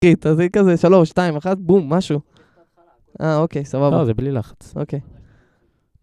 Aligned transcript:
תעשי 0.00 0.48
כזה 0.52 0.76
שלוש, 0.76 1.08
שתיים, 1.08 1.36
אחת, 1.36 1.58
בום, 1.58 1.92
משהו. 1.92 2.20
אה, 3.20 3.38
אוקיי, 3.38 3.64
סבבה. 3.64 3.98
לא, 3.98 4.04
זה 4.04 4.14
בלי 4.14 4.32
לחץ. 4.32 4.74
אוקיי. 4.76 5.00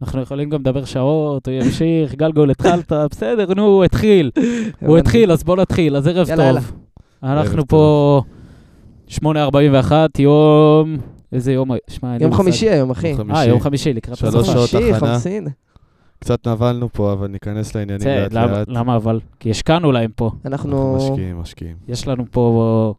אנחנו 0.01 0.21
יכולים 0.21 0.49
גם 0.49 0.59
לדבר 0.59 0.85
שעות, 0.85 1.47
הוא 1.47 1.55
ימשיך, 1.55 2.15
גלגול 2.15 2.51
התחלת, 2.51 2.91
בסדר, 3.11 3.53
נו, 3.53 3.65
הוא 3.65 3.83
התחיל. 3.83 4.31
הוא. 4.87 4.97
התחיל, 4.97 5.31
אז 5.31 5.43
בוא 5.43 5.57
נתחיל, 5.57 5.95
אז 5.95 6.07
ערב. 6.07 6.27
טוב. 6.35 6.71
אנחנו 7.23 7.67
פה 7.67 8.21
8.41, 9.09 9.91
יום... 10.19 10.97
איזה 11.31 11.53
יום? 11.53 11.71
שמע, 11.89 12.13
אין 12.13 12.17
לי 12.19 12.23
יום. 12.23 12.33
חמישי 12.33 12.69
היום, 12.69 12.91
אחי. 12.91 13.07
יום 13.07 13.31
אה, 13.31 13.45
יום 13.45 13.59
חמישי, 13.59 13.93
לקראת 13.93 14.17
שלוש 14.17 14.35
הסוף. 14.35 14.69
שעות 14.69 14.69
חמישי, 14.99 15.37
הכנה. 15.37 15.49
קצת 16.19 16.47
נבלנו 16.47 16.89
פה, 16.93 17.13
אבל 17.13 17.27
ניכנס 17.27 17.75
לעניינים 17.75 18.07
לאט 18.07 18.33
לאט. 18.33 18.67
למה 18.67 18.95
אבל? 18.95 19.19
כי 19.39 19.51
השקענו 19.51 19.91
להם 19.91 20.11
פה. 20.15 20.31
אנחנו 20.45 20.95
אנחנו 20.95 20.95
משקיעים, 20.97 21.39
משקיעים. 21.39 21.75
יש 21.87 22.07
לנו 22.07 22.25
פה 22.31 22.93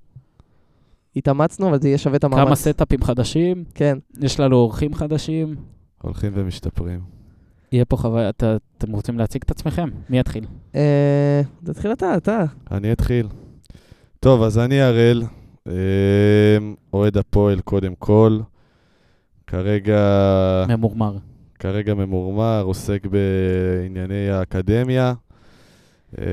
התאמצנו, 1.16 1.68
אבל 1.68 1.80
זה 1.80 1.88
יהיה 1.88 1.98
שווה 1.98 2.16
את 2.16 2.24
המאמץ. 2.24 2.44
כמה 2.46 2.54
סטאפים 2.56 3.02
חדשים, 3.02 3.64
כן. 3.74 3.98
יש 4.20 4.40
לנו 4.40 4.56
אורחים 4.56 4.94
חדשים. 4.94 5.54
הולכים 6.02 6.32
ומשתפרים. 6.34 7.00
יהיה 7.72 7.84
פה 7.84 7.96
חוויה, 7.96 8.28
אתה- 8.28 8.56
אתם 8.78 8.92
רוצים 8.92 9.18
להציג 9.18 9.42
את 9.44 9.50
עצמכם? 9.50 9.88
מי 10.10 10.18
יתחיל? 10.18 10.44
אה, 10.74 11.40
תתחיל 11.64 11.92
אתה, 11.92 12.16
אתה. 12.16 12.44
אני 12.70 12.92
אתחיל. 12.92 13.28
טוב, 14.20 14.42
אז 14.42 14.58
אני 14.58 14.80
הראל, 14.80 15.22
אה, 15.68 15.72
אוהד 16.92 17.16
הפועל 17.18 17.60
קודם 17.60 17.94
כל. 17.94 18.38
כרגע, 19.46 20.00
ממורמר. 20.68 21.16
כרגע 21.58 21.94
ממורמר, 21.94 22.62
עוסק 22.64 23.06
בענייני 23.06 24.30
האקדמיה. 24.30 25.14
אה, 26.18 26.24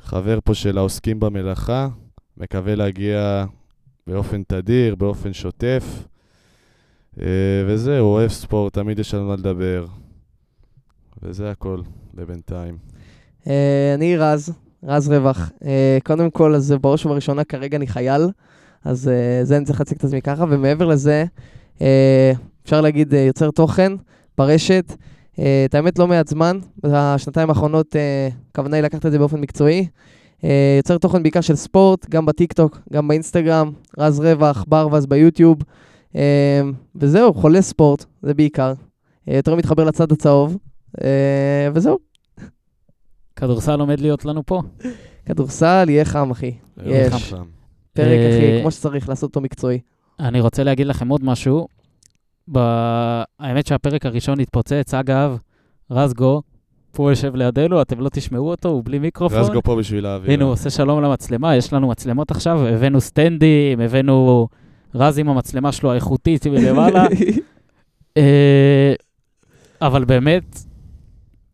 חבר 0.00 0.38
פה 0.44 0.54
של 0.54 0.78
העוסקים 0.78 1.20
במלאכה, 1.20 1.88
מקווה 2.40 2.74
להגיע 2.74 3.44
באופן 4.06 4.42
תדיר, 4.42 4.94
באופן 4.94 5.32
שוטף. 5.32 5.84
אה, 7.20 7.26
וזהו, 7.66 8.06
אוהב 8.06 8.30
ספורט, 8.30 8.74
תמיד 8.74 8.98
יש 8.98 9.14
על 9.14 9.20
מה 9.20 9.36
לדבר. 9.36 9.86
וזה 11.22 11.50
הכל 11.50 11.80
לבינתיים. 12.14 12.76
אה, 13.46 13.94
אני 13.94 14.16
רז, 14.16 14.52
רז 14.82 15.08
רווח. 15.08 15.50
אה, 15.64 15.98
קודם 16.04 16.30
כל, 16.30 16.54
אז 16.54 16.74
בראש 16.80 17.06
ובראשונה, 17.06 17.44
כרגע 17.44 17.76
אני 17.76 17.86
חייל, 17.86 18.22
אז 18.84 19.10
זה 19.42 19.56
אני 19.56 19.64
צריך 19.64 19.80
להציג 19.80 19.98
את 19.98 20.04
עצמי 20.04 20.22
ככה, 20.22 20.44
ומעבר 20.48 20.86
לזה, 20.86 21.24
אפשר 22.64 22.80
להגיד 22.80 23.12
יוצר 23.12 23.50
תוכן 23.50 23.92
ברשת. 24.38 24.92
את 25.64 25.74
האמת, 25.74 25.98
לא 25.98 26.06
מעט 26.06 26.28
זמן, 26.28 26.58
בשנתיים 26.82 27.48
האחרונות, 27.48 27.96
הכוונה 28.50 28.76
היא 28.76 28.84
לקחת 28.84 29.06
את 29.06 29.12
זה 29.12 29.18
באופן 29.18 29.40
מקצועי. 29.40 29.86
אה, 30.44 30.74
יוצר 30.76 30.98
תוכן 30.98 31.22
בעיקר 31.22 31.40
של 31.40 31.54
ספורט, 31.54 32.06
גם 32.08 32.26
בטיקטוק, 32.26 32.78
גם 32.92 33.08
באינסטגרם, 33.08 33.72
רז 33.98 34.20
רווח, 34.20 34.64
ברווז 34.68 35.06
ביוטיוב. 35.06 35.58
אה, 36.16 36.60
וזהו, 36.96 37.34
חולה 37.34 37.62
ספורט, 37.62 38.04
זה 38.22 38.34
בעיקר. 38.34 38.72
אה, 39.28 39.36
יותר 39.36 39.54
מתחבר 39.54 39.84
לצד 39.84 40.12
הצהוב, 40.12 40.56
וזהו. 41.74 41.98
כדורסל 43.36 43.80
עומד 43.80 44.00
להיות 44.00 44.24
לנו 44.24 44.46
פה. 44.46 44.62
כדורסל 45.26 45.86
יהיה 45.88 46.04
חם, 46.04 46.30
אחי. 46.30 46.52
יש. 46.84 47.34
פרק, 47.92 48.18
אחי, 48.30 48.60
כמו 48.60 48.70
שצריך 48.70 49.08
לעשות 49.08 49.28
אותו 49.28 49.40
מקצועי. 49.40 49.80
אני 50.20 50.40
רוצה 50.40 50.64
להגיד 50.64 50.86
לכם 50.86 51.08
עוד 51.08 51.24
משהו. 51.24 51.68
האמת 53.38 53.66
שהפרק 53.66 54.06
הראשון 54.06 54.40
התפוצץ, 54.40 54.94
אגב, 54.94 55.38
רזגו, 55.90 56.42
פה 56.92 57.10
יושב 57.12 57.34
לידינו, 57.36 57.82
אתם 57.82 58.00
לא 58.00 58.08
תשמעו 58.08 58.50
אותו, 58.50 58.68
הוא 58.68 58.82
בלי 58.84 58.98
מיקרופון. 58.98 59.38
רזגו 59.38 59.62
פה 59.62 59.76
בשביל 59.76 60.06
האוויר. 60.06 60.32
הנה, 60.32 60.44
הוא 60.44 60.52
עושה 60.52 60.70
שלום 60.70 61.02
למצלמה, 61.02 61.56
יש 61.56 61.72
לנו 61.72 61.88
מצלמות 61.88 62.30
עכשיו, 62.30 62.66
הבאנו 62.66 63.00
סטנדים, 63.00 63.80
הבאנו 63.80 64.48
רז 64.94 65.18
עם 65.18 65.28
המצלמה 65.28 65.72
שלו 65.72 65.92
האיכותית 65.92 66.46
מלמעלה. 66.46 67.06
אה, 68.16 68.92
אבל 69.82 70.04
באמת, 70.04 70.58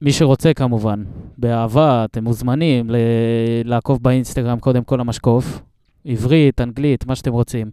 מי 0.03 0.13
שרוצה 0.13 0.55
כמובן, 0.55 1.05
באהבה, 1.39 2.05
אתם 2.05 2.25
מוזמנים 2.25 2.91
ל- 2.91 2.97
לעקוב 3.65 4.03
באינסטגרם 4.03 4.59
קודם 4.59 4.85
כל 4.85 5.01
המשקוף, 5.01 5.61
עברית, 6.05 6.61
אנגלית, 6.61 7.07
מה 7.07 7.15
שאתם 7.15 7.33
רוצים. 7.33 7.71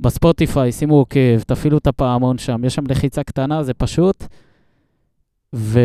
בספוטיפיי, 0.00 0.72
שימו 0.72 0.94
עוקב, 0.94 1.40
תפעילו 1.46 1.78
את 1.78 1.86
הפעמון 1.86 2.38
שם, 2.38 2.64
יש 2.64 2.74
שם 2.74 2.84
לחיצה 2.88 3.22
קטנה, 3.22 3.62
זה 3.62 3.74
פשוט. 3.74 4.24
ו... 5.54 5.80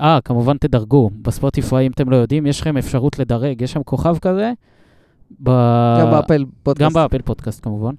אה, 0.00 0.18
כמובן 0.24 0.56
תדרגו. 0.56 1.10
בספוטיפיי, 1.22 1.86
אם 1.86 1.90
אתם 1.90 2.10
לא 2.10 2.16
יודעים, 2.16 2.46
יש 2.46 2.60
לכם 2.60 2.76
אפשרות 2.76 3.18
לדרג, 3.18 3.62
יש 3.62 3.72
שם 3.72 3.82
כוכב 3.82 4.18
כזה. 4.18 4.52
ב... 5.42 5.50
גם 6.00 6.10
באפל 6.10 6.44
גם 6.44 6.50
פודקאסט. 6.62 6.94
באפל 6.94 7.22
פודקאסט 7.22 7.64
כמובן. 7.64 7.94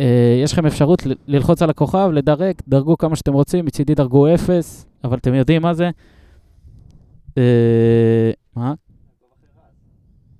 אה, 0.00 0.04
יש 0.42 0.52
לכם 0.52 0.66
אפשרות 0.66 1.06
ל- 1.06 1.12
ללחוץ 1.26 1.62
על 1.62 1.70
הכוכב, 1.70 2.10
לדרג, 2.12 2.54
דרגו 2.68 2.98
כמה 2.98 3.16
שאתם 3.16 3.32
רוצים, 3.32 3.64
מצידי 3.64 3.94
דרגו 3.94 4.34
אפס, 4.34 4.86
אבל 5.04 5.18
אתם 5.18 5.34
יודעים 5.34 5.62
מה 5.62 5.74
זה. 5.74 5.90
אה, 7.30 7.34
מה? 8.56 8.74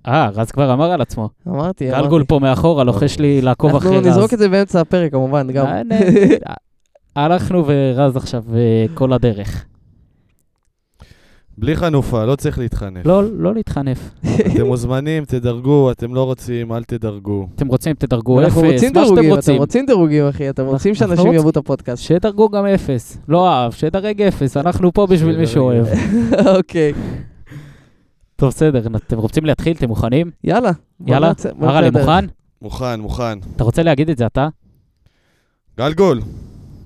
אה, 0.07 0.29
רז 0.29 0.51
כבר 0.51 0.73
אמר 0.73 0.91
על 0.91 1.01
עצמו. 1.01 1.29
אמרתי, 1.47 1.87
גלגול 1.87 2.13
אמרתי. 2.13 2.27
פה 2.27 2.39
מאחורה, 2.39 2.83
לוחש 2.83 3.19
לי 3.19 3.41
לעקוב 3.41 3.75
אחרי 3.75 3.89
רז. 3.89 3.95
אנחנו 3.97 4.09
נזרוק 4.09 4.33
את 4.33 4.39
זה 4.39 4.49
באמצע 4.49 4.81
הפרק, 4.81 5.11
כמובן, 5.11 5.51
גם. 5.51 5.65
אה, 5.65 5.81
הלכנו 7.25 7.63
ורז 7.67 8.15
עכשיו 8.15 8.43
כל 8.93 9.13
הדרך. 9.13 9.65
בלי 11.57 11.75
חנופה, 11.75 12.25
לא 12.25 12.35
צריך 12.35 12.59
להתחנף. 12.59 13.05
לא, 13.05 13.23
לא 13.37 13.53
להתחנף. 13.53 14.11
אתם 14.53 14.65
מוזמנים, 14.65 15.25
תדרגו, 15.25 15.91
אתם 15.91 16.15
לא 16.15 16.23
רוצים, 16.23 16.73
אל 16.73 16.83
תדרגו. 16.83 17.47
אתם 17.55 17.67
רוצים, 17.67 17.93
תדרגו 17.95 18.41
אנחנו 18.41 18.61
אפס, 18.61 18.71
רוצים 18.71 18.91
מה 18.93 19.05
שאתם 19.05 19.15
דירוגים, 19.15 19.29
אתם 19.29 19.35
רוצים. 19.35 19.57
רוצים 19.57 19.85
דירוגים, 19.85 20.25
אחי, 20.27 20.49
אתם 20.49 20.65
רוצים 20.65 20.95
שאנשים 20.95 21.17
רוצים. 21.17 21.33
יאהבו 21.33 21.49
את 21.49 21.57
הפודקאסט. 21.57 22.03
שדרגו 22.03 22.49
גם 22.49 22.65
אפס. 22.65 23.17
לא 23.27 23.49
אהב, 23.49 23.71
שדרג 23.71 24.21
אפס, 24.21 24.57
אנחנו 24.57 24.93
פה 24.93 25.07
בשביל 25.07 25.37
מי 25.37 25.47
שאוהב. 25.47 25.85
אוקיי, 26.57 26.93
טוב, 28.35 28.49
בסדר, 28.49 28.87
אתם 28.95 29.17
רוצים 29.17 29.45
להתחיל? 29.45 29.77
אתם 29.77 29.87
מוכנים? 29.87 30.31
יאללה. 30.43 30.71
יאללה, 31.07 31.31
לדרך. 31.81 32.07
מוכן? 32.07 32.25
מוכן, 32.61 32.99
מוכן. 32.99 33.39
אתה 33.55 33.63
רוצה 33.63 33.83
להגיד 33.83 34.09
את 34.09 34.17
זה 34.17 34.25
אתה? 34.25 34.47
גלגול, 35.77 36.21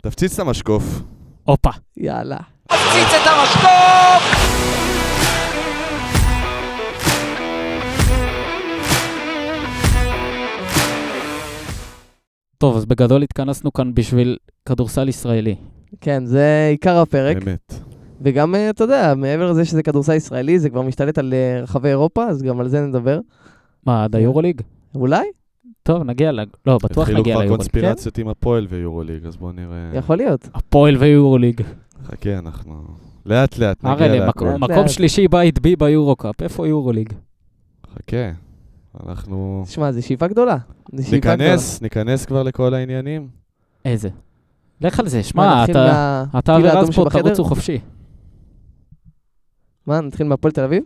תפציץ 0.02 0.34
את 0.34 0.40
המשקוף. 0.40 1.02
הופה. 1.44 1.70
יאללה. 1.98 2.38
מפציץ 2.74 3.14
את 3.22 3.28
המשקוף! 3.28 4.40
טוב, 12.58 12.78
אז 12.78 12.86
בגדול 12.86 13.24
התכנסנו 13.24 13.74
כאן 13.74 13.94
בשביל 13.94 14.38
כדורסל 14.66 15.10
ישראלי. 15.10 15.56
כן, 16.02 16.26
זה 16.26 16.68
עיקר 16.72 16.98
הפרק. 16.98 17.38
אמת. 17.48 17.74
וגם, 18.22 18.56
אה, 18.56 18.70
אתה 18.70 18.84
יודע, 18.84 19.14
מעבר 19.18 19.52
לזה 19.52 19.66
שזה 19.66 19.84
כדורסל 19.84 20.14
ישראלי, 20.14 20.60
זה 20.60 20.70
כבר 20.70 20.82
משתלט 20.82 21.18
על 21.18 21.34
אה, 21.34 21.62
רחבי 21.64 21.90
אירופה, 21.90 22.26
אז 22.28 22.42
גם 22.44 22.60
על 22.60 22.68
זה 22.68 22.82
נדבר. 22.82 23.20
מה, 23.86 24.04
עד 24.04 24.16
היורוליג? 24.16 24.62
אולי? 24.96 25.26
טוב, 25.84 26.04
נגיע 26.04 26.32
ל... 26.32 26.40
לא, 26.66 26.78
בטוח 26.84 26.98
התחילו 26.98 27.20
נגיע 27.20 27.34
כבר 27.34 27.42
ליורוליג. 27.44 27.58
קונספירציות 27.72 28.18
עם 28.18 28.28
הפועל 28.28 28.68
ויורוליג, 28.70 29.26
אז 29.26 29.38
בואו 29.38 29.52
נראה. 29.52 29.90
יכול 29.94 30.18
להיות. 30.18 30.50
הפועל 30.54 30.96
ויורוליג. 30.98 31.62
חכה, 32.04 32.38
אנחנו... 32.40 32.84
לאט 33.26 33.58
לאט 33.58 33.84
נגיע. 33.84 34.28
מקום- 34.28 34.48
לאט, 34.48 34.58
מקום 34.60 34.76
לאט. 34.76 34.90
שלישי 34.90 35.28
בית 35.28 35.60
בי 35.60 35.76
ביורו-קאפ, 35.76 36.42
איפה 36.42 36.68
יורוליג? 36.68 37.14
חכה. 37.94 38.32
אנחנו... 39.08 39.64
תשמע, 39.68 39.92
זו 39.92 40.06
שאיפה 40.06 40.28
גדולה. 40.28 40.58
ניכנס, 40.94 41.82
ניכנס 41.82 42.26
כבר 42.26 42.44
לכל 42.44 42.74
העניינים. 42.74 43.28
איזה? 43.86 44.10
לך 44.82 45.00
על 45.00 45.08
זה, 45.08 45.24
שמע, 45.24 45.64
אתה 45.64 45.74
מה- 45.74 46.40
אתה 46.40 46.56
טיל 46.58 46.66
ורז 46.66 46.90
פה? 46.96 47.06
תרוצו 47.10 47.44
חופשי. 47.44 47.80
מה, 49.88 50.02
נתחיל 50.02 50.28
מהפועל 50.28 50.52
תל 50.52 50.64
אביב? 50.64 50.84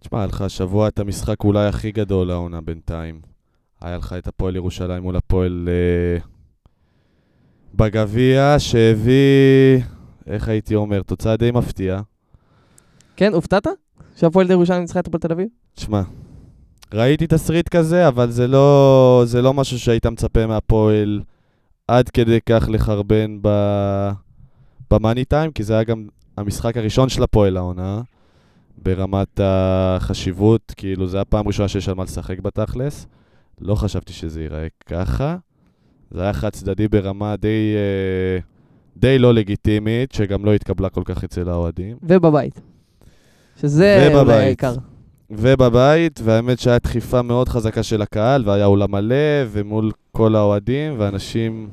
תשמע, 0.00 0.18
היה 0.18 0.26
לך 0.26 0.40
השבוע 0.40 0.88
את 0.88 0.98
המשחק 0.98 1.44
אולי 1.44 1.66
הכי 1.66 1.92
גדול 1.92 2.30
העונה 2.30 2.60
בינתיים. 2.60 3.20
היה 3.80 3.96
לך 3.96 4.12
את 4.18 4.28
הפועל 4.28 4.56
ירושלים 4.56 5.02
מול 5.02 5.16
הפועל 5.16 5.68
אה, 5.68 6.18
בגביע, 7.74 8.54
שהביא, 8.58 9.80
איך 10.26 10.48
הייתי 10.48 10.74
אומר, 10.74 11.02
תוצאה 11.02 11.36
די 11.36 11.50
מפתיעה. 11.50 12.00
כן, 13.16 13.32
הופתעת? 13.32 13.66
שהפועל 14.16 14.50
ירושלים 14.50 14.80
ניצחה 14.80 15.00
את 15.00 15.06
הפועל 15.06 15.20
תל 15.20 15.32
אביב? 15.32 15.48
תשמע, 15.74 16.02
ראיתי 16.94 17.26
תסריט 17.26 17.68
כזה, 17.68 18.08
אבל 18.08 18.30
זה 18.30 18.46
לא, 18.46 19.22
זה 19.26 19.42
לא 19.42 19.54
משהו 19.54 19.78
שהיית 19.78 20.06
מצפה 20.06 20.46
מהפועל 20.46 21.22
עד 21.88 22.08
כדי 22.08 22.38
כך 22.46 22.68
לחרבן 22.68 23.38
ב... 23.42 23.48
במאני 24.90 25.24
טיים, 25.24 25.52
כי 25.52 25.62
זה 25.62 25.74
היה 25.74 25.84
גם 25.84 26.06
המשחק 26.36 26.76
הראשון 26.76 27.08
של 27.08 27.22
הפועל 27.22 27.56
העונה, 27.56 28.00
ברמת 28.78 29.40
החשיבות, 29.42 30.72
כאילו 30.76 31.06
זה 31.06 31.16
היה 31.16 31.24
פעם 31.24 31.46
ראשונה 31.46 31.68
שיש 31.68 31.88
על 31.88 31.94
מה 31.94 32.04
לשחק 32.04 32.38
בתכלס. 32.38 33.06
לא 33.60 33.74
חשבתי 33.74 34.12
שזה 34.12 34.42
ייראה 34.42 34.66
ככה. 34.86 35.36
זה 36.10 36.22
היה 36.22 36.32
חד 36.32 36.48
צדדי 36.48 36.88
ברמה 36.88 37.36
די, 37.36 37.74
אה, 37.76 38.38
די 38.96 39.18
לא 39.18 39.34
לגיטימית, 39.34 40.12
שגם 40.12 40.44
לא 40.44 40.54
התקבלה 40.54 40.88
כל 40.88 41.02
כך 41.04 41.24
אצל 41.24 41.48
האוהדים. 41.48 41.96
ובבית. 42.02 42.60
שזה 43.60 44.08
ובבית. 44.12 44.36
העיקר. 44.36 44.74
ובבית, 45.30 46.20
והאמת 46.24 46.58
שהיה 46.58 46.78
דחיפה 46.78 47.22
מאוד 47.22 47.48
חזקה 47.48 47.82
של 47.82 48.02
הקהל, 48.02 48.42
והיה 48.46 48.66
אולם 48.66 48.90
מלא, 48.92 49.44
ומול 49.50 49.90
כל 50.12 50.36
האוהדים, 50.36 50.94
ואנשים... 50.98 51.68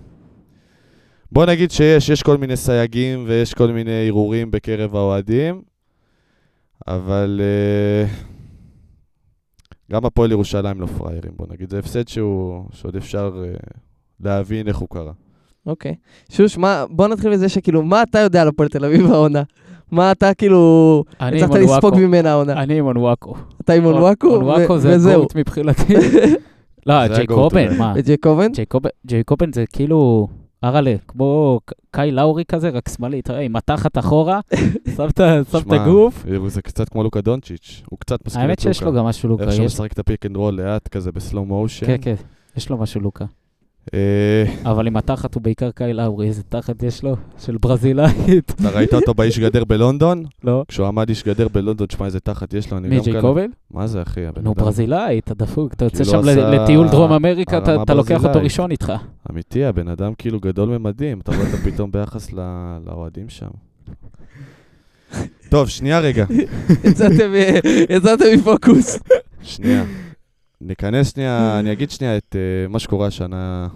בוא 1.32 1.46
נגיד 1.46 1.72
שיש, 1.72 2.10
יש 2.10 2.24
כל 2.24 2.38
מיני 2.38 2.58
סייגים 2.58 3.24
ויש 3.28 3.54
כל 3.54 3.72
מיני 3.72 4.08
הרהורים 4.08 4.52
בקרב 4.52 4.96
האוהדים, 4.96 5.62
אבל 6.88 7.42
uh, 7.42 8.10
גם 9.92 10.06
הפועל 10.06 10.32
ירושלים 10.32 10.82
לא 10.82 10.86
פראיירים, 10.86 11.32
בוא 11.36 11.48
נגיד. 11.50 11.70
זה 11.70 11.80
הפסד 11.80 12.08
שהוא, 12.08 12.66
שעוד 12.72 12.96
אפשר 12.96 13.44
uh, 13.44 13.78
להבין 14.20 14.68
איך 14.68 14.78
הוא 14.78 14.90
קרה. 14.90 15.12
אוקיי. 15.66 15.96
שוש, 16.32 16.58
מה, 16.58 16.86
בוא 16.90 17.08
נתחיל 17.08 17.32
מזה 17.32 17.50
שכאילו, 17.50 17.84
מה 17.84 18.04
אתה 18.04 18.20
יודע 18.20 18.42
על 18.42 18.48
הפועל 18.48 18.70
תל 18.70 18.86
אביב 18.86 19.12
העונה? 19.12 19.44
מה 19.92 20.12
אתה 20.12 20.34
כאילו, 20.34 21.04
הצלחת 21.20 21.56
לספוג. 21.56 21.96
ממנה 22.00 22.32
העונה? 22.32 22.54
אני 22.54 22.80
עם 22.80 22.86
אונוואקו. 22.86 23.36
אתה 23.62 23.74
עם 23.74 23.86
אונוואקו? 23.86 24.28
אונוואקו 24.28 24.80
זה. 24.80 25.16
GOAT 25.16 25.36
מבחינתי. 25.36 25.94
לא, 26.88 27.08
ג'ייקובן, 27.08 27.78
מה? 27.78 27.94
ג'ייקובן- 28.54 28.90
ג'ייקובן 29.08 29.54
זה 29.54 29.64
כאילו, 29.74 30.28
אראלה, 30.64 30.96
כמו 31.08 31.60
קייל 31.92 32.12
לאורי 32.12 32.44
כזה, 32.46 32.70
רק 32.70 32.90
שמאלי, 32.90 33.20
אתה 33.20 33.34
רואה, 33.34 33.44
עם 33.44 33.56
התחת 33.56 33.98
אחורה, 33.98 34.40
שם 34.96 35.08
את 35.68 35.72
הגוף. 35.72 36.26
זה 36.48 36.62
קצת 36.62 36.90
כמו 36.90 37.04
לוקה 37.04 37.22
דונצ'יץ', 37.22 37.82
הוא 37.90 38.00
קצת 38.00 38.26
מזכיר 38.26 38.42
את 38.42 38.48
האמת 38.48 38.60
לוקה. 38.60 38.74
שיש 38.74 38.84
לו 38.84 38.94
גם 38.94 39.06
משהו 39.06 39.30
לוקה. 39.30 39.44
איך 39.44 39.52
שהוא 39.54 39.66
משחק 39.66 39.94
את 39.94 40.00
ה 40.00 40.05
pick 40.05 40.26
and 40.26 40.36
roll 40.36 40.54
לאט 40.62 40.88
כזה 40.88 41.12
ב 41.12 41.19
slow 41.19 41.46
motion. 41.46 41.86
כן, 41.86 41.96
כן, 42.02 42.16
יש 42.58 42.70
לו 42.70 42.78
משהו 42.78 43.02
לוקה. 43.02 43.26
אה, 43.94 44.44
אבל 44.72 44.88
עם 44.88 44.98
התחת 44.98 45.36
הוא 45.36 45.44
בעיקר 45.44 45.72
קאי 45.72 45.94
לאורי, 45.94 46.28
איזה 46.28 46.44
תחת 46.44 46.84
יש 46.84 47.04
לו? 47.04 47.16
של 47.40 47.58
ברזילאית. 47.58 48.52
אתה 48.62 48.70
ראית 48.70 48.94
אותו 48.94 49.14
באיש 49.14 49.40
גדר 49.40 49.64
בלונדון? 49.64 50.24
לא? 50.44 50.64
כשהוא 50.68 50.88
עמד 50.88 51.10
איש 51.10 51.24
גדר 51.24 51.48
בלונדון, 51.48 51.88
תשמע 51.88 52.06
איזה 52.06 52.20
תחת 52.20 52.54
יש 52.54 52.72
לו, 52.72 52.78
אני 52.78 52.90
מי, 52.90 52.98
גם 52.98 53.04
כאלה. 53.04 53.14
ג'ייקובן? 53.14 53.46
מה 53.72 53.88
זה 53.88 54.02
אחי, 54.02 54.22
נו? 54.44 54.54
ברזילאי, 54.54 55.20
אתה 55.20 55.34
דפוק, 55.34 55.74
אתה 55.74 55.86
יוצא 55.86 56.04
כאילו 56.04 56.24
שם 56.24 56.40
לטיול 56.40 56.88
דרום 56.90 57.12
אמריקה, 57.12 57.58
אתה- 57.58 57.94
לוקח 57.94 58.26
אותו. 58.26 58.40
ראשון 58.44 58.72
איתך. 58.72 58.94
אמיתי, 59.32 59.66
הבן 59.66 59.88
אדם 59.88 60.14
כאילו 60.18 60.40
גדול 60.40 60.78
ממדים, 60.78 61.20
אתה 61.20 61.32
רואה 61.36 61.46
אותו 61.48 61.58
פתאום 61.58 61.92
ביחס 61.92 62.30
לאוהדים 62.86 63.30
שם. 63.30 63.48
טוב, 65.50 65.70
שנייה 65.70 66.00
רגע, 66.00 66.26
יצאתם 67.90 68.26
מפוקוס. 68.38 69.00
שנייה. 69.44 69.84
ניכנס 70.64 71.14
שנייה, 71.14 71.60
אני 71.60 71.72
אגיד 71.72 71.92
שנייה 71.92 72.18
את 72.18 72.36
אה, 72.36 72.68
מה 72.68 72.80
שקורה 72.80 73.08
השנה 73.08 73.68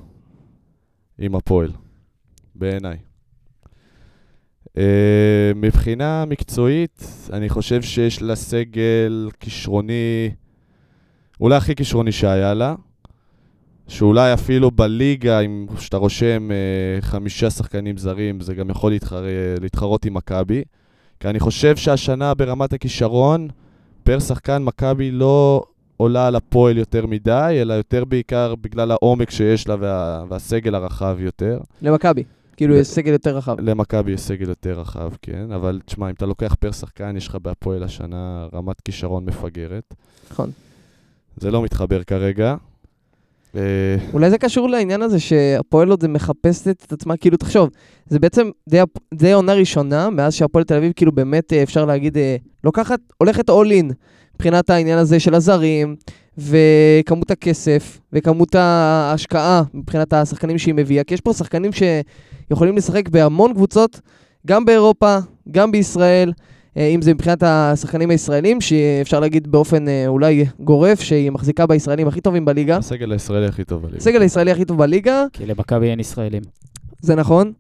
עם 1.20 1.36
הפועל, 1.36 1.72
בעיניי. 2.56 2.98
אה, 4.78 5.52
מבחינה 5.56 6.26
מקצועית, 6.26 7.04
אני 7.34 7.50
חושב 7.50 7.82
שיש 7.82 8.22
לה 8.22 8.36
סגל 8.36 9.30
כישרוני, 9.40 10.32
אולי 11.42 11.56
הכי 11.56 11.76
כישרוני 11.76 12.12
שהיה 12.12 12.54
לה, 12.54 12.76
שאולי 13.88 14.34
אפילו 14.34 14.72
בליגה, 14.72 15.40
אם 15.40 15.68
שאתה 15.80 15.98
רושם 15.98 16.52
אה, 16.52 17.02
חמישה 17.02 17.50
שחקנים 17.50 17.98
זרים, 17.98 18.42
זה 18.42 18.54
גם 18.54 18.70
יכול 18.70 18.92
להתחר... 18.92 19.24
להתחרות 19.62 20.06
עם 20.06 20.14
מכבי. 20.14 20.64
כי 21.20 21.28
אני 21.28 21.40
חושב 21.40 21.76
שהשנה 21.76 22.34
ברמת 22.34 22.74
הכישרון, 22.74 23.48
פר 24.04 24.20
שחקן 24.20 24.64
מכבי 24.64 25.12
לא 25.12 25.64
עולה 25.98 26.28
על 26.28 26.36
הפועל 26.36 26.78
יותר 26.78 27.06
מדי, 27.06 27.58
אלא 27.62 27.74
יותר 27.74 28.06
בעיקר 28.06 28.56
בגלל 28.56 28.92
העומק 28.92 29.30
שיש 29.30 29.68
לה 29.68 29.76
וה... 29.80 30.24
והסגל 30.30 30.76
הרחב 30.76 31.18
יותר. 31.20 31.60
למכבי. 31.82 32.24
כאילו, 32.58 32.76
יש 32.76 32.88
סגל 32.88 33.12
יותר 33.12 33.38
רחב. 33.38 33.56
למכבי 33.60 34.12
יש 34.12 34.22
סגל 34.22 34.50
יותר 34.50 34.80
רחב, 34.80 35.12
כן, 35.22 35.52
אבל 35.52 35.80
תשמע, 35.86 36.10
אם 36.10 36.14
אתה 36.14 36.26
לוקח 36.26 36.56
פר 36.60 36.72
שחקן, 36.72 37.18
יש 37.18 37.28
לך 37.28 37.36
בהפועל 37.36 37.84
השנה 37.84 38.48
רמת 38.54 38.82
כישרון 38.82 39.26
מפגרת. 39.26 39.94
נכון. 40.32 40.52
זה 41.38 41.52
לא 41.52 41.62
מתחבר 41.62 42.04
כרגע. 42.04 42.56
אה, 43.56 43.62
אולי 44.14 44.30
זה 44.30 44.38
קשור 44.38 44.70
לעניין 44.70 45.02
הזה 45.02 45.20
שהפועל 45.20 45.90
עוד 45.90 46.08
מחפשת 46.08 46.84
את 46.86 46.92
עצמה, 46.92 47.18
כאילו, 47.18 47.38
תחשוב, 47.38 47.70
זה 48.08 48.20
בעצם 48.20 48.50
די, 48.70 48.82
די 49.14 49.32
עונה 49.32 49.54
ראשונה, 49.54 50.10
מאז 50.10 50.34
שהפועל 50.34 50.64
תל 50.64 50.76
אביב, 50.76 50.92
כאילו, 50.96 51.12
באמת, 51.12 51.54
אה, 51.54 51.64
אפשר 51.64 51.86
להגיד, 51.86 52.18
אה, 52.18 52.36
לוקחת, 52.64 53.00
הולכת 53.18 53.50
all 53.50 53.84
in, 53.84 53.94
מבחינת 54.36 54.70
העניין 54.70 54.98
הזה 54.98 55.20
של 55.20 55.36
הזרים, 55.36 55.96
וכמות 56.38 57.32
הכסף, 57.32 58.00
וכמות 58.14 58.56
ההשקעה, 58.56 59.64
מבחינת 59.74 60.14
השחקנים 60.14 60.58
שהיא 60.58 60.74
מביאה, 60.74 61.04
כי 61.04 61.14
יש 61.14 61.22
פה 61.22 61.34
שחקנים 61.34 61.72
שיכולים 61.72 62.78
לשחק 62.78 63.10
בהמון 63.10 63.54
קבוצות, 63.54 64.00
גם 64.48 64.66
באירופה, 64.66 65.18
גם 65.52 65.72
בישראל, 65.72 66.34
אה, 66.78 66.88
אם 66.88 67.02
זה 67.02 67.14
מבחינת 67.14 67.44
השחקנים 67.44 68.10
הישראלים, 68.10 68.62
שאפשר 68.62 69.20
להגיד 69.20 69.52
באופן 69.52 69.88
אה, 69.88 70.08
אולי 70.08 70.46
גורף, 70.60 71.02
שהיא 71.02 71.32
מחזיקה 71.32 71.68
בישראלים 71.68 72.08
הכי 72.08 72.22
טובים 72.22 72.46
בליגה. 72.46 72.78
הסגל 72.78 73.12
הישראלי 73.12 73.46
הכי 73.46 73.64
טוב 73.64 73.82
בליגה. 73.82 73.98
הסגל 73.98 74.22
הישראלי 74.22 74.52
הכי 74.52 74.66
טוב 74.66 74.78
בליגה, 74.78 75.26
כי 75.34 75.46
למכבי 75.46 75.90
אין 75.90 76.00
ישראלים. 76.00 76.42
זה 77.02 77.16
נכון, 77.16 77.52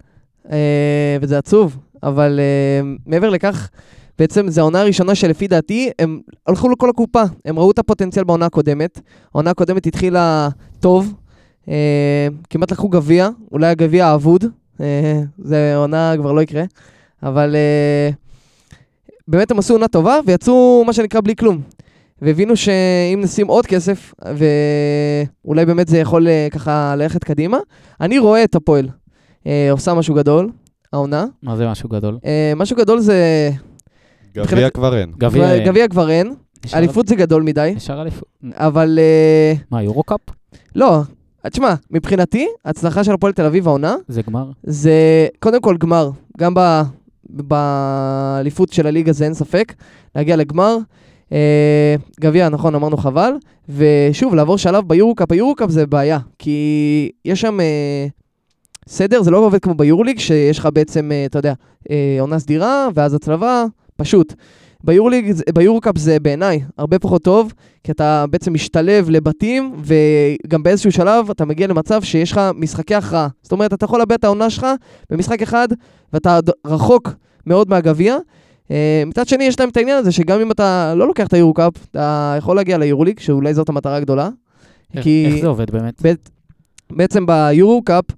אה, 0.52 1.18
וזה 1.22 1.38
עצוב, 1.38 1.78
אבל 2.04 2.40
מעבר 3.06 3.30
לכך, 3.30 3.70
בעצם 4.20 4.50
זו 4.50 4.62
העונה 4.62 4.82
הראשונה 4.82 5.16
שלפי 5.16 5.48
דעתי, 5.48 5.90
הם 6.00 6.20
הלכו 6.48 6.70
לכל 6.70 6.90
הקופה, 6.90 7.24
הם 7.46 7.60
ראו 7.60 7.72
את 7.72 7.80
הפוטנציאל 7.80 8.26
בעונה 8.26 8.46
הקודמת. 8.46 9.00
העונה 9.34 9.50
הקודמת 9.52 9.86
התחילה 9.86 10.50
טוב, 10.80 11.14
אה, 11.70 12.28
כמעט 12.50 12.72
לקחו 12.72 12.90
גביע, 12.90 13.30
אולי 13.52 13.68
הגביע 13.68 14.08
האבוד, 14.08 14.46
אה, 14.82 15.22
זה 15.38 15.76
עונה 15.76 16.14
כבר 16.18 16.32
לא 16.32 16.42
יקרה, 16.42 16.64
אבל 17.24 17.56
אה, 17.56 18.10
באמת 19.28 19.52
הם 19.52 19.60
עשו 19.60 19.74
עונה 19.74 19.88
טובה 19.88 20.20
ויצאו 20.26 20.84
מה 20.88 20.94
שנקרא 20.94 21.22
בלי 21.22 21.36
כלום. 21.36 21.62
והבינו 22.22 22.56
שאם 22.56 23.20
נשים 23.24 23.48
עוד 23.48 23.66
כסף, 23.66 24.14
ואולי 25.46 25.66
באמת 25.66 25.88
זה 25.88 25.98
יכול 25.98 26.28
אה, 26.28 26.48
ככה 26.52 26.96
ללכת 26.98 27.24
קדימה, 27.24 27.58
אני 28.02 28.20
רואה 28.20 28.44
את 28.44 28.56
הפועל 28.56 28.90
אה, 29.48 29.68
עושה 29.72 29.94
משהו 29.94 30.16
גדול, 30.16 30.50
העונה. 30.94 31.26
מה 31.44 31.56
זה 31.56 31.68
משהו 31.68 31.90
גדול? 31.90 32.18
אה, 32.26 32.54
משהו 32.56 32.78
גדול 32.78 33.00
זה... 33.00 33.50
גביע 34.44 34.70
כבר 34.70 34.98
אין. 34.98 35.12
גביע... 35.18 35.88
כבר 35.88 36.10
אין, 36.10 36.34
אליפות 36.74 37.08
זה 37.08 37.16
גדול 37.16 37.44
מדי, 37.44 37.74
נשאר 37.76 38.02
אליפות. 38.02 38.28
אבל 38.54 39.00
אה, 39.02 39.54
מה, 39.72 39.84
יורו-קאפ? 39.84 40.20
לא, 40.76 41.02
תשמע, 41.50 41.74
מבחינתי, 41.92 42.48
ההצלחה 42.66 43.04
של 43.04 43.14
הפועל 43.14 43.34
תל 43.34 43.46
אביב 43.46 43.68
העונה, 43.68 43.96
זה 44.08 44.22
גמר? 44.22 44.52
זה 44.64 45.28
קודם 45.40 45.62
כל 45.62 45.78
גמר, 45.78 46.10
גם 46.38 46.54
ב- 46.54 46.82
באליפות 47.30 48.74
של 48.74 48.88
הליגה 48.88 49.12
זה 49.12 49.26
אין 49.26 49.34
ספק, 49.34 49.74
להגיע 50.16 50.36
לגמר. 50.36 50.78
אה, 51.32 51.96
גביע, 52.22 52.50
נכון, 52.50 52.76
אמרנו 52.76 52.98
חבל. 52.98 53.32
ושוב, 53.70 54.36
לעבור 54.36 54.58
שלב 54.58 54.88
ביורו-קאפ, 54.88 55.32
היורו-קאפ 55.32 55.70
זה 55.70 55.86
בעיה, 55.88 56.20
כי 56.40 57.10
יש 57.26 57.42
שם 57.42 57.60
אה, 57.60 58.08
סדר, 58.88 59.22
זה 59.22 59.32
לא 59.32 59.38
עובד 59.38 59.60
כמו 59.60 59.74
ביורוליג, 59.74 60.20
שיש 60.20 60.60
לך 60.60 60.70
בעצם, 60.74 61.12
אה, 61.12 61.26
אתה 61.26 61.40
יודע, 61.40 61.54
אה, 61.90 62.18
עונה 62.20 62.40
סדירה, 62.40 62.88
ואז 62.94 63.14
הצלבה, 63.14 63.66
פשוט. 63.98 64.34
ביורוליג, 64.84 65.32
זה- 65.32 65.44
בעיניי 66.22 66.60
הרבה 66.78 67.00
פחות 67.00 67.24
טוב, 67.24 67.54
כי 67.84 67.92
אתה 67.92 68.26
בעצם 68.30 68.54
משתלב 68.54 69.10
לבתים, 69.10 69.76
וגם 69.84 70.64
באיזשהו 70.64 70.92
שלב 70.92 71.30
אתה 71.30 71.46
מגיע 71.46 71.68
למצב 71.68 72.02
שיש 72.04 72.32
לך 72.32 72.42
משחקי 72.56 72.96
הכרעה. 72.96 73.28
זאת 73.42 73.52
אומרת, 73.52 73.74
אתה 73.74 73.86
יכול 73.86 74.00
לאבד 74.00 74.12
את 74.12 74.24
העונה 74.24 74.50
שלך 74.50 74.68
במשחק 75.10 75.42
אחד, 75.42 75.68
ואתה 76.14 76.40
רחוק 76.68 77.10
מאוד 77.46 77.70
מהגביע. 77.70 78.18
אה, 78.72 79.04
מצד 79.06 79.28
שני, 79.28 79.44
יש 79.44 79.60
להם 79.60 79.70
את 79.70 79.78
העניין 79.78 79.98
הזה 79.98 80.12
שגם 80.12 80.42
אם 80.42 80.52
אתה 80.52 80.94
לא 80.96 81.08
לוקח 81.08 81.28
את 81.28 81.34
היורו-קאפ, 81.34 81.74
אתה 81.92 82.36
יכול 82.38 82.56
להגיע 82.56 82.78
ליורוליג, 82.78 83.20
שאולי 83.20 83.54
זאת 83.54 83.70
המטרה 83.70 83.96
הגדולה. 83.96 84.30
איך- 84.94 85.04
כי 85.04 85.26
איך 85.32 85.42
זה 85.42 85.48
עובד 85.48 85.72
באמת? 85.72 86.02
בעצם 86.92 87.26
ביורו-קאפ, 87.26 88.06
אה, 88.12 88.16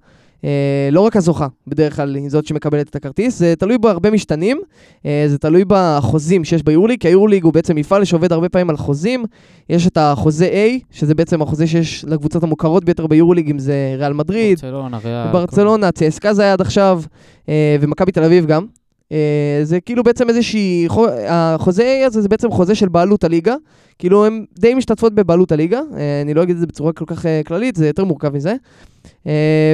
לא 0.92 1.00
רק 1.00 1.16
הזוכה, 1.16 1.46
בדרך 1.66 1.96
כלל 1.96 2.14
היא 2.14 2.28
זאת 2.28 2.46
שמקבלת 2.46 2.88
את 2.88 2.96
הכרטיס, 2.96 3.38
זה 3.38 3.54
תלוי 3.58 3.78
בהרבה 3.78 4.10
משתנים, 4.10 4.60
אה, 5.06 5.24
זה 5.26 5.38
תלוי 5.38 5.64
בחוזים 5.66 6.44
שיש 6.44 6.62
ביורוליג, 6.62 7.00
כי 7.00 7.08
היורוליג 7.08 7.44
הוא 7.44 7.52
בעצם 7.52 7.76
מפעל 7.76 8.04
שעובד 8.04 8.32
הרבה 8.32 8.48
פעמים 8.48 8.70
על 8.70 8.76
חוזים, 8.76 9.24
יש 9.68 9.86
את 9.86 9.96
החוזה 9.96 10.48
A, 10.48 10.84
שזה 10.90 11.14
בעצם 11.14 11.42
החוזה 11.42 11.66
שיש 11.66 12.04
לקבוצות 12.04 12.42
המוכרות 12.42 12.84
ביותר 12.84 13.06
ביורוליג, 13.06 13.50
אם 13.50 13.58
זה 13.58 13.94
ריאל 13.98 14.12
מדריד, 14.12 14.58
ברצלונה, 14.62 14.98
ריאל. 15.04 15.32
ברצלונה, 15.32 15.92
צסקה 15.92 16.34
זה 16.34 16.42
היה 16.42 16.52
עד 16.52 16.60
עכשיו, 16.60 17.02
אה, 17.48 17.76
ומכבי 17.80 18.12
תל 18.12 18.24
אביב 18.24 18.46
גם. 18.46 18.66
אה, 19.12 19.60
זה 19.62 19.80
כאילו 19.80 20.02
בעצם 20.02 20.28
איזושהי, 20.28 20.84
חו- 20.88 21.06
החוזה 21.28 22.02
הזה 22.06 22.22
זה 22.22 22.28
בעצם 22.28 22.50
חוזה 22.50 22.74
של 22.74 22.88
בעלות 22.88 23.24
הליגה, 23.24 23.54
כאילו 23.98 24.26
הן 24.26 24.44
די 24.58 24.74
משתתפות 24.74 25.14
בבעלות 25.14 25.52
הליגה, 25.52 25.80
אה, 25.96 26.22
אני 26.22 26.34
לא 26.34 26.42
אגיד 26.42 26.54
את 26.54 26.60
זה 26.60 26.66
בצורה 26.66 26.92
כל 26.92 27.04
כך 27.06 27.26
אה, 27.26 27.40
כללית, 27.46 27.76
זה 27.76 27.86
יותר 27.86 28.04
מורכב 28.04 28.34
מזה. 28.34 28.54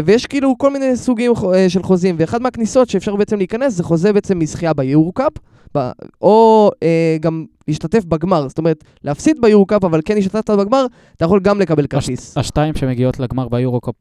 ויש 0.05 0.27
כאילו 0.27 0.59
כל 0.59 0.71
מיני 0.71 0.97
סוגים 0.97 1.33
של 1.69 1.83
חוזים, 1.83 2.17
ואחד 2.19 2.43
מהכניסות 2.43 2.89
שאפשר 2.89 3.17
בעצם 3.17 3.37
להיכנס 3.37 3.73
זה 3.73 3.83
חוזה 3.83 4.13
בעצם 4.13 4.39
מזכייה 4.39 4.73
ביורו-קאפ, 4.73 5.33
או 6.23 6.71
גם 7.21 7.45
להשתתף 7.69 8.05
בגמר, 8.05 8.49
זאת 8.49 8.59
אומרת, 8.59 8.85
להפסיד 9.05 9.37
ביורו-קאפ, 9.41 9.85
אבל 9.85 10.01
כן 10.05 10.19
השתתפת 10.19 10.51
בגמר, 10.51 10.87
אתה 11.17 11.25
יכול 11.25 11.41
גם 11.41 11.61
לקבל 11.61 11.87
כרטיס. 11.87 12.39
השתיים 12.39 12.75
שמגיעות 12.75 13.21
לגמר 13.21 13.49
ביורו-קאפ 13.49 13.95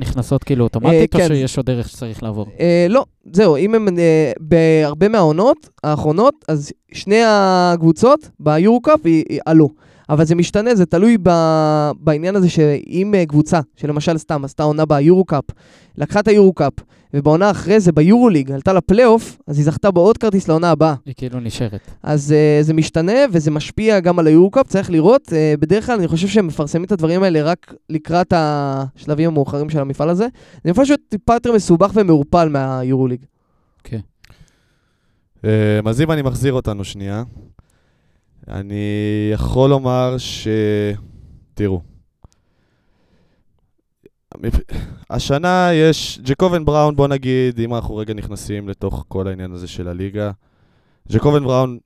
נכנסות 0.00 0.44
כאילו 0.44 0.64
אוטומטית, 0.64 1.14
או 1.14 1.20
כן. 1.20 1.28
שיש 1.28 1.56
עוד 1.56 1.66
דרך 1.66 1.88
שצריך 1.88 2.22
לעבור? 2.22 2.46
אה, 2.60 2.86
לא, 2.88 3.04
זהו, 3.32 3.56
אם 3.56 3.74
הם 3.74 3.88
אה, 3.98 4.32
בהרבה 4.40 5.08
מהעונות 5.08 5.68
האחרונות, 5.84 6.34
אז 6.48 6.72
שני 6.92 7.20
הקבוצות 7.26 8.30
ביורו-קאפ 8.40 9.00
עלו. 9.46 9.68
אבל 10.10 10.24
זה 10.24 10.34
משתנה, 10.34 10.74
זה 10.74 10.86
תלוי 10.86 11.16
ב, 11.22 11.30
בעניין 12.00 12.36
הזה 12.36 12.48
שאם 12.50 13.14
אה, 13.14 13.26
קבוצה, 13.26 13.60
שלמשל 13.76 14.18
סתם 14.18 14.44
עשתה 14.44 14.62
עונה 14.62 14.84
ביורו-קאפ, 14.84 15.44
לקחה 15.96 16.20
את 16.20 16.28
היורו-קאפ, 16.28 16.72
ובעונה 17.14 17.50
אחרי 17.50 17.80
זה 17.80 17.92
ביורו-ליג 17.92 18.52
עלתה 18.52 18.72
לפלייאוף, 18.72 19.38
אז 19.46 19.58
היא 19.58 19.64
זכתה 19.64 19.90
בעוד 19.90 20.18
כרטיס 20.18 20.48
לעונה 20.48 20.70
הבאה. 20.70 20.94
היא 21.06 21.14
כאילו 21.16 21.40
נשארת. 21.40 21.80
אז 22.02 22.34
uh, 22.34 22.64
זה 22.64 22.74
משתנה 22.74 23.12
וזה 23.32 23.50
משפיע 23.50 24.00
גם 24.00 24.18
על 24.18 24.26
היורקאפ, 24.26 24.66
צריך 24.66 24.90
לראות. 24.90 25.28
Uh, 25.28 25.60
בדרך 25.60 25.86
כלל 25.86 25.98
אני 25.98 26.08
חושב 26.08 26.28
שהם 26.28 26.46
מפרסמים 26.46 26.84
את 26.84 26.92
הדברים 26.92 27.22
האלה 27.22 27.42
רק 27.42 27.74
לקראת 27.90 28.32
השלבים 28.36 29.28
המאוחרים 29.28 29.70
של 29.70 29.78
המפעל 29.78 30.08
הזה. 30.08 30.26
זה 30.64 30.70
מפעל 30.70 30.84
שהוא 30.84 30.98
טיפה 31.08 31.34
יותר 31.34 31.52
מסובך 31.52 31.90
ומעורפל 31.94 32.48
מהיורוליג. 32.48 33.20
אה, 35.44 35.80
אז 35.86 36.00
אם 36.00 36.12
אני 36.12 36.22
מחזיר 36.22 36.52
אותנו 36.52 36.84
שנייה, 36.84 37.22
אני 38.48 39.30
יכול 39.32 39.70
לומר 39.70 40.14
ש... 40.18 40.48
תראו, 41.54 41.80
השנה 45.10 45.70
יש 45.72 46.20
ג'קובן 46.22 46.64
בראון, 46.64 46.96
בוא 46.96 47.08
נגיד, 47.08 47.60
אם 47.60 47.74
אנחנו 47.74 47.96
רגע 47.96 48.14
נכנסים 48.14 48.68
לתוך 48.68 49.04
כל 49.08 49.28
העניין 49.28 49.52
הזה 49.52 49.68
של 49.68 49.88
הליגה, 49.88 50.30
ג'קובן 51.12 51.44
בראון, 51.44 51.78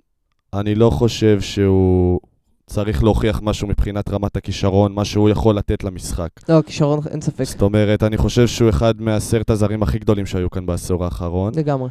אני 0.55 0.75
לא 0.75 0.91
חושב 0.91 1.41
שהוא 1.41 2.21
צריך 2.67 3.03
להוכיח 3.03 3.41
משהו 3.43 3.69
מבחינת 3.69 4.11
רמת 4.11 4.37
הכישרון, 4.37 4.93
מה 4.93 5.05
שהוא 5.05 5.31
יכול 5.31 5.57
לתת 5.57 5.85
למשחק. 5.85 6.29
לא, 6.49 6.63
כישרון, 6.63 7.01
אין 7.11 7.21
ספק. 7.21 7.45
זאת 7.45 7.63
אומרת, 7.63 8.03
אני 8.03 8.17
חושב 8.17 8.47
שהוא 8.47 8.71
אחד 8.71 9.01
מעשרת 9.01 9.51
הזרים 9.51 9.83
הכי 9.83 9.99
גדולים 9.99 10.27
שהיו 10.27 10.51
כאן 10.51 10.67
בעשור 10.67 11.05
האחרון. 11.05 11.53
לגמרי. 11.57 11.89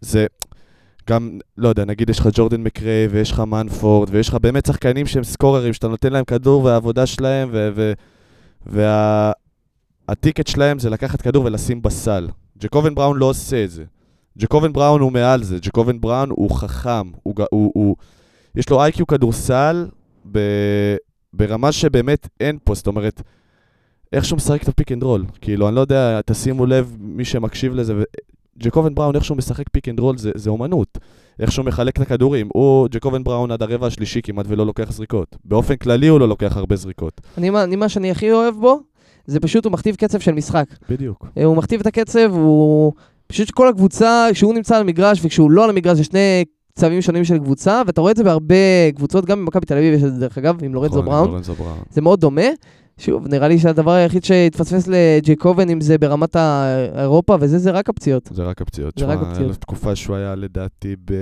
זה 0.00 0.26
גם, 1.08 1.38
לא 1.58 1.68
יודע, 1.68 1.84
נגיד 1.84 2.10
יש 2.10 2.18
לך 2.18 2.28
ג'ורדן 2.32 2.60
מקריי 2.60 3.06
ויש 3.10 3.30
לך 3.30 3.40
מנפורד 3.40 4.08
ויש 4.12 4.28
לך 4.28 4.34
באמת 4.34 4.66
שחקנים 4.66 5.06
שהם 5.06 5.24
סקוררים, 5.24 5.72
שאתה 5.72 5.88
נותן 5.88 6.12
להם 6.12 6.24
כדור 6.24 6.64
והעבודה 6.64 7.06
שלהם 7.06 7.50
והטיקט 8.66 10.46
שלהם 10.46 10.78
זה 10.78 10.90
לקחת 10.90 11.22
כדור 11.22 11.44
ולשים 11.44 11.82
בסל. 11.82 12.28
ג'קובן 12.58 12.94
בראון 12.94 13.16
לא 13.16 13.26
עושה 13.26 13.64
את 13.64 13.70
זה. 13.70 13.84
ג'קובן 14.38 14.72
בראון 14.72 15.00
הוא 15.00 15.12
מעל 15.12 15.42
זה, 15.42 15.58
ג'קובן 15.62 16.00
בראון 16.00 16.30
הוא 16.30 16.50
חכם, 16.50 17.10
הוא, 17.22 17.34
הוא, 17.50 17.72
הוא, 17.74 17.96
יש 18.54 18.70
לו 18.70 18.82
IQ 18.82 19.06
כדורסל 19.06 19.86
ב, 20.32 20.38
ברמה 21.32 21.72
שבאמת 21.72 22.28
אין 22.40 22.58
פה, 22.64 22.74
זאת 22.74 22.86
אומרת, 22.86 23.22
איך 24.12 24.24
שהוא 24.24 24.36
משחק 24.36 24.62
את 24.62 24.68
ה 24.68 24.73
pick 24.73 24.92
and 24.92 25.02
roll, 25.02 25.24
כאילו, 25.40 25.68
אני 25.68 25.76
לא 25.76 25.80
יודע, 25.80 26.20
תשימו 26.26 26.66
לב, 26.66 26.96
מי 27.00 27.24
שמקשיב 27.24 27.74
לזה, 27.74 27.94
ג'קובן 28.58 28.94
בראון, 28.94 29.14
איך 29.16 29.24
שהוא 29.24 29.36
משחק 29.36 29.64
pick 29.72 29.88
and 29.88 30.00
roll 30.00 30.18
זה, 30.18 30.30
זה 30.34 30.50
אומנות. 30.50 30.98
איך 31.40 31.52
שהוא 31.52 31.64
מחלק 31.64 31.96
את 31.96 32.02
הכדורים. 32.02 32.48
הוא, 32.52 32.88
ג'קובן 32.90 33.24
בראון 33.24 33.50
עד 33.50 33.62
הרבע 33.62 33.86
השלישי 33.86 34.20
כמעט 34.22 34.46
ולא 34.48 34.66
לוקח 34.66 34.92
זריקות. 34.92 35.36
באופן 35.44 35.76
כללי 35.76 36.06
הוא 36.06 36.20
לא 36.20 36.28
לוקח 36.28 36.56
הרבה 36.56 36.76
זריקות. 36.76 37.20
אני, 37.38 37.50
מה- 37.50 37.64
אני, 37.64 37.76
מה 37.76 37.88
שאני 37.88 38.10
הכי 38.10 38.32
אוהב 38.32 38.54
בו, 38.54 38.80
זה 39.26 39.40
פשוט 39.40 39.64
הוא 39.64 39.72
מכתיב 39.72 39.94
קצב 39.94 40.20
של 40.20 40.32
משחק. 40.32 40.64
בדיוק. 40.90 41.26
אה, 41.38 41.44
הוא 41.44 41.56
מכתיב 41.56 41.80
את 41.80 41.86
הקצב, 41.86 42.30
הוא... 42.32 42.92
פשוט 43.26 43.50
כל 43.50 43.68
הקבוצה, 43.68 44.26
כשהוא 44.32 44.54
נמצא 44.54 44.74
על 44.76 44.80
המגרש 44.80 45.20
וכשהוא 45.22 45.50
לא 45.50 45.64
על 45.64 45.70
המגרש, 45.70 45.96
זה 45.96 46.04
שני 46.04 46.44
קצבים 46.74 47.02
שונים 47.02 47.24
של 47.24 47.38
קבוצה, 47.38 47.82
ואתה 47.86 48.00
רואה 48.00 48.10
את 48.12 48.16
זה 48.16 48.24
בהרבה 48.24 48.54
קבוצות, 48.96 49.24
גם 49.26 49.38
במכבי 49.40 49.66
תל 49.66 49.74
אביב 49.76 49.94
יש 49.94 50.02
את 50.04 50.14
זה 50.14 50.20
דרך 50.20 50.38
אגב, 50.38 50.64
עם 50.64 50.72
נכון. 50.72 50.72
לורנזו 50.72 51.02
בראון. 51.02 51.42
זה 51.90 52.00
מאוד 52.00 52.20
דומה. 52.20 52.42
שוב, 52.98 53.28
נראה 53.28 53.48
לי 53.48 53.58
שהדבר 53.58 53.90
היחיד 53.90 54.24
שהתפספס 54.24 54.88
לג'ייקובן, 54.88 55.68
אם 55.70 55.80
זה 55.80 55.98
ברמת 55.98 56.36
האירופה 56.36 57.36
וזה, 57.40 57.58
זה 57.58 57.70
רק 57.70 57.88
הפציעות. 57.88 58.28
זה 58.32 58.42
רק 58.44 58.62
הפציעות. 58.62 58.94
זה 58.98 59.04
רק 59.06 59.18
הפציעות. 59.22 59.52
תקופה 59.56 59.96
שהוא 59.96 60.16
היה 60.16 60.34
לדעתי 60.34 60.96
ב... 61.04 61.12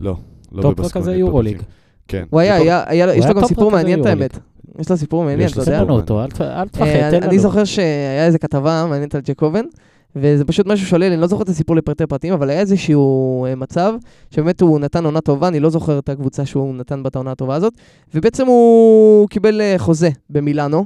לא, 0.00 0.16
לא 0.52 0.62
top 0.62 0.78
בבסקוניה. 0.78 1.02
כזה 1.08 1.16
יורוליג. 1.16 1.62
כן. 2.08 2.24
הוא 2.30 2.40
היה, 2.40 2.84
יש 3.14 3.26
לו 3.26 3.34
גם 3.34 3.40
טופ 3.40 3.48
סיפור 3.48 3.70
מעניין 3.70 4.00
את. 4.00 4.06
האמת. 4.06 4.38
יש 4.78 4.90
לו 4.90 4.96
סיפור 4.96 5.24
מעניין, 5.24 5.40
יש 5.46 5.52
אתה 5.52 5.60
לו 5.60 5.66
יודע? 5.66 5.78
תן 5.78 5.84
לנו 5.84 6.00
סיפור 6.00 6.20
אותו, 6.22 6.24
אל 6.24 6.30
ת- 6.30 6.40
אל 6.40 6.46
אה, 6.58 6.66
תפחד, 6.66 6.84
תן 7.10 7.22
אני 7.22 7.26
לנו. 7.26 7.38
זוכר 7.38 7.64
שהיה 7.64 8.26
איזה 8.26 8.38
כתבה 8.38 8.86
מעניינת 8.88 9.14
על 9.14 9.20
ג'קובן, 9.24 9.64
וזה 10.16 10.44
פשוט 10.44 10.66
משהו 10.66 10.86
שולל, 10.86 11.12
אני 11.12 11.20
לא 11.20 11.26
זוכר 11.26 11.42
את 11.42 11.48
הסיפור 11.48 11.76
לפרטי 11.76 12.06
פרטים, 12.06 12.32
אבל 12.32 12.50
היה 12.50 12.60
איזשהו 12.60 13.44
אה, 13.46 13.54
מצב 13.54 13.94
שבאמת 14.30 14.60
הוא 14.60 14.80
נתן 14.80 15.04
עונה 15.04 15.20
טובה, 15.20 15.48
אני 15.48 15.60
לא 15.60 15.70
זוכר 15.70 15.98
את 15.98 16.08
הקבוצה 16.08 16.46
שהוא 16.46 16.74
נתן 16.74 17.02
בה 17.02 17.08
את 17.08 17.16
העונה 17.16 17.30
הטובה 17.30 17.54
הזאת, 17.54 17.72
ובעצם 18.14 18.46
הוא 18.46 19.28
קיבל 19.28 19.60
אה, 19.60 19.74
חוזה 19.78 20.10
במילאנו, 20.30 20.84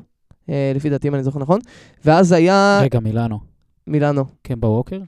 אה, 0.50 0.72
לפי 0.74 0.90
דעתי 0.90 1.08
אם 1.08 1.14
אני 1.14 1.22
זוכר 1.22 1.38
נכון, 1.38 1.60
ואז 2.04 2.32
היה 2.32 2.80
רגע, 2.82 3.00
מילאנו. 3.00 3.38
מילאנו. 3.86 4.24
קמבה 4.42 4.68
ווקר? 4.68 4.98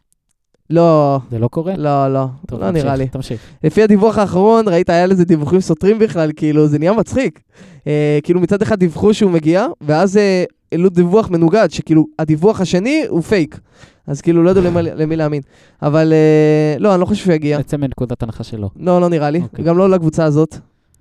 לא, 0.71 1.19
זה 1.31 1.39
לא 1.39 1.49
קורה? 1.49 1.77
לא, 1.77 2.13
לא, 2.13 2.27
טוב, 2.47 2.61
לא 2.61 2.71
תמשיך, 2.71 2.85
נראה 2.85 2.97
לי. 2.97 3.09
תמשיך. 3.09 3.41
לפי 3.65 3.83
הדיווח 3.83 4.19
האחרון, 4.19 4.69
ראית, 4.69 4.91
היה 4.91 5.07
לזה 5.07 5.25
דיווחים 5.25 5.61
סותרים 5.61 5.99
בכלל, 5.99 6.31
כאילו, 6.37 6.69
זה 6.69 6.79
נהיה 6.79 6.93
מצחיק. 6.93 7.41
אה, 7.87 8.19
כאילו, 8.23 8.41
מצד 8.41 8.63
אחד 8.63 8.79
דיווחו 8.79 9.15
שהוא 9.15 9.31
מגיע, 9.31 9.67
ואז 9.81 10.17
אה, 10.17 10.45
העלו 10.73 10.89
דיווח 10.89 11.31
מנוגד, 11.31 11.69
שכאילו, 11.71 12.07
הדיווח 12.19 12.61
השני 12.61 13.05
הוא 13.09 13.23
פייק. 13.23 13.59
אז 14.07 14.21
כאילו, 14.21 14.43
לא 14.43 14.51
ידעו 14.51 14.63
למי, 14.63 14.83
למי 14.83 15.17
להאמין. 15.17 15.43
אבל 15.83 16.13
אה, 16.13 16.79
לא, 16.79 16.93
אני 16.93 17.01
לא 17.01 17.07
חושב 17.07 17.25
שהוא 17.25 17.35
יגיע. 17.35 17.59
נצא 17.59 17.77
מנקודת 17.77 18.23
הנחה 18.23 18.45
שלו. 18.45 18.71
לא, 18.77 19.01
לא 19.01 19.09
נראה 19.09 19.31
לי. 19.31 19.41
אוקיי. 19.43 19.65
גם 19.65 19.79
לא 19.79 19.91
לקבוצה 19.91 20.25
הזאת. 20.25 20.57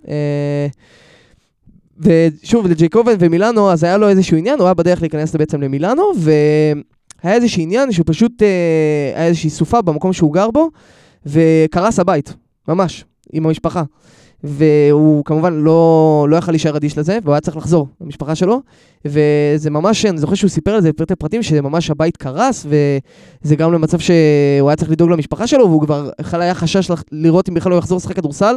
אה, 0.07 0.67
ושוב, 1.99 2.67
לג'ייקובן 2.67 3.13
ומילאנו, 3.19 3.71
אז 3.71 3.83
היה 3.83 3.97
לו 3.97 4.09
איזשהו 4.09 4.37
עניין, 4.37 4.59
הוא 4.59 4.65
היה 4.67 4.73
בדרך 4.73 5.01
להיכנס 5.01 5.35
בעצם 5.35 5.61
למילאנו, 5.61 6.03
והיה 6.17 7.35
איזשהו 7.35 7.61
עניין 7.61 7.91
שהוא 7.91 8.05
פשוט, 8.07 8.43
אה, 8.43 8.47
היה 9.15 9.27
איזושהי 9.27 9.49
סופה 9.49 9.81
במקום 9.81 10.13
שהוא 10.13 10.33
גר 10.33 10.51
בו, 10.51 10.69
וקרס 11.25 11.99
הבית, 11.99 12.33
ממש, 12.67 13.05
עם 13.33 13.45
המשפחה. 13.45 13.83
והוא 14.45 15.25
כמובן 15.25 15.53
לא, 15.53 16.27
לא 16.29 16.35
יכל 16.35 16.51
להישאר 16.51 16.77
אדיש 16.77 16.97
לזה, 16.97 17.17
והוא 17.23 17.33
היה 17.33 17.41
צריך 17.41 17.57
לחזור 17.57 17.87
למשפחה 18.01 18.35
שלו, 18.35 18.61
וזה 19.05 19.69
ממש, 19.69 20.05
אני 20.05 20.17
זוכר 20.17 20.35
שהוא 20.35 20.49
סיפר 20.49 20.71
על 20.71 20.81
זה 20.81 20.89
בפרטי 20.89 21.15
פרטים, 21.15 21.43
שממש 21.43 21.91
הבית 21.91 22.17
קרס, 22.17 22.65
וזה 22.65 23.55
גם 23.55 23.73
למצב 23.73 23.99
שהוא 23.99 24.69
היה 24.69 24.75
צריך 24.75 24.91
לדאוג 24.91 25.09
למשפחה 25.09 25.47
שלו, 25.47 25.69
והוא 25.69 25.81
כבר 25.81 26.09
בכלל 26.19 26.41
היה 26.41 26.53
חשש 26.53 26.91
לראות 27.11 27.49
אם 27.49 27.53
בכלל 27.53 27.71
הוא 27.71 27.79
יחזור 27.79 27.97
לשחק 27.97 28.15
כדורסל, 28.15 28.55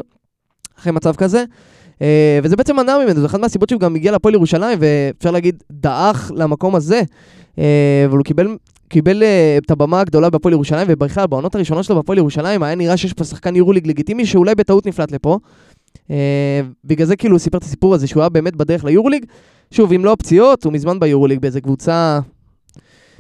אחרי 0.79 0.93
מצב 0.93 1.17
כזה. 1.17 1.45
אה, 2.03 2.39
וזה 2.43 2.57
בעצם 2.57 2.77
מנע 2.77 2.99
ממנו, 3.05 3.21
זו 3.21 3.27
אחת 3.27 3.41
מהסיבות 3.41 3.69
שהוא 3.69 3.81
גם 3.81 3.97
הגיע 3.97 4.13
לפועל 4.13 4.35
ירושלים, 4.35 4.79
ואפשר 4.81 5.31
להגיד, 5.31 5.63
דעך 5.71 6.33
למקום 6.35 6.75
הזה. 6.75 7.03
אה, 7.59 8.05
אבל 8.07 8.17
הוא 8.17 8.25
קיבל, 8.25 8.57
קיבל 8.89 9.23
אה, 9.23 9.59
את 9.65 9.71
הבמה 9.71 10.01
הגדולה 10.01 10.31
בהפועל 10.31 10.53
ירושלים, 10.53 10.87
ובכלל, 10.91 11.27
בעונות 11.27 11.55
הראשונות 11.55 11.85
שלו 11.85 11.97
בהפועל 11.97 12.19
ירושלים, 12.19 12.63
היה 12.63 12.75
נראה 12.75 12.97
שיש 12.97 13.13
פה 13.13 13.25
שחקן 13.25 13.57
יורוליג 13.57 13.87
לגיטימי, 13.87 14.27
שאולי 14.27 14.55
בטעות 14.55 14.87
נפלט 14.87 15.13
לפה. 15.13 15.39
אה, 16.11 16.61
בגלל 16.85 17.07
זה 17.07 17.17
כאילו 17.17 17.35
הוא 17.35 17.39
סיפר 17.39 17.59
את 17.59 17.63
הסיפור 17.63 17.95
הזה, 17.95 18.07
שהוא 18.07 18.21
היה 18.21 18.29
באמת 18.29 18.57
בדרך 18.57 18.85
ליורוליג. 18.85 19.25
שוב, 19.71 19.93
אם 19.93 20.05
לא 20.05 20.13
הפציעות, 20.13 20.65
הוא 20.65 20.73
מזמן 20.73 21.01
ביורוליג 21.01 21.41
באיזה 21.41 21.61
קבוצה... 21.61 22.21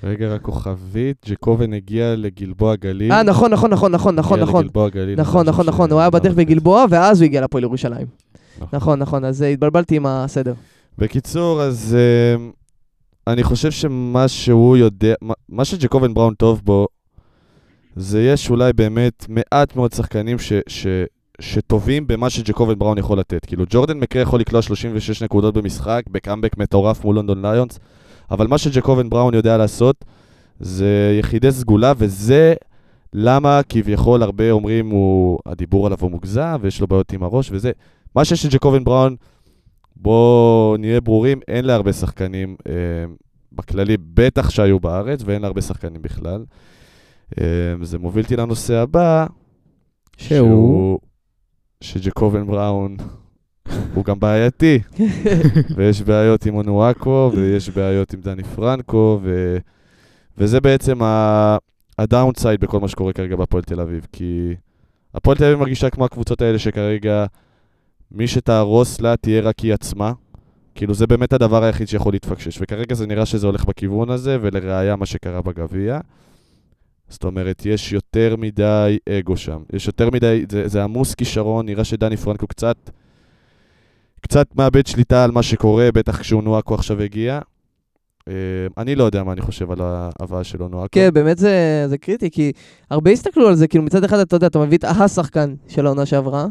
רגע, 0.02 0.28
רק 0.28 0.42
כוכבית, 0.42 1.16
ג'קובן 1.28 1.72
הגיע 1.72 2.14
לגלבוע 2.16 2.76
גליל. 2.76 3.12
אה, 3.12 3.22
נכון, 3.22 3.50
נכון, 3.50 3.70
נכון, 3.70 3.92
נכון, 3.92 4.14
נכון, 4.16 4.38
הגיע 4.38 4.48
נכון. 4.48 4.64
לגלבוע 4.64 4.88
גליל. 4.88 5.20
נכון, 5.20 5.46
נכון, 5.46 5.66
נכון, 5.66 5.88
ש- 5.88 5.92
הוא 5.92 6.00
היה 6.00 6.10
בדרך 6.10 6.34
בגלבוע, 6.34 6.84
ואז 6.90 7.20
הוא 7.20 7.24
הגיע 7.26 7.40
לפועל 7.40 7.64
ירושלים. 7.64 8.06
נכון. 8.56 8.68
נכון, 8.72 8.98
נכון, 8.98 9.24
אז 9.24 9.42
אה, 9.42 9.48
התבלבלתי 9.48 9.96
עם 9.96 10.06
הסדר. 10.06 10.54
בקיצור, 10.98 11.62
אז 11.62 11.96
uh, 11.96 12.40
אני 13.26 13.42
חושב 13.42 13.70
שמה 13.70 14.28
שהוא 14.28 14.76
יודע, 14.76 15.14
מה 15.48 15.64
שג'קובן 15.64 16.14
בראון 16.14 16.34
טוב 16.34 16.60
בו, 16.64 16.88
זה 17.96 18.22
יש 18.22 18.50
אולי 18.50 18.72
באמת 18.72 19.26
מעט 19.28 19.76
מאוד 19.76 19.92
שחקנים 19.92 20.38
ש, 20.38 20.52
ש, 20.68 20.86
שטובים 21.40 22.06
במה 22.06 22.30
שג'קובן 22.30 22.78
בראון 22.78 22.98
יכול 22.98 23.18
לתת. 23.18 23.46
כאילו, 23.46 23.64
ג'ורדן 23.70 23.98
מקרה 23.98 24.22
יכול 24.22 24.40
לקלוע 24.40 24.62
36 24.62 25.22
נקודות 25.22 25.54
במשחק, 25.54 26.02
בקאמבק 26.10 26.58
מטורף 26.58 27.04
מול 27.04 27.14
לונדון 27.14 27.46
ליונס, 27.46 27.78
אבל 28.30 28.46
מה 28.46 28.58
שג'קובן 28.58 29.10
בראון 29.10 29.34
יודע 29.34 29.56
לעשות, 29.56 30.04
זה 30.60 31.16
יחידי 31.18 31.52
סגולה, 31.52 31.92
וזה 31.96 32.54
למה 33.12 33.60
כביכול 33.68 34.22
הרבה 34.22 34.50
אומרים, 34.50 34.90
הוא, 34.90 35.38
הדיבור 35.46 35.86
עליו 35.86 35.98
הוא 36.00 36.10
מוגזם, 36.10 36.56
ויש 36.60 36.80
לו 36.80 36.86
בעיות 36.86 37.12
עם 37.12 37.22
הראש 37.22 37.50
וזה. 37.52 37.72
מה 38.14 38.24
שיש 38.24 38.46
לג'קובן 38.46 38.84
בראון, 38.84 39.16
בואו 39.96 40.76
נהיה 40.78 41.00
ברורים, 41.00 41.40
אין 41.48 41.64
להרבה 41.64 41.92
שחקנים 41.92 42.56
אה, 42.68 42.74
בכללי, 43.52 43.96
בטח 44.14 44.50
שהיו 44.50 44.80
בארץ, 44.80 45.20
ואין 45.24 45.42
להרבה 45.42 45.60
שחקנים 45.60 46.02
בכלל. 46.02 46.44
אה, 47.40 47.44
זה 47.82 47.98
מוביל 47.98 48.24
אותי 48.24 48.36
לנושא 48.36 48.74
הבא, 48.74 49.26
שהוא? 50.16 50.98
שג'קובן 51.80 52.46
בראון 52.46 52.96
הוא 53.94 54.04
גם 54.04 54.20
בעייתי, 54.20 54.78
ויש 55.76 56.02
בעיות 56.02 56.46
עם 56.46 56.54
אונואקו, 56.54 57.30
ויש 57.34 57.70
בעיות 57.70 58.14
עם 58.14 58.20
דני 58.20 58.44
פרנקו, 58.44 59.20
ו... 59.22 59.56
וזה 60.38 60.60
בעצם 60.60 61.02
ה... 61.02 61.56
הדאונסייד 61.98 62.60
בכל 62.60 62.80
מה 62.80 62.88
שקורה 62.88 63.12
כרגע 63.12 63.36
בהפועל 63.36 63.62
תל 63.62 63.80
אביב, 63.80 64.06
כי 64.12 64.54
הפועל 65.14 65.36
תל 65.36 65.44
אביב 65.44 65.58
מרגישה 65.58 65.90
כמו 65.90 66.04
הקבוצות 66.04 66.42
האלה 66.42 66.58
שכרגע 66.58 67.26
מי 68.12 68.26
שתהרוס 68.26 69.00
לה 69.00 69.16
תהיה 69.16 69.40
רק 69.40 69.58
היא 69.58 69.74
עצמה, 69.74 70.12
כאילו, 70.74 70.94
זה 70.94 71.06
באמת 71.06 71.32
הדבר 71.32 71.64
היחיד 71.64 71.88
שיכול 71.88 72.12
להתפקשש, 72.12 72.58
וכרגע 72.60 72.94
זה 72.94 73.06
נראה 73.06 73.26
שזה 73.26 73.46
הולך 73.46 73.64
בכיוון 73.64 74.10
הזה, 74.10 74.38
ולראיה 74.40 74.96
מה 74.96 75.06
שקרה 75.06 75.42
בגביע. 75.42 76.00
זאת 77.08 77.24
אומרת, 77.24 77.66
יש 77.66 77.92
יותר 77.92 78.34
מדי 78.38 78.98
אגו 79.08 79.36
שם. 79.36 79.62
יש 79.72 79.86
יותר 79.86 80.10
מדי, 80.10 80.44
זה, 80.50 80.68
זה 80.68 80.84
עמוס 80.84 81.14
כישרון, 81.14 81.66
נראה 81.66 81.84
שדני 81.84 82.16
פרנקו 82.16 82.46
קצת, 82.46 82.90
קצת 84.20 84.56
מאבד 84.56 84.86
שליטה 84.86 85.24
על 85.24 85.30
מה 85.30 85.42
שקורה, 85.42 85.88
בטח 85.94 86.20
כשהוא 86.20 86.42
נואקו 86.42 86.74
עכשיו 86.74 87.02
הגיע. 87.02 87.40
אה, 88.28 88.34
אני 88.78 88.94
לא 88.94 89.04
יודע 89.04 89.24
מה 89.24 89.32
אני 89.32 89.40
חושב 89.40 89.70
על 89.70 89.78
ההבאה 89.80 90.44
שלו 90.44 90.68
נואקו. 90.68 90.88
כן, 90.92 91.10
באמת 91.14 91.38
זה, 91.38 91.84
זה 91.88 91.98
קריטי, 91.98 92.30
כי 92.30 92.52
הרבה 92.90 93.10
הסתכלו 93.10 93.48
על 93.48 93.54
זה, 93.54 93.68
כאילו 93.68 93.84
מצד 93.84 94.04
אחד 94.04 94.18
אתה 94.18 94.36
יודע, 94.36 94.46
אתה 94.46 94.58
מביא 94.58 94.78
את 94.78 94.84
השחקן 94.84 95.54
של 95.68 95.86
העונה 95.86 96.06
שעברה, 96.06 96.46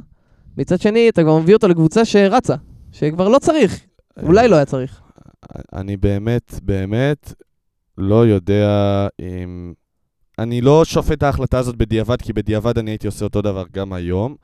מצד 0.58 0.80
שני 0.80 1.10
אתה 1.10 1.22
כבר 1.24 1.40
מביא 1.40 1.54
אותו 1.54 1.68
לקבוצה 1.68 2.06
שרצה, 2.06 2.56
שכבר 2.92 3.30
לא 3.30 3.40
צריך, 3.40 3.80
אולי 4.24 4.48
לא 4.48 4.56
היה 4.56 4.66
צריך. 4.66 5.02
אני 5.74 5.98
באמת, 5.98 6.60
באמת 6.64 7.34
לא 7.98 8.28
יודע 8.28 9.08
אם... 9.20 9.74
אני 10.39 10.62
לא 10.62 10.86
שופט 10.86 11.12
את 11.12 11.24
ההחלטה 11.24 11.60
הזאת 11.60 11.75
בדיעבד, 11.75 12.22
כי 12.22 12.34
בדיעבד 12.34 12.77
אני 12.77 12.91
הייתי 12.91 13.08
עושה 13.08 13.25
אותו 13.25 13.41
דבר 13.41 13.63
גם 13.74 13.94
היום. 13.94 14.36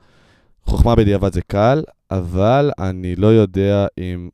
חוכמה 0.64 0.94
בדיעבד 0.94 1.32
זה 1.32 1.40
קל, 1.42 1.82
אבל 2.10 2.70
אני 2.78 3.16
לא 3.16 3.26
יודע 3.26 3.86
אם 3.98 4.28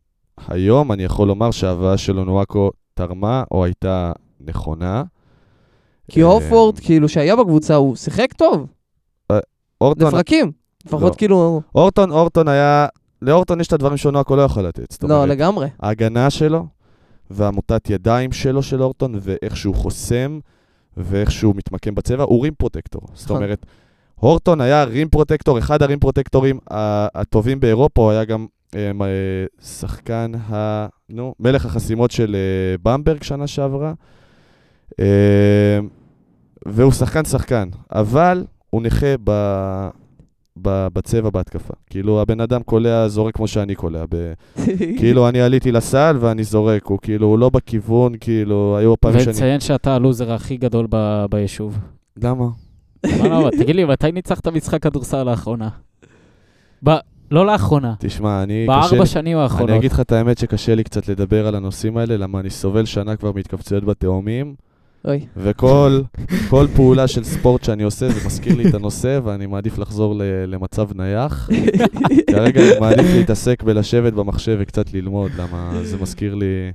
היום 0.48 0.92
אני 0.92 1.04
יכול 1.04 1.28
לומר 1.28 1.50
שההבאה 1.50 1.98
של 1.98 2.18
אונואקו 2.18 2.70
תרמה 2.94 3.44
או 3.50 3.64
הייתה 3.64 4.12
נכונה. 4.40 5.02
כי 6.08 6.22
אה, 6.22 6.26
אורפורד, 6.26 6.78
כאילו, 6.78 7.08
שהיה 7.08 7.36
בקבוצה, 7.36 7.74
הוא 7.74 7.96
שיחק 7.96 8.32
טוב, 8.32 8.66
אורטון, 9.80 10.08
לפרקים. 10.08 10.52
לפחות 10.86 11.12
לא. 11.12 11.18
כאילו, 11.18 11.62
אורטון, 11.74 12.10
אורטון 12.10 12.48
היה... 12.48 12.86
לאורטון 13.22 13.60
יש 13.60 13.66
את 13.66 13.72
הדברים 13.72 13.96
שאונואקו 13.96 14.36
לא 14.36 14.42
יכול 14.42 14.62
לתת. 14.62 15.02
לא, 15.02 15.26
לגמרי. 15.26 15.68
ההגנה 15.80 16.30
שלו 16.30 16.66
והמוטת 17.30 17.90
ידיים 17.90 18.32
שלו, 18.32 18.62
של 18.62 18.82
אורטון, 18.82 19.14
ואיך 19.20 19.56
שהוא 19.56 19.74
חוסם 19.74 20.38
ואיך 20.96 21.30
שהוא 21.30 21.54
מתמקם 21.56 21.94
בצבע, 21.94 22.22
הוא 22.22 22.42
rim 22.42 22.54
protector. 22.54 23.02
זאת 23.14 23.24
נכון. 23.24 23.36
אומרת, 23.42 23.66
הורטון 24.14 24.60
היה 24.60 24.84
rim 24.84 25.08
protector, 25.08 25.58
אחד 25.58 25.82
ה 25.82 25.86
rim 25.86 25.98
protector 26.00 26.48
ים 26.48 26.58
הטובים 26.70 27.60
באירופה, 27.60 28.02
הוא 28.02 28.10
היה 28.10 28.24
גם 28.24 28.46
אה, 28.74 28.92
מ- 28.92 29.02
אה, 29.02 29.08
שחקן, 29.62 30.32
ה... 30.50 30.86
נו, 31.08 31.34
מלך 31.40 31.66
החסימות 31.66 32.10
של 32.10 32.36
אה, 32.36 32.76
במברג 32.82 33.22
שנה 33.22 33.46
שעברה. 33.46 33.92
אה, 35.00 35.78
והוא 36.66 36.92
שחקן 36.92 37.24
שחקן, 37.24 37.68
אבל 37.92 38.44
הוא 38.70 38.82
נכה 38.82 39.14
ב... 39.24 39.30
בצבע 40.62 41.30
בהתקפה. 41.30 41.74
כאילו, 41.90 42.20
הבן 42.22 42.40
אדם 42.40 42.62
קולע, 42.62 43.08
זורק 43.08 43.36
כמו 43.36 43.48
שאני 43.48 43.74
קולע. 43.74 44.04
ב... 44.10 44.32
כאילו, 44.98 45.28
אני 45.28 45.40
עליתי 45.40 45.72
לסל 45.72 46.16
ואני 46.20 46.44
זורק, 46.44 46.86
הוא 46.86 46.98
כאילו, 47.02 47.26
הוא 47.26 47.38
לא 47.38 47.50
בכיוון, 47.50 48.12
כאילו, 48.20 48.76
היו 48.78 48.94
פעמים 49.00 49.20
שאני... 49.20 49.30
וציין 49.30 49.60
שאתה 49.60 49.94
הלוזר 49.94 50.32
הכי 50.32 50.56
גדול 50.56 50.86
ב- 50.90 51.24
ביישוב. 51.30 51.78
למה? 52.22 52.44
מה 53.06 53.28
למה? 53.28 53.50
תגיד 53.50 53.76
לי, 53.76 53.84
מתי 53.84 54.12
ניצחת 54.12 54.48
משחק 54.48 54.82
כדורסל 54.82 55.22
לאחרונה? 55.22 55.68
ב- 56.84 56.96
לא 57.30 57.46
לאחרונה, 57.46 57.94
תשמע, 57.98 58.42
אני... 58.42 58.66
בארבע 58.66 58.98
לי- 59.00 59.06
שנים 59.06 59.36
האחרונות. 59.38 59.68
אני 59.70 59.78
אגיד 59.78 59.92
לך 59.92 60.00
את 60.00 60.12
האמת 60.12 60.38
שקשה 60.38 60.74
לי 60.74 60.84
קצת 60.84 61.08
לדבר 61.08 61.46
על 61.46 61.54
הנושאים 61.54 61.96
האלה, 61.96 62.16
למה 62.16 62.40
אני 62.40 62.50
סובל 62.50 62.84
שנה 62.84 63.16
כבר 63.16 63.32
מהתכווצויות 63.32 63.84
בתאומים, 63.84 64.54
אוי. 65.04 65.26
וכל 65.36 66.00
כל 66.50 66.66
פעולה 66.76 67.08
של 67.08 67.24
ספורט 67.24 67.64
שאני 67.64 67.82
עושה, 67.82 68.08
זה 68.08 68.26
מזכיר 68.26 68.56
לי 68.56 68.68
את 68.68 68.74
הנושא, 68.74 69.20
ואני 69.24 69.46
מעדיף 69.46 69.78
לחזור 69.78 70.14
ל- 70.14 70.22
למצב 70.46 70.88
נייח. 70.94 71.50
כרגע 72.30 72.60
אני 72.60 72.80
מעדיף 72.80 73.06
להתעסק 73.14 73.62
בלשבת 73.62 74.12
במחשב 74.12 74.56
וקצת 74.60 74.92
ללמוד, 74.94 75.30
למה 75.38 75.80
זה 75.82 75.96
מזכיר 76.02 76.34
לי 76.34 76.72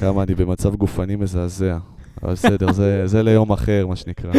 כמה 0.00 0.22
אני 0.22 0.34
במצב 0.34 0.74
גופני 0.74 1.16
מזעזע. 1.16 1.76
אבל 2.22 2.32
בסדר, 2.32 2.72
זה, 2.72 3.02
זה 3.06 3.22
ליום 3.22 3.52
אחר, 3.52 3.86
מה 3.86 3.96
שנקרא. 3.96 4.30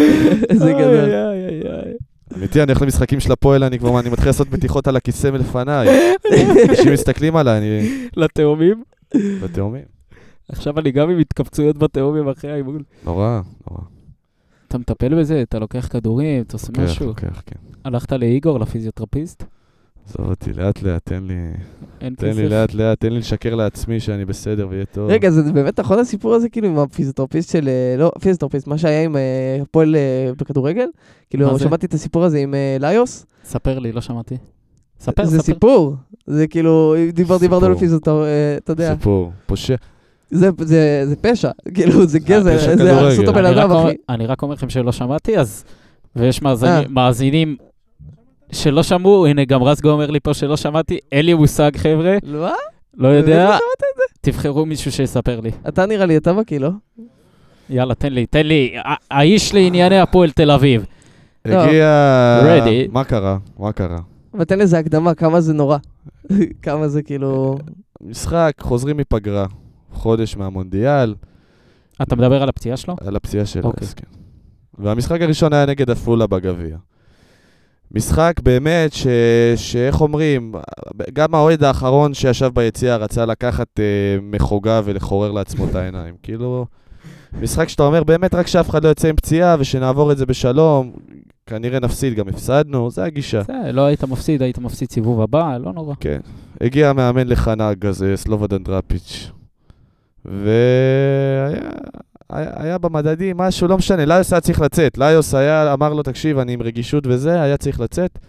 איזה 0.50 0.72
גדול. 0.72 0.96
איי, 0.96 1.48
איי, 1.48 1.62
איי. 1.62 1.94
אמיתי, 2.38 2.64
אני 2.64 2.72
הולך 2.72 2.82
למשחקים 2.82 3.20
של 3.20 3.32
הפועל, 3.32 3.64
אני 3.64 3.80
כבר, 3.80 4.00
אני 4.00 4.10
מתחיל 4.10 4.28
לעשות 4.28 4.50
בטיחות 4.50 4.88
על 4.88 4.96
הכיסא 4.96 5.28
מלפניי. 5.28 5.88
אנשים 6.70 6.94
מסתכלים 6.94 7.36
עליי, 7.36 7.58
אני... 7.58 7.90
לתאומים. 8.18 8.84
בתאומים. 9.44 9.91
עכשיו 10.52 10.80
אני 10.80 10.92
גם 10.92 11.10
עם 11.10 11.20
התכווצויות 11.20 11.78
בתאומים 11.78 12.28
אחרי 12.30 12.52
האימון. 12.52 12.82
נורא, 13.06 13.42
נורא. 13.70 13.82
אתה 14.68 14.78
מטפל 14.78 15.20
בזה? 15.20 15.42
אתה 15.42 15.60
לוקח 15.60 15.88
כדורים? 15.92 16.42
אתה 16.42 16.54
עושה 16.54 16.68
לוקח, 16.68 16.84
משהו? 16.84 17.06
לוקח, 17.06 17.42
כן. 17.46 17.56
הלכת 17.84 18.12
לאיגור, 18.12 18.60
לפיזיותרפיסט? 18.60 19.44
עזוב 20.08 20.30
אותי, 20.30 20.54
לאט 20.54 20.82
לאט, 20.82 21.02
תן 21.06 21.24
לי... 21.24 21.34
אין 22.02 22.16
תן 22.16 22.28
לי 22.28 22.34
כסף? 22.34 22.52
לאט 22.52 22.74
לאט, 22.74 23.00
תן 23.00 23.14
לי 23.14 23.20
לשקר 23.20 23.56
לעצמי 23.56 24.00
שאני 24.00 24.26
בסדר 24.26 24.68
ויהיה 24.70 24.86
טוב. 24.86 25.10
רגע, 25.10 25.30
זה 25.32 25.54
באמת 25.54 25.80
נכון 25.80 26.00
הסיפור 26.00 26.34
הזה, 26.34 26.50
כאילו, 26.50 26.68
עם 26.68 26.80
הפיזיותרפיסט 26.80 27.52
של... 27.52 27.70
אה, 27.70 27.96
לא, 27.98 28.12
פיזיותרפיסט, 28.22 28.68
מה 28.68 28.78
שהיה 28.78 29.04
עם 29.04 29.16
אה, 29.16 29.58
הפועל 29.62 29.96
אה, 29.96 30.32
בכדורגל? 30.38 30.86
מה 30.86 30.92
כאילו, 31.30 31.58
זה? 31.58 31.64
שמעתי 31.64 31.86
את 31.86 31.94
הסיפור 31.94 32.24
הזה 32.24 32.38
עם 32.38 32.54
אה, 32.54 32.78
ליוס. 32.80 33.26
ספר 33.44 33.80
לי, 33.80 33.92
לא 33.92 34.02
שמעתי. 34.02 34.38
ספר, 35.00 35.26
זה 35.26 35.38
ספר. 35.40 35.54
סיפור. 35.54 35.96
זה 36.28 36.48
כאילו, 36.48 36.96
דיברנו 37.14 37.66
על. 37.66 37.76
פיזיותרפיסט, 37.76 38.08
אתה 38.64 38.72
יודע. 38.72 38.96
סיפור, 38.96 39.32
פושע. 39.46 39.76
זה, 40.32 40.50
זה, 40.62 41.04
זה 41.06 41.16
פשע, 41.16 41.50
כאילו, 41.74 42.06
זה 42.06 42.20
גזר, 42.20 42.58
פשע 42.58 42.76
זה. 42.78 43.00
הרסות 43.00 43.28
הבן 43.28 43.46
אדם, 43.46 43.72
אחי. 43.72 43.96
אני 44.10 44.26
רק 44.26 44.42
אומר 44.42 44.54
לכם 44.54 44.70
שלא 44.70 44.92
שמעתי, 44.92 45.38
אז... 45.38 45.64
ויש 46.16 46.40
אה. 46.40 46.44
מאזינים- 46.44 46.94
מאזינים 46.94 47.56
שלא 48.52 48.84
שמעו, 48.84 49.26
הנה 49.26 49.46
גם 49.46 49.64
רסגו 49.64 49.90
אומר 49.90 50.12
לי 50.12 50.20
פה 50.20 50.34
שלא 50.34 50.58
שמעתי, 50.58 50.98
אין 51.12 51.26
לי 51.26 51.34
מושג 51.34 51.72
חבר'ה, 51.78 52.18
מה? 52.24 52.52
לא 52.98 53.08
יודע, 53.08 53.50
לא 53.50 53.58
תבחרו 54.22 54.66
מישהו 54.66 54.92
שיספר 54.92 55.40
לי. 55.40 55.52
אתה 55.68 55.86
נראה 55.86 56.06
לי, 56.06 56.18
אתה 56.18 56.34
בקיא, 56.34 56.60
לא? 56.60 56.70
יאללה, 57.70 57.96
תן 57.96 58.14
לי, 58.14 58.26
תן 58.26 58.48
לי, 58.48 58.74
האיש 59.12 59.54
לענייני 59.54 60.00
הפועל 60.00 60.32
תל 60.32 60.52
אביב. 60.52 60.86
לא. 61.46 61.56
הגיע... 61.62 62.40
Ready. 62.44 62.92
מה 62.92 63.04
קרה? 63.04 63.38
מה 63.60 63.72
קרה? 63.72 63.98
אבל 64.34 64.44
תן 64.44 64.60
לזה 64.60 64.80
הקדמה, 64.80 65.14
כמה 65.14 65.42
זה 65.42 65.54
נורא. 65.54 65.78
כמה 66.64 66.88
זה 66.88 67.02
כאילו... 67.02 67.58
משחק, 68.02 68.52
חוזרים 68.60 68.98
מפגרה. 68.98 69.46
חודש 69.94 70.38
מהמונדיאל, 70.38 71.16
אתה 72.02 72.16
מדבר 72.16 72.44
על 72.44 72.50
הפציעה 72.50 72.78
שלו? 72.78 72.96
על 73.06 73.16
הפציעה 73.16 73.46
של 73.46 73.62
אוקיי. 73.64 73.88
אס, 73.88 73.94
כן. 73.94 74.08
והמשחק 74.78 75.22
הראשון 75.22 75.54
היה 75.54 75.66
נגד 75.66 75.90
עפולה 75.90 76.28
בגביע. 76.28 76.78
משחק 77.96 78.34
באמת 78.44 78.94
ש... 78.94 79.08
שאיך 79.56 80.02
אומרים, 80.02 80.54
גם 81.14 81.36
האוהד 81.36 81.64
האחרון 81.64 82.14
שישב 82.14 82.52
ביציע 82.54 82.96
רצה 82.96 83.26
לקחת 83.26 83.80
אה, 83.80 83.84
מחוגה 84.22 84.82
ולחורר 84.86 85.32
לעצמו 85.32 85.66
את 85.70 85.76
העיניים. 85.76 86.16
כאילו, 86.24 86.66
משחק 87.42 87.70
שאתה 87.70 87.84
אומר 87.84 88.04
באמת 88.04 88.36
רק 88.36 88.48
שאף 88.48 88.70
אחד 88.70 88.84
לא 88.84 88.90
יוצא 88.90 89.08
עם 89.08 89.16
פציעה 89.16 89.56
ושנעבור 89.60 90.12
את 90.12 90.18
זה 90.18 90.26
בשלום, 90.26 90.92
כנראה 91.46 91.80
נפסיד, 91.80 92.14
גם 92.14 92.28
הפסדנו, 92.28 92.92
זה 92.92 93.04
הגישה. 93.04 93.42
זה, 93.44 93.72
לא 93.72 93.82
היית 93.82 94.04
מפסיד, 94.04 94.42
היית 94.42 94.58
מפסיד 94.58 94.92
סיבוב 94.92 95.22
הבא, 95.22 95.58
לא 95.58 95.74
נורא. 95.74 95.96
כן. 96.00 96.20
הגיע 96.62 96.90
המאמן 96.90 97.28
לחנג 97.28 97.86
הזה, 97.86 98.18
סלובדן 98.18 98.64
דראפיץ', 98.64 99.32
והיה 100.26 101.60
היה, 102.30 102.50
היה 102.56 102.78
במדדים 102.78 103.38
משהו, 103.38 103.68
לא 103.68 103.78
משנה, 103.78 104.06
ליוס 104.06 104.34
היה 104.34 104.42
צריך 104.42 104.62
לצאת. 104.62 104.98
ליוס 104.98 105.34
היה, 105.34 105.74
אמר 105.74 105.94
לו, 105.94 106.04
תקשיב, 106.04 106.38
אני 106.38 106.54
עם 106.54 106.62
רגישות 106.62 107.08
וזה, 107.08 107.42
היה 107.42 107.58
צריך 107.58 107.80
לצאת. 107.80 108.20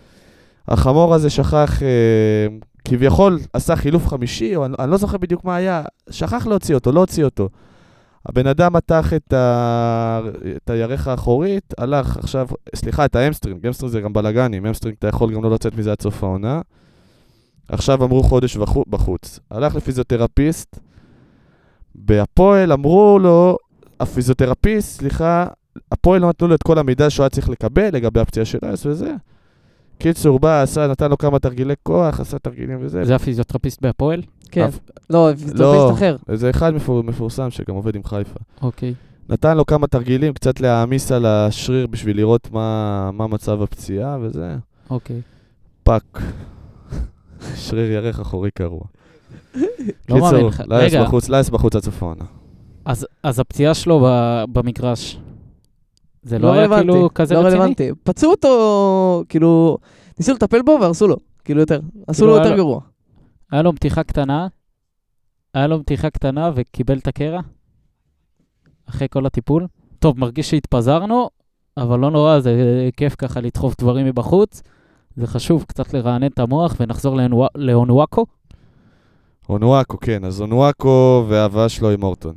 החמור 0.68 1.14
הזה 1.14 1.30
שכח, 1.30 1.82
אה, 1.82 2.46
כביכול 2.84 3.38
עשה 3.52 3.76
חילוף 3.76 4.08
חמישי, 4.08 4.56
או 4.56 4.64
אני, 4.64 4.74
אני 4.78 4.90
לא 4.90 4.96
זוכר 4.96 5.18
בדיוק 5.18 5.44
מה 5.44 5.56
היה, 5.56 5.82
שכח 6.10 6.46
להוציא 6.46 6.74
אותו, 6.74 6.92
לא 6.92 7.00
הוציא 7.00 7.24
אותו. 7.24 7.48
הבן 8.26 8.46
אדם 8.46 8.72
מתח 8.72 9.12
את, 9.12 9.32
ה... 9.32 10.20
את 10.56 10.70
הירך 10.70 11.08
האחורית, 11.08 11.74
הלך 11.78 12.16
עכשיו, 12.16 12.46
סליחה, 12.74 13.04
את 13.04 13.16
ה 13.16 13.21
hamstring, 13.21 13.66
hamstring 13.66 13.92
זה 13.92 14.00
גם 14.00 14.12
בלאגנים, 14.12 14.66
hamstring 14.66 14.96
אתה 14.98 15.08
יכול 15.08 15.34
גם 15.34 15.42
לא 15.42 15.50
לצאת 15.50 15.76
מזה 15.76 15.92
עד 15.92 16.02
סוף 16.02 16.24
העונה. 16.24 16.60
עכשיו 17.68 18.04
אמרו 18.04 18.22
חודש 18.22 18.56
בחוץ. 18.88 19.40
הלך 19.50 19.74
לפיזיותרפיסט, 19.74 20.78
בהפועל 21.94 22.72
אמרו 22.72 23.18
לו, 23.22 23.56
הפיזיותרפיסט, 24.00 24.98
סליחה, 24.98 25.46
הפועל 25.92 26.20
לא 26.22 26.28
נתנו 26.28 26.48
לו 26.48 26.54
את 26.54 26.62
כל 26.62 26.78
המידע 26.78 27.10
שהוא 27.10 27.24
היה 27.24 27.30
צריך 27.30 27.48
לקבל 27.48 27.88
לגבי 27.92 28.20
הפציעה 28.20 28.46
של 28.46 28.58
אייס 28.62 28.86
וזה. 28.86 29.14
קיצור, 29.98 30.40
בא, 30.40 30.62
עשה, 30.62 30.86
נתן 30.86 31.10
לו 31.10 31.18
כמה 31.18 31.38
תרגילי 31.38 31.74
כוח, 31.82 32.20
עשה 32.20 32.38
תרגילים 32.38 32.78
וזה. 32.80 33.04
זה 33.04 33.14
הפיזיותרפיסט 33.14 33.82
בהפועל? 33.82 34.22
כן. 34.50 34.64
אף- 34.64 34.78
לא, 35.10 35.28
פיזיותרפיסט 35.32 35.92
אחר. 35.92 36.16
איזה 36.28 36.50
אחד 36.50 36.74
מפור, 36.74 37.02
מפורסם 37.04 37.50
שגם 37.50 37.74
עובד 37.74 37.96
עם 37.96 38.04
חיפה. 38.04 38.38
אוקיי. 38.62 38.94
נתן 39.28 39.56
לו 39.56 39.66
כמה 39.66 39.86
תרגילים, 39.86 40.32
קצת 40.32 40.60
להעמיס 40.60 41.12
על 41.12 41.26
השריר 41.26 41.86
בשביל 41.86 42.16
לראות 42.16 42.48
מה, 42.52 43.10
מה 43.12 43.26
מצב 43.26 43.62
הפציעה 43.62 44.18
וזה. 44.20 44.56
אוקיי. 44.90 45.20
fuck. 45.82 46.20
שריר 47.64 47.90
ירך 47.92 48.20
אחורי 48.20 48.50
קרוע. 48.50 48.80
לא 50.08 50.20
מאמין 50.20 50.46
לך. 50.46 50.56
קיצור, 50.60 50.76
אייס 50.76 50.92
רגע, 50.92 51.04
בחוץ, 51.04 51.28
אייס 51.28 51.50
בחוץ 51.50 51.76
עד 51.76 51.82
סוף 51.82 52.02
העונה. 52.02 52.24
אז, 52.84 53.06
אז 53.22 53.40
הפציעה 53.40 53.74
שלו 53.74 54.00
ב, 54.06 54.44
במגרש, 54.52 55.18
זה 56.22 56.38
לא, 56.38 56.48
לא 56.48 56.52
היה 56.52 56.68
כאילו 56.68 57.08
כזה 57.14 57.34
לא 57.34 57.38
רציני? 57.40 57.54
רלוונטי. 57.54 57.90
פצעו 58.02 58.30
אותו, 58.30 59.24
כאילו, 59.28 59.78
ניסו 60.18 60.32
לטפל 60.32 60.62
בו 60.62 60.78
והרסו 60.80 61.08
לו, 61.08 61.16
כאילו 61.44 61.60
יותר. 61.60 61.80
עשו 62.06 62.18
כאילו 62.18 62.26
לו 62.26 62.36
היה 62.36 62.44
יותר 62.44 62.56
גרוע. 62.56 62.80
היה 63.52 63.62
לו 63.62 63.72
מתיחה 63.72 64.02
קטנה, 64.02 64.46
היה 65.54 65.66
לו 65.66 65.78
מתיחה 65.78 66.10
קטנה 66.10 66.50
וקיבל 66.54 66.98
את 66.98 67.08
הקרע 67.08 67.40
אחרי 68.88 69.08
כל 69.10 69.26
הטיפול. 69.26 69.66
טוב, 69.98 70.20
מרגיש 70.20 70.50
שהתפזרנו, 70.50 71.28
אבל 71.76 71.98
לא 71.98 72.10
נורא, 72.10 72.40
זה 72.40 72.52
כיף 72.96 73.14
ככה 73.18 73.40
לדחוף 73.40 73.74
דברים 73.78 74.06
מבחוץ. 74.06 74.62
זה 75.16 75.26
חשוב 75.26 75.64
קצת 75.68 75.94
לרענן 75.94 76.26
את 76.26 76.38
המוח 76.38 76.76
ונחזור 76.80 77.16
לאונואקו. 77.54 78.26
אונואקו, 79.48 79.98
כן, 80.00 80.24
אז 80.24 80.40
אונואקו 80.40 81.26
וההבאה 81.28 81.68
שלו 81.68 81.90
עם 81.90 82.02
אורטון. 82.02 82.34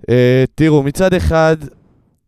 Uh, 0.00 0.10
תראו, 0.54 0.82
מצד 0.82 1.14
אחד, 1.14 1.56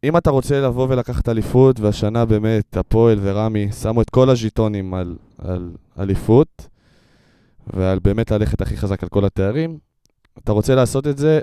אם 0.04 0.16
אתה 0.16 0.30
רוצה 0.30 0.60
לבוא 0.60 0.86
ולקחת 0.90 1.28
אליפות, 1.28 1.80
והשנה 1.80 2.24
באמת 2.24 2.76
הפועל 2.76 3.18
ורמי 3.22 3.72
שמו 3.72 4.02
את 4.02 4.10
כל 4.10 4.30
הז'יטונים 4.30 4.94
על, 4.94 5.16
על 5.38 5.70
אליפות, 5.98 6.68
ועל 7.74 7.98
באמת 7.98 8.30
ללכת 8.30 8.60
הכי 8.60 8.76
חזק 8.76 9.02
על 9.02 9.08
כל 9.08 9.24
התארים, 9.24 9.78
אתה 10.38 10.52
רוצה 10.52 10.74
לעשות 10.74 11.06
את 11.06 11.18
זה, 11.18 11.40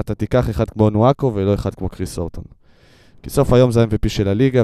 אתה 0.00 0.14
תיקח 0.14 0.50
אחד 0.50 0.70
כמו 0.70 0.84
אונואקו 0.84 1.32
ולא 1.34 1.54
אחד 1.54 1.74
כמו 1.74 1.88
קריס 1.88 2.18
אורטון. 2.18 2.44
כי 3.22 3.30
סוף 3.30 3.52
היום 3.52 3.70
זה 3.70 3.82
ה-MVP 3.82 4.08
של 4.08 4.28
הליגה. 4.28 4.62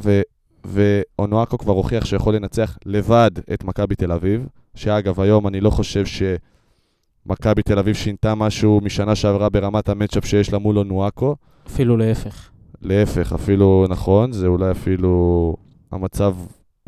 ואונואקו 0.64 1.58
כבר 1.58 1.72
הוכיח 1.72 2.04
שיכול 2.04 2.34
לנצח 2.34 2.78
לבד 2.86 3.30
את 3.54 3.64
מכבי 3.64 3.94
תל 3.94 4.12
אביב, 4.12 4.46
שאגב, 4.74 5.20
היום 5.20 5.48
אני 5.48 5.60
לא 5.60 5.70
חושב 5.70 6.04
שמכבי 6.06 7.62
תל 7.62 7.78
אביב 7.78 7.94
שינתה 7.94 8.34
משהו 8.34 8.80
משנה 8.84 9.14
שעברה 9.14 9.48
ברמת 9.48 9.88
המצ'אפ 9.88 10.26
שיש 10.26 10.52
לה 10.52 10.58
מול 10.58 10.78
אונואקו. 10.78 11.36
אפילו 11.66 11.96
להפך. 11.96 12.50
להפך, 12.82 13.32
אפילו 13.32 13.86
נכון, 13.88 14.32
זה 14.32 14.46
אולי 14.46 14.70
אפילו 14.70 15.56
המצב 15.92 16.34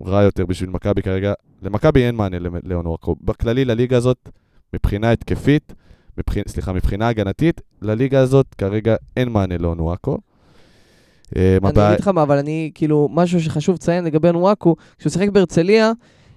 רע 0.06 0.22
יותר 0.22 0.46
בשביל 0.46 0.70
מכבי 0.70 1.02
כרגע. 1.02 1.32
למכבי 1.62 2.02
אין 2.02 2.14
מענה 2.14 2.36
לאונואקו. 2.64 3.16
בכללי, 3.20 3.64
לליגה 3.64 3.96
הזאת, 3.96 4.28
מבחינה 4.74 5.12
התקפית, 5.12 5.74
מבחינ... 6.18 6.42
סליחה, 6.48 6.72
מבחינה 6.72 7.08
הגנתית, 7.08 7.60
לליגה 7.82 8.20
הזאת 8.20 8.54
כרגע 8.58 8.96
אין 9.16 9.28
מענה 9.28 9.58
לאונואקו. 9.58 10.18
אה, 11.36 11.58
אני 11.62 11.70
אגיד 11.70 12.00
לך 12.00 12.08
מה, 12.08 12.22
אבל 12.22 12.38
אני, 12.38 12.70
כאילו, 12.74 13.08
משהו 13.12 13.40
שחשוב 13.40 13.74
לציין 13.74 14.04
לגבי 14.04 14.32
נואקו, 14.32 14.76
כשהוא 14.98 15.10
שיחק 15.10 15.28
בהרצליה, 15.28 15.92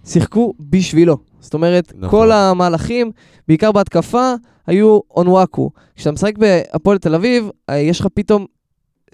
שיחקו 0.07 0.53
בשבילו. 0.59 1.17
זאת 1.39 1.53
אומרת, 1.53 1.93
נכון. 1.95 2.09
כל 2.19 2.31
המהלכים, 2.31 3.11
בעיקר 3.47 3.71
בהתקפה, 3.71 4.33
היו 4.67 4.99
אונוואקו. 5.15 5.69
כשאתה 5.95 6.11
משחק 6.11 6.37
בהפועל 6.37 6.97
תל 6.97 7.15
אביב, 7.15 7.49
אה, 7.69 7.77
יש 7.77 7.99
לך 7.99 8.07
פתאום 8.13 8.45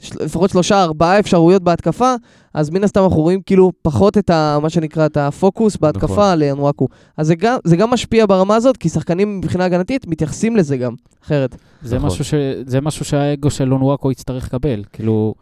של- 0.02 0.16
לפחות 0.24 0.50
שלושה, 0.50 0.84
ארבעה 0.84 1.20
אפשרויות 1.20 1.64
בהתקפה, 1.64 2.14
אז 2.54 2.70
מן 2.70 2.84
הסתם 2.84 3.04
אנחנו 3.04 3.22
רואים 3.22 3.42
כאילו 3.42 3.72
פחות 3.82 4.18
את 4.18 4.30
ה, 4.30 4.58
מה 4.62 4.70
שנקרא, 4.70 5.06
את 5.06 5.18
הפוקוס 5.18 5.78
בהתקפה 5.78 6.06
נכון. 6.06 6.24
על 6.24 6.44
אונוואקו. 6.44 6.88
אז 7.18 7.28
זה 7.28 7.36
גם, 7.36 7.58
זה 7.64 7.76
גם 7.76 7.90
משפיע 7.92 8.26
ברמה 8.26 8.56
הזאת, 8.56 8.78
כי 8.78 8.90
שחקנים 8.90 9.38
מבחינה 9.38 9.66
הגנתית 9.66 10.08
מתייחסים 10.08 10.56
לזה 10.56 10.78
גם, 10.78 10.94
אחרת. 11.24 11.56
זה, 11.82 11.96
נכון. 11.96 12.08
משהו 12.08 12.26
ש... 12.26 12.34
זה 12.66 12.82
משהו 12.82 13.06
שהאגו 13.06 13.50
של 13.52 13.74
אונואקו 13.74 14.12
יצטרך 14.12 14.46
לקבל. 14.46 14.84
כאילו, 14.94 15.34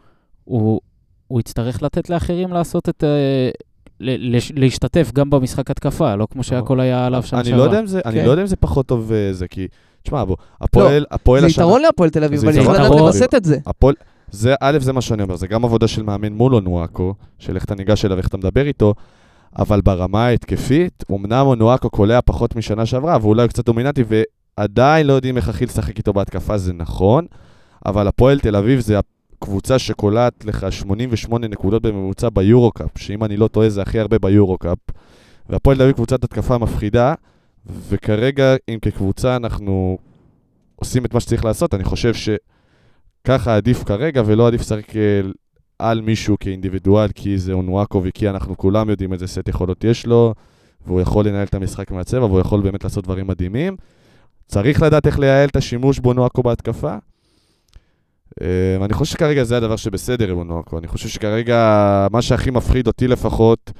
הוא, 0.44 0.80
הוא 1.28 1.40
יצטרך 1.40 1.82
לתת 1.82 2.10
לאחרים 2.10 2.52
לעשות 2.52 2.88
את... 2.88 3.04
להשתתף 4.54 5.10
גם 5.14 5.30
במשחק 5.30 5.70
התקפה, 5.70 6.14
לא 6.14 6.26
כמו 6.30 6.42
שהכל 6.42 6.80
היה 6.80 7.06
עליו 7.06 7.22
שנה 7.22 7.40
אני 7.40 7.48
שעברה. 7.48 7.80
לא 7.80 7.86
זה, 7.86 8.00
אני 8.04 8.20
כן. 8.20 8.26
לא 8.26 8.30
יודע 8.30 8.42
אם 8.42 8.46
זה 8.46 8.56
פחות 8.56 8.86
טוב 8.86 9.12
אה, 9.12 9.32
זה, 9.32 9.48
כי, 9.48 9.68
תשמע, 10.02 10.24
בוא, 10.24 10.36
הפועל, 10.60 11.04
הפועל 11.10 11.40
זה 11.40 11.46
השנה... 11.46 11.64
יתרון 11.64 11.82
להפועל 11.82 12.10
תל 12.10 12.24
אביב, 12.24 12.38
זה 12.38 12.46
אבל 12.46 12.52
צריך 12.54 12.64
יתרון 12.64 12.80
לדעת. 12.86 12.98
לווסת 12.98 13.34
את 13.34 13.44
זה. 13.44 13.58
הפועל, 13.66 13.94
זה, 14.30 14.54
א', 14.60 14.78
זה 14.80 14.92
מה 14.92 15.00
שאני 15.00 15.22
אומר, 15.22 15.36
זה 15.36 15.46
גם 15.46 15.64
עבודה 15.64 15.88
של 15.88 16.02
מאמן 16.02 16.32
מול 16.32 16.54
אונואקו, 16.54 17.14
של 17.38 17.54
איך 17.54 17.64
אתה 17.64 17.74
ניגש 17.74 18.04
אליו, 18.04 18.18
איך 18.18 18.28
אתה 18.28 18.36
מדבר 18.36 18.66
איתו, 18.66 18.94
אבל 19.58 19.80
ברמה 19.80 20.26
ההתקפית, 20.26 21.04
אמנם 21.10 21.46
אונואקו 21.46 21.90
קולע 21.90 22.20
פחות 22.24 22.56
משנה 22.56 22.86
שעברה, 22.86 23.18
ואולי 23.22 23.42
הוא 23.42 23.48
קצת 23.48 23.66
דומיננטי, 23.66 24.04
ועדיין 24.58 25.06
לא 25.06 25.12
יודעים 25.12 25.36
איך 25.36 25.48
הכי 25.48 25.66
לשחק 25.66 25.98
איתו 25.98 26.12
בהתקפה, 26.12 26.58
זה 26.58 26.72
נכון, 26.72 27.26
אבל 27.86 28.08
הפועל 28.08 28.40
תל 28.40 28.56
אביב 28.56 28.80
זה 28.80 28.98
הקבוצה 29.42 29.78
שקולעת 29.78 30.44
לך 30.44 30.66
88 30.72 31.48
נקודות 31.48 31.82
בממוצע 31.82 32.28
ביורו-קאפ, 32.32 32.98
שאם 32.98 33.24
אני 33.24 33.36
לא 33.36 33.48
טועה 33.48 33.68
זה 33.68 33.82
הכי 33.82 33.98
הרבה 33.98 34.18
ביורו-קאפ, 34.18 34.78
והפועל 35.48 35.76
תל 35.76 35.82
אביב 35.82 35.94
קבוצת 35.94 36.24
התקפה 36.24 36.58
מפחידה, 36.58 37.14
וכרגע, 37.88 38.54
אם 38.68 38.78
כקבוצה 38.82 39.36
אנחנו 39.36 39.98
עושים 40.76 41.04
את 41.04 41.14
מה 41.14 41.20
שצריך 41.20 41.44
לעשות, 41.44 41.74
אני 41.74 41.84
חושב 41.84 42.14
ש... 42.14 42.28
ככה 43.24 43.56
עדיף 43.56 43.84
כרגע, 43.84 44.22
ולא 44.26 44.46
עדיף 44.46 44.60
לשחק 44.60 44.96
אה, 44.96 45.20
על 45.78 46.00
מישהו 46.00 46.36
כאינדיבידואל, 46.40 47.08
כי 47.14 47.38
זה 47.38 47.52
אונואקו 47.52 48.00
וכי 48.04 48.28
אנחנו 48.28 48.56
כולם 48.56 48.90
יודעים 48.90 49.12
איזה 49.12 49.26
סט 49.26 49.48
יכולות 49.48 49.84
יש 49.84 50.06
לו, 50.06 50.34
והוא 50.86 51.00
יכול 51.00 51.28
לנהל 51.28 51.46
את 51.46 51.54
המשחק 51.54 51.90
מהצבע, 51.90 52.24
והוא 52.24 52.40
יכול 52.40 52.60
באמת 52.60 52.84
לעשות 52.84 53.04
דברים 53.04 53.26
מדהימים. 53.26 53.76
צריך 54.46 54.82
לדעת 54.82 55.06
איך 55.06 55.18
לייעל 55.18 55.48
את 55.48 55.56
השימוש 55.56 55.98
באונואקו 55.98 56.42
בהתקפה. 56.42 56.96
אה, 58.42 58.84
אני 58.84 58.94
חושב 58.94 59.12
שכרגע 59.12 59.44
זה 59.44 59.56
הדבר 59.56 59.76
שבסדר 59.76 60.30
עם 60.30 60.38
אונואקו. 60.38 60.78
אני 60.78 60.88
חושב 60.88 61.08
שכרגע, 61.08 62.06
מה 62.10 62.22
שהכי 62.22 62.50
מפחיד 62.50 62.86
אותי 62.86 63.08
לפחות 63.08 63.72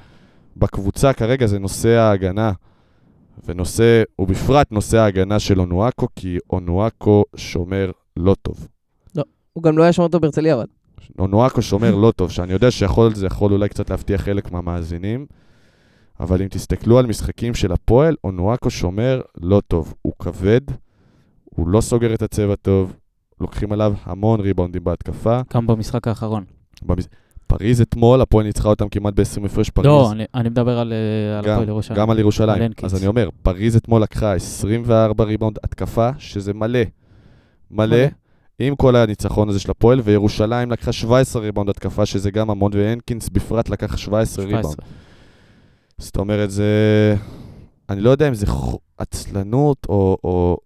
בקבוצה 0.57 1.13
כרגע 1.13 1.45
זה 1.45 1.59
נושא 1.59 1.89
ההגנה. 1.89 2.51
ונושא, 3.45 4.03
ובפרט 4.19 4.71
נושא 4.71 4.97
ההגנה 4.97 5.39
של 5.39 5.59
אונואקו, 5.59 6.07
כי 6.15 6.37
אונואקו 6.49 7.23
שומר 7.35 7.91
לא 8.17 8.35
טוב. 8.41 8.67
הוא 9.53 9.63
גם 9.63 9.77
לא 9.77 9.83
היה 9.83 9.93
שומר 9.93 10.07
אותו 10.07 10.19
בהרצליה, 10.19 10.55
אבל. 10.55 10.65
אונואקו 11.19 11.61
שומר 11.61 11.95
לא 11.95 12.11
טוב, 12.11 12.31
שאני 12.31 12.53
יודע 12.53 12.71
שיכול, 12.71 13.15
זה 13.15 13.25
יכול 13.25 13.53
אולי 13.53 13.69
קצת 13.69 13.89
להפתיע 13.89 14.17
חלק 14.17 14.51
מהמאזינים, 14.51 15.25
אבל 16.19 16.41
אם 16.41 16.47
תסתכלו 16.47 16.99
על 16.99 17.05
משחקים 17.05 17.53
של 17.53 17.71
הפועל, 17.71 18.15
אונואקו 18.23 18.69
שומר 18.69 19.21
לא 19.41 19.61
טוב. 19.67 19.93
הוא 20.01 20.13
כבד, 20.19 20.61
הוא 21.45 21.67
לא 21.67 21.81
סוגר 21.81 22.13
את 22.13 22.21
הצבע 22.21 22.55
טוב, 22.55 22.93
לוקחים 23.43 23.71
עליו 23.71 23.93
המון 24.03 24.39
ריבאונדים 24.39 24.83
בהתקפה. 24.83 25.39
גם 25.53 25.67
במשחק 25.67 26.07
האחרון. 26.07 26.43
במס... 26.83 27.07
פריז 27.47 27.81
אתמול, 27.81 28.21
הפועל 28.21 28.45
ניצחה 28.45 28.69
אותם 28.69 28.89
כמעט 28.89 29.13
ב-20 29.13 29.45
הפרש 29.45 29.69
פריז. 29.69 29.85
לא, 29.85 30.11
אני, 30.11 30.23
אני 30.35 30.49
מדבר 30.49 30.79
על, 30.79 30.93
אה, 30.93 31.39
על 31.39 31.49
הפועל 31.51 31.69
ירושלים. 31.69 31.99
גם 31.99 32.09
על 32.09 32.15
על 32.15 32.19
ירושלים. 32.19 32.61
הנקינס. 32.61 32.83
אז 32.85 32.99
אני 32.99 33.07
אומר, 33.07 33.29
פריז 33.43 33.75
אתמול 33.75 34.01
לקחה 34.01 34.33
24 34.33 35.23
ריבאונד 35.23 35.57
התקפה, 35.63 36.09
שזה 36.17 36.53
מלא. 36.53 36.79
מלא. 37.71 37.87
מלא. 37.97 38.05
עם 38.59 38.75
כל 38.75 38.95
הניצחון 38.95 39.49
הזה 39.49 39.59
של 39.59 39.71
הפועל, 39.71 40.01
וירושלים 40.03 40.71
לקחה 40.71 40.91
17 40.91 41.41
ריבאונד 41.41 41.69
התקפה, 41.69 42.05
שזה 42.05 42.31
גם 42.31 42.49
המון, 42.49 42.71
והנקינס 42.75 43.29
בפרט 43.29 43.69
לקח 43.69 43.97
17 43.97 44.45
ריבאונד. 44.45 44.65
17. 44.65 44.85
זאת 45.97 46.17
אומרת, 46.17 46.51
זה... 46.51 47.15
אני 47.89 48.01
לא 48.01 48.09
יודע 48.09 48.27
אם 48.27 48.33
זה 48.33 48.47
ח- 48.47 48.75
עצלנות 48.97 49.85
או, 49.89 50.17
או, 50.23 50.57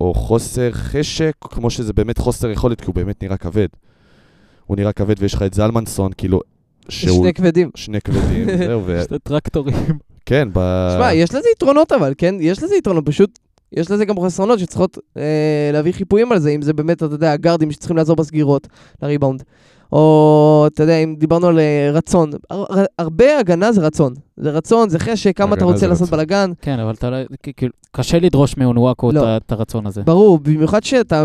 או 0.00 0.14
חוסר 0.14 0.72
חשק, 0.72 1.32
כמו 1.40 1.70
שזה 1.70 1.92
באמת 1.92 2.18
חוסר 2.18 2.50
יכולת, 2.50 2.80
כי 2.80 2.86
הוא 2.86 2.94
באמת 2.94 3.22
נראה 3.22 3.36
כבד. 3.36 3.68
הוא 4.66 4.76
נראה 4.76 4.92
כבד, 4.92 5.14
ויש 5.18 5.34
לך 5.34 5.42
את 5.42 5.54
זלמנסון, 5.54 6.12
כאילו, 6.16 6.40
שהוא... 6.88 7.22
שני 7.22 7.34
כבדים. 7.34 7.70
שני 7.74 8.00
כבדים, 8.00 8.48
זהו, 8.66 8.82
ו... 8.86 9.02
שני 9.08 9.18
טרקטורים. 9.18 9.76
כן, 10.26 10.48
ב... 10.52 10.88
שמע, 10.96 11.14
יש 11.14 11.34
לזה 11.34 11.48
יתרונות 11.52 11.92
אבל, 11.92 12.14
כן? 12.18 12.34
יש 12.40 12.62
לזה 12.62 12.74
יתרונות, 12.74 13.06
פשוט 13.06 13.38
יש 13.72 13.90
לזה 13.90 14.04
גם 14.04 14.20
חסרונות 14.24 14.58
שצריכות 14.58 14.98
אה, 15.16 15.70
להביא 15.72 15.92
חיפויים 15.92 16.32
על 16.32 16.38
זה, 16.38 16.50
אם 16.50 16.62
זה 16.62 16.72
באמת, 16.72 16.96
אתה 16.96 17.04
יודע, 17.04 17.32
הגארדים 17.32 17.70
שצריכים 17.70 17.96
לעזור 17.96 18.16
בסגירות, 18.16 18.68
לריבאונד. 19.02 19.42
או, 19.92 20.64
אתה 20.66 20.82
יודע, 20.82 20.96
אם 20.96 21.14
דיברנו 21.18 21.46
על 21.46 21.58
אה, 21.58 21.90
רצון. 21.92 22.30
הר, 22.50 22.64
הר, 22.68 22.84
הרבה 22.98 23.38
הגנה 23.38 23.72
זה 23.72 23.80
רצון. 23.80 24.14
זה 24.36 24.50
רצון, 24.50 24.88
זה 24.88 24.98
חשק, 24.98 25.36
כמה 25.36 25.56
אתה 25.56 25.64
רוצה 25.64 25.86
לעשות. 25.86 26.10
בלאגן. 26.10 26.52
כן, 26.62 26.78
אבל 26.78 26.94
אתה 26.94 27.10
לא... 27.10 27.16
כאילו, 27.56 27.72
קשה 27.92 28.18
לדרוש 28.18 28.56
מאונואקו 28.56 29.10
את 29.10 29.14
לא. 29.14 29.36
את 29.36 29.52
הרצון 29.52 29.86
הזה. 29.86 30.02
ברור, 30.02 30.38
במיוחד 30.38 30.82
שאתה, 30.82 31.24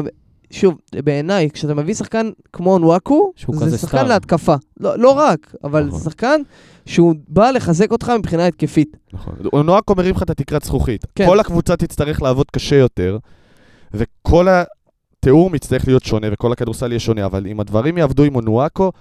שוב, 0.51 0.75
בעיניי, 1.03 1.49
כשאתה 1.49 1.73
מביא 1.73 1.93
שחקן 1.93 2.29
כמו 2.53 2.79
נוואקו, 2.79 3.31
שהוא 3.35 3.55
זה 3.55 3.77
שחקן 3.77 3.97
סטאר. 3.97 4.07
להתקפה. 4.07 4.55
לא, 4.79 4.99
לא 4.99 5.11
רק, 5.11 5.55
אבל 5.63 5.83
נכון. 5.83 5.99
שחקן 5.99 6.41
שהוא 6.85 7.15
בא 7.27 7.51
לחזק 7.51 7.91
אותך 7.91 8.11
מבחינה 8.19 8.47
התקפית. 8.47 8.97
נכון. 9.13 9.33
אונואקו 9.53 9.95
מרים 9.95 10.15
לך 10.15 10.23
את 10.23 10.29
התקרת 10.29 10.63
זכוכית. 10.63 11.05
כן. 11.15 11.25
כל 11.25 11.39
הקבוצה 11.39 11.75
תצטרך 11.75 12.21
לעבוד 12.21 12.45
קשה 12.51 12.75
יותר, 12.75 13.17
וכל 13.93 14.47
התיאום 15.19 15.55
יצטרך 15.55 15.88
להיות 15.88 16.03
שונה, 16.03 16.27
וכל 16.32 16.51
הכדורסל 16.51 16.91
יהיה 16.91 16.99
שונה, 16.99 17.25
אבל 17.25 17.47
אם 17.47 17.60
הדברים 17.60 17.97
יעבדו 17.97 18.23
עם 18.23 18.36
אונואקו, 18.36 18.91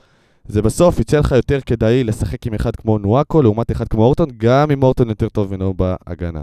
זה 0.44 0.62
בסוף 0.62 1.00
יצא 1.00 1.18
לך 1.18 1.32
יותר 1.32 1.60
כדאי 1.60 2.04
לשחק 2.04 2.46
עם 2.46 2.54
אחד 2.54 2.76
כמו 2.76 2.92
אונואקו, 2.92 3.42
לעומת 3.42 3.70
אחד 3.70 3.88
כמו 3.88 4.04
אורטון, 4.04 4.28
גם 4.36 4.70
אם 4.70 4.82
אורטון 4.82 5.08
יותר 5.08 5.28
טוב 5.28 5.54
ממנו 5.54 5.74
בהגנה. 5.74 6.40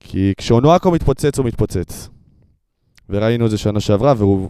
כי 0.00 0.32
כשאונואקו 0.36 0.90
מתפוצץ, 0.90 1.38
הוא 1.38 1.46
מתפוצץ. 1.46 2.08
וראינו 3.08 3.46
את 3.46 3.50
זה 3.50 3.58
שנה 3.58 3.80
שעברה, 3.80 4.14
והוא... 4.16 4.48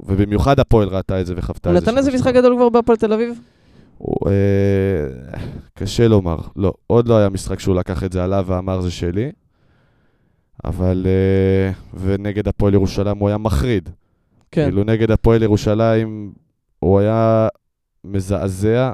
ובמיוחד 0.00 0.60
הפועל 0.60 0.88
ראתה 0.88 1.20
את 1.20 1.26
זה 1.26 1.34
וחוותה 1.36 1.70
הוא 1.70 1.78
את 1.78 1.84
זה. 1.84 1.90
נתן 1.90 1.98
איזה 1.98 2.12
משחק. 2.12 2.34
גדול 2.34 2.56
כבר 2.56 2.68
בהפועל 2.68 2.98
תל 2.98 3.12
אביב? 3.12 3.40
הוא, 3.98 4.16
אה, 4.26 5.38
קשה 5.74 6.08
לומר. 6.08 6.36
לא, 6.56 6.72
עוד 6.86 7.08
לא 7.08 7.18
היה 7.18 7.28
משחק 7.28 7.60
שהוא 7.60 7.74
לקח 7.74 8.04
את 8.04 8.12
זה 8.12 8.24
עליו 8.24 8.44
ואמר 8.48 8.80
זה 8.80 8.90
שלי. 8.90 9.32
אבל... 10.64 11.06
אה, 11.06 11.72
ונגד 12.00 12.48
הפועל 12.48 12.74
ירושלים 12.74 13.18
הוא 13.18 13.28
היה 13.28 13.38
מחריד. 13.38 13.88
כן. 14.50 14.64
כאילו 14.64 14.84
נגד 14.84 15.10
הפועל 15.10 15.42
ירושלים 15.42 16.32
הוא 16.78 16.98
היה 16.98 17.48
מזעזע, 18.04 18.92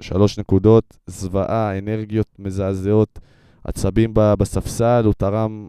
שלוש 0.00 0.38
נקודות, 0.38 0.96
זוועה, 1.06 1.78
אנרגיות 1.78 2.26
מזעזעות, 2.38 3.18
עצבים 3.64 4.10
בספסל, 4.14 5.02
הוא 5.04 5.14
תרם 5.18 5.68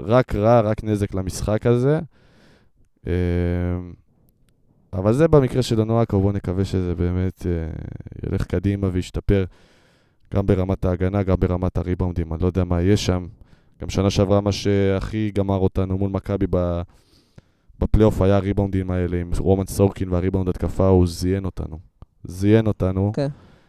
רק 0.00 0.34
רע, 0.34 0.60
רק 0.60 0.84
נזק 0.84 1.14
למשחק 1.14 1.66
הזה. 1.66 2.00
אה, 3.06 3.12
אבל 4.92 5.12
זה 5.12 5.28
במקרה 5.28 5.62
של 5.62 5.80
אונואקו, 5.80 6.20
בואו 6.20 6.32
נקווה 6.32 6.64
שזה 6.64 6.94
באמת 6.94 7.46
אה, 7.46 7.52
ילך 8.26 8.46
קדימה 8.46 8.88
וישתפר 8.92 9.44
גם 10.34 10.46
ברמת 10.46 10.84
ההגנה, 10.84 11.22
גם 11.22 11.36
ברמת 11.40 11.78
הריבאונדים, 11.78 12.32
אני 12.32 12.42
לא 12.42 12.46
יודע 12.46 12.64
מה 12.64 12.82
יהיה 12.82 12.96
שם. 12.96 13.26
גם 13.82 13.88
שנה 13.90 14.10
שעברה 14.10 14.40
מה 14.40 14.52
שהכי 14.52 15.30
גמר 15.34 15.56
אותנו 15.58 15.98
מול 15.98 16.10
מכבי 16.10 16.46
בפלייאוף 17.80 18.22
היה 18.22 18.36
הריבאונדים 18.36 18.90
האלה 18.90 19.20
עם 19.20 19.30
רומן 19.38 19.66
סורקין 19.66 20.08
והריבאונד 20.08 20.48
התקפה, 20.48 20.86
הוא 20.88 21.06
זיין 21.06 21.44
אותנו. 21.44 21.78
זיין 22.24 22.66
אותנו. 22.66 23.12
כן. 23.14 23.28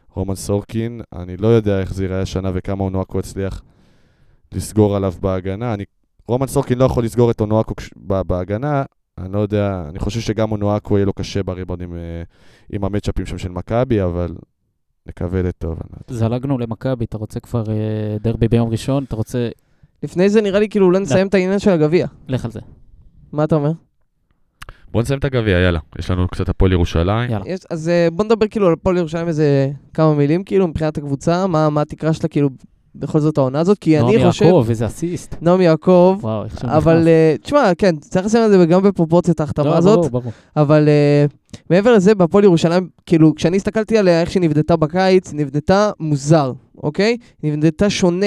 רומן 0.09 0.35
סורקין, 0.35 1.01
אני 1.15 1.37
לא 1.37 1.47
יודע 1.47 1.79
איך 1.79 1.93
זה 1.93 2.03
ייראה 2.03 2.21
השנה 2.21 2.51
וכמה 2.53 2.83
אונואקו 2.83 3.19
הצליח 3.19 3.61
לסגור 4.53 4.95
עליו 4.95 5.13
בהגנה. 5.21 5.73
אני, 5.73 5.83
רומן 6.27 6.47
סורקין 6.47 6.77
לא 6.77 6.85
יכול 6.85 7.03
לסגור 7.03 7.31
את 7.31 7.41
אונואקו 7.41 7.75
כש- 7.75 7.89
בהגנה, 8.27 8.83
אני 9.17 9.33
לא 9.33 9.39
יודע, 9.39 9.85
אני 9.89 9.99
חושב 9.99 10.19
שגם 10.19 10.51
אונואקו 10.51 10.97
יהיה 10.97 11.05
לו 11.05 11.13
קשה 11.13 11.43
בריבאונדים 11.43 11.93
אה, 11.93 11.99
עם 12.71 12.83
המצ'אפים 12.85 13.25
שם 13.25 13.37
של 13.37 13.49
מכבי, 13.49 14.03
אבל 14.03 14.35
נקווה 15.05 15.41
לטוב. 15.41 15.79
לא. 16.11 16.17
זלגנו 16.17 16.57
למכבי, 16.57 17.05
אתה 17.05 17.17
רוצה 17.17 17.39
כבר 17.39 17.63
אה, 17.69 18.17
דרבי 18.21 18.47
ביום 18.47 18.69
ראשון? 18.69 19.03
אתה 19.03 19.15
רוצה... 19.15 19.49
לפני 20.03 20.29
זה 20.29 20.41
נראה 20.41 20.59
לי 20.59 20.69
כאילו 20.69 20.85
אולי 20.85 20.99
נסיים 20.99 21.27
את 21.27 21.33
העניין 21.33 21.59
של 21.59 21.69
הגביע. 21.71 22.07
לך 22.27 22.45
על 22.45 22.51
זה. 22.51 22.59
מה 23.31 23.43
אתה 23.43 23.55
אומר? 23.55 23.71
בואו 24.91 25.01
נסיים 25.01 25.19
את 25.19 25.25
הגביע, 25.25 25.59
יאללה. 25.59 25.79
יש 25.99 26.11
לנו 26.11 26.27
קצת 26.27 26.49
הפועל 26.49 26.71
ירושלים. 26.71 27.31
יאללה. 27.31 27.45
יש, 27.47 27.59
אז 27.69 27.89
אה, 27.89 28.07
בוא 28.13 28.25
נדבר 28.25 28.47
כאילו 28.47 28.67
על 28.67 28.73
הפועל 28.73 28.97
ירושלים 28.97 29.27
איזה 29.27 29.71
כמה 29.93 30.13
מילים, 30.13 30.43
כאילו, 30.43 30.67
מבחינת 30.67 30.97
הקבוצה, 30.97 31.47
מה, 31.47 31.69
מה 31.69 31.81
התקרה 31.81 32.13
שלה, 32.13 32.29
כאילו, 32.29 32.49
בכל 32.95 33.19
זאת 33.19 33.37
העונה 33.37 33.59
הזאת, 33.59 33.79
כי 33.79 33.99
אני 33.99 34.25
חושב... 34.25 34.45
יעקב, 34.45 34.65
איזה 34.69 34.85
אסיסט. 34.85 35.35
נעם 35.41 35.61
יעקב, 35.61 36.17
וואו, 36.21 36.43
איך 36.43 36.59
שהוא 36.59 36.71
אבל. 36.71 37.07
אה, 37.07 37.35
תשמע, 37.41 37.71
כן, 37.77 37.95
צריך 37.95 38.25
לשים 38.25 38.41
את 38.45 38.49
זה 38.49 38.65
גם 38.65 38.83
בפרופורציות 38.83 39.39
ההחתמה 39.39 39.65
לא, 39.65 39.77
הזאת, 39.77 39.97
ברור, 39.97 40.09
ברור. 40.09 40.31
אבל 40.55 40.87
אה, 40.87 41.25
מעבר 41.69 41.93
לזה, 41.93 42.15
בהפועל 42.15 42.43
ירושלים, 42.43 42.89
כאילו, 43.05 43.35
כשאני 43.35 43.57
הסתכלתי 43.57 43.97
עליה, 43.97 44.21
איך 44.21 44.31
שהיא 44.31 44.41
נבנתה 44.41 44.75
בקיץ, 44.75 45.33
נבנתה 45.33 45.91
מוזר, 45.99 46.51
אוקיי? 46.83 47.17
נבנתה 47.43 47.89
שונה 47.89 48.25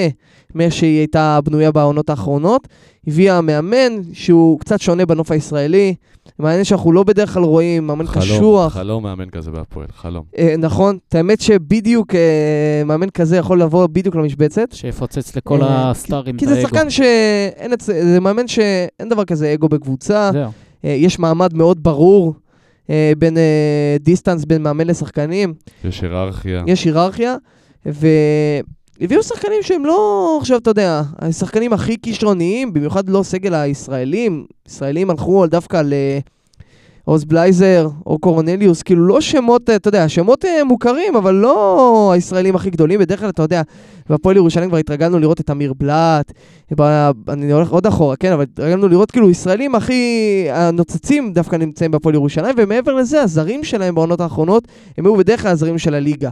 מאיך 0.54 0.72
שהיא 0.72 0.98
הייתה 0.98 1.38
בנויה 1.44 1.72
בעונות 1.72 2.10
האחרונות. 2.10 2.68
הביאה 3.06 3.40
מאמן 3.40 3.92
שהוא 4.12 4.60
קצת 4.60 4.80
שונה 4.80 5.06
בנוף 5.06 5.30
הישראלי, 5.30 5.94
מעניין 6.38 6.64
שאנחנו 6.64 6.92
לא 6.92 7.02
בדרך 7.02 7.34
כלל 7.34 7.42
רואים, 7.42 7.86
מאמן 7.86 8.06
קשוח. 8.06 8.72
חלום 8.72 9.02
מאמן 9.02 9.30
כזה 9.30 9.50
בהפועל, 9.50 9.86
חלום. 9.96 10.24
אה, 10.38 10.54
נכון, 10.58 10.98
את 11.08 11.14
האמת 11.14 11.40
שבדיוק 11.40 12.14
אה, 12.14 12.20
מאמן 12.86 13.10
כזה 13.10 13.36
יכול 13.36 13.62
לבוא 13.62 13.86
בדיוק 13.86 14.16
למשבצת. 14.16 14.68
שיפוצץ 14.72 15.36
לכל 15.36 15.62
אה, 15.62 15.90
הסטארים 15.90 16.34
את 16.34 16.40
כי 16.40 16.46
האגו. 16.46 16.56
זה 16.56 16.62
שחקן 16.62 16.90
שאין, 16.90 17.72
אצ- 17.72 17.82
זה 17.84 18.18
מאמן 18.20 18.48
שאין 18.48 19.08
דבר 19.10 19.24
כזה 19.24 19.54
אגו 19.54 19.68
בקבוצה. 19.68 20.30
זהו. 20.32 20.50
אה, 20.84 20.90
יש 20.90 21.18
מעמד 21.18 21.54
מאוד 21.54 21.82
ברור 21.82 22.34
אה, 22.90 23.12
בין 23.18 23.36
אה, 23.38 23.42
דיסטנס 24.00 24.44
בין 24.44 24.62
מאמן 24.62 24.86
לשחקנים, 24.86 25.54
יש 25.84 26.00
היררכיה. 26.02 26.62
יש 26.66 26.84
היררכיה, 26.84 27.36
והביאו 27.86 29.22
שחקנים 29.22 29.62
שהם 29.62 29.86
לא, 29.86 30.38
עכשיו 30.40 30.58
אתה 30.58 30.70
יודע, 30.70 31.02
השחקנים 31.18 31.72
הכי 31.72 31.96
כישרוניים, 32.02 32.72
במיוחד 32.72 33.08
לא 33.08 33.22
סגל 33.22 33.54
הישראלים, 33.54 34.46
ישראלים 34.68 35.10
הלכו 35.10 35.42
על 35.42 35.48
דווקא 35.48 35.76
על 35.76 35.92
אה, 35.92 36.18
עוז 37.04 37.24
בלייזר 37.24 37.88
או 38.06 38.18
קורנליוס, 38.18 38.82
כאילו 38.82 39.06
לא 39.06 39.20
שמות, 39.20 39.70
אה, 39.70 39.76
אתה 39.76 39.88
יודע, 39.88 40.08
שמות 40.08 40.44
אה, 40.44 40.64
מוכרים, 40.64 41.16
אבל 41.16 41.34
לא 41.34 42.12
הישראלים 42.14 42.56
הכי 42.56 42.70
גדולים, 42.70 43.00
בדרך 43.00 43.20
כלל 43.20 43.28
אתה 43.28 43.42
יודע, 43.42 43.62
בהפועל 44.08 44.36
ירושלים 44.36 44.68
כבר 44.68 44.78
התרגלנו 44.78 45.18
לראות 45.18 45.40
את 45.40 45.50
אמיר 45.50 45.72
בלאט, 45.78 46.32
אני 47.28 47.52
הולך 47.52 47.70
עוד 47.70 47.86
אחורה, 47.86 48.16
כן, 48.16 48.32
אבל 48.32 48.42
התרגלנו 48.42 48.88
לראות 48.88 49.10
כאילו 49.10 49.30
ישראלים 49.30 49.74
הכי 49.74 50.46
הנוצצים 50.50 51.32
דווקא 51.32 51.56
נמצאים 51.56 51.90
בהפועל 51.90 52.14
ירושלים, 52.14 52.54
ומעבר 52.58 52.94
לזה, 52.94 53.22
הזרים 53.22 53.64
שלהם 53.64 53.94
בעונות 53.94 54.20
האחרונות, 54.20 54.68
הם 54.98 55.06
היו 55.06 55.16
בדרך 55.16 55.42
כלל 55.42 55.50
הזרים 55.50 55.78
של 55.78 55.94
הליגה. 55.94 56.30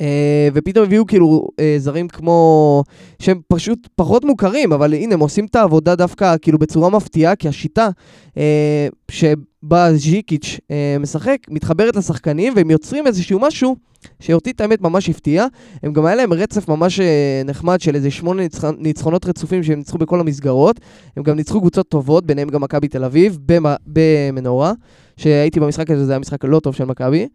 אה, 0.00 0.48
ופתאום 0.54 0.84
הביאו 0.84 1.06
כאילו 1.06 1.48
אה, 1.60 1.74
זרים 1.78 2.08
כמו, 2.08 2.82
שהם 3.18 3.40
פשוט 3.48 3.88
פחות 3.96 4.24
מוכרים, 4.24 4.72
אבל 4.72 4.94
הנה, 4.94 5.14
הם 5.14 5.20
עושים 5.20 5.44
את 5.44 5.56
העבודה 5.56 5.94
דווקא 5.94 6.34
כאילו 6.42 6.58
בצורה 6.58 6.90
מפתיעה, 6.90 7.36
כי 7.36 7.48
השיטה 7.48 7.88
אה, 8.36 8.88
שבה 9.10 9.94
ז'יקיץ' 9.94 10.60
משחק, 11.00 11.38
מתחברת 11.50 11.96
לשחקנים, 11.96 12.52
והם 12.56 12.70
יוצרים 12.70 13.06
איזשהו 13.06 13.40
משהו 13.40 13.76
שאותי 14.20 14.50
את 14.50 14.60
האמת 14.60 14.80
ממש 14.80 15.08
הפתיע. 15.08 15.46
הם 15.82 15.92
גם 15.92 16.06
היה 16.06 16.16
להם 16.16 16.32
רצף 16.32 16.68
ממש 16.68 17.00
נחמד 17.44 17.80
של 17.80 17.94
איזה 17.94 18.10
שמונה 18.10 18.42
ניצח... 18.42 18.64
ניצחונות 18.78 19.26
רצופים 19.26 19.62
שהם 19.62 19.78
ניצחו 19.78 19.98
בכל 19.98 20.20
המסגרות. 20.20 20.80
הם 21.16 21.22
גם 21.22 21.36
ניצחו 21.36 21.60
קבוצות 21.60 21.88
טובות, 21.88 22.26
ביניהם 22.26 22.48
גם 22.48 22.60
מכבי 22.60 22.88
תל 22.88 23.04
אביב, 23.04 23.38
במ... 23.46 23.64
במנורה, 23.86 24.72
שהייתי 25.16 25.60
במשחק 25.60 25.90
הזה, 25.90 26.04
זה 26.04 26.12
היה 26.12 26.18
משחק 26.18 26.44
לא 26.44 26.60
טוב 26.60 26.74
של 26.74 26.84
מכבי. 26.84 27.28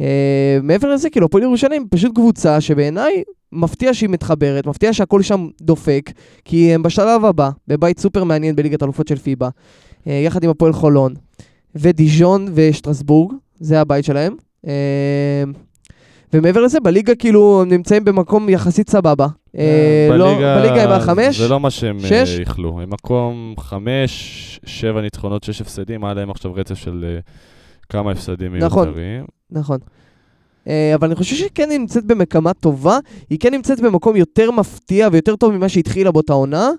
אה, 0.00 0.58
מעבר 0.62 0.94
לזה, 0.94 1.10
כאילו, 1.10 1.26
הפועל 1.26 1.42
ירושלים 1.44 1.86
פשוט 1.90 2.14
קבוצה 2.14 2.60
שבעיניי 2.60 3.22
מפתיע 3.52 3.94
שהיא 3.94 4.08
מתחברת, 4.08 4.66
מפתיע 4.66 4.92
שהכל 4.92 5.22
שם 5.22 5.48
דופק, 5.62 6.10
כי 6.44 6.74
הם 6.74 6.82
בשלב 6.82 7.24
הבא, 7.24 7.50
בבית 7.68 7.98
סופר 7.98 8.24
מעניין 8.24 8.56
בליגת 8.56 8.82
אלופות 8.82 9.08
של 9.08 9.16
פיבה, 9.16 9.48
אה, 10.06 10.12
יחד 10.12 10.44
עם 10.44 10.50
הפועל 10.50 10.72
חולון, 10.72 11.14
ודיז'ון 11.74 12.48
ושטרסבורג, 12.54 13.32
זה 13.60 13.80
הבית 13.80 14.04
שלהם. 14.04 14.36
אה, 14.66 14.72
ומעבר 16.32 16.60
לזה, 16.60 16.80
בליגה 16.80 17.14
כאילו 17.14 17.62
הם 17.62 17.68
נמצאים 17.68 18.04
במקום 18.04 18.48
יחסית 18.48 18.90
סבבה. 18.90 19.26
אה, 19.58 20.08
לא- 20.10 20.34
בליגה 20.34 20.82
הם 20.82 20.90
החמש, 20.90 21.38
זה 21.40 21.48
לא 21.48 21.60
מה 21.60 21.70
שהם? 21.70 21.96
איחלו. 22.40 22.80
הם 22.80 22.90
מקום 22.90 23.54
חמש, 23.58 24.60
שבע 24.66 25.00
ניצחונות, 25.00 25.44
שש 25.44 25.60
הפסדים, 25.60 26.04
היה 26.04 26.14
להם 26.14 26.30
עכשיו 26.30 26.54
רצף 26.54 26.74
של 26.74 27.18
כמה 27.88 28.10
הפסדים 28.10 28.56
נכון. 28.56 28.84
מיותרים. 28.86 29.24
נכון. 29.50 29.78
אה, 30.68 30.94
אבל 30.94 31.06
אני 31.06 31.14
חושב 31.14 31.36
שהיא 31.36 31.50
כן 31.54 31.68
נמצאת 31.68 32.04
במקמה 32.04 32.54
טובה, 32.54 32.98
היא 33.30 33.38
כן 33.38 33.54
נמצאת 33.54 33.80
במקום 33.80 34.16
יותר 34.16 34.50
מפתיע 34.50 35.08
ויותר 35.12 35.36
טוב 35.36 35.52
ממה 35.52 35.68
שהתחילה 35.68 36.10
בו 36.10 36.20
את 36.20 36.30
העונה. 36.30 36.70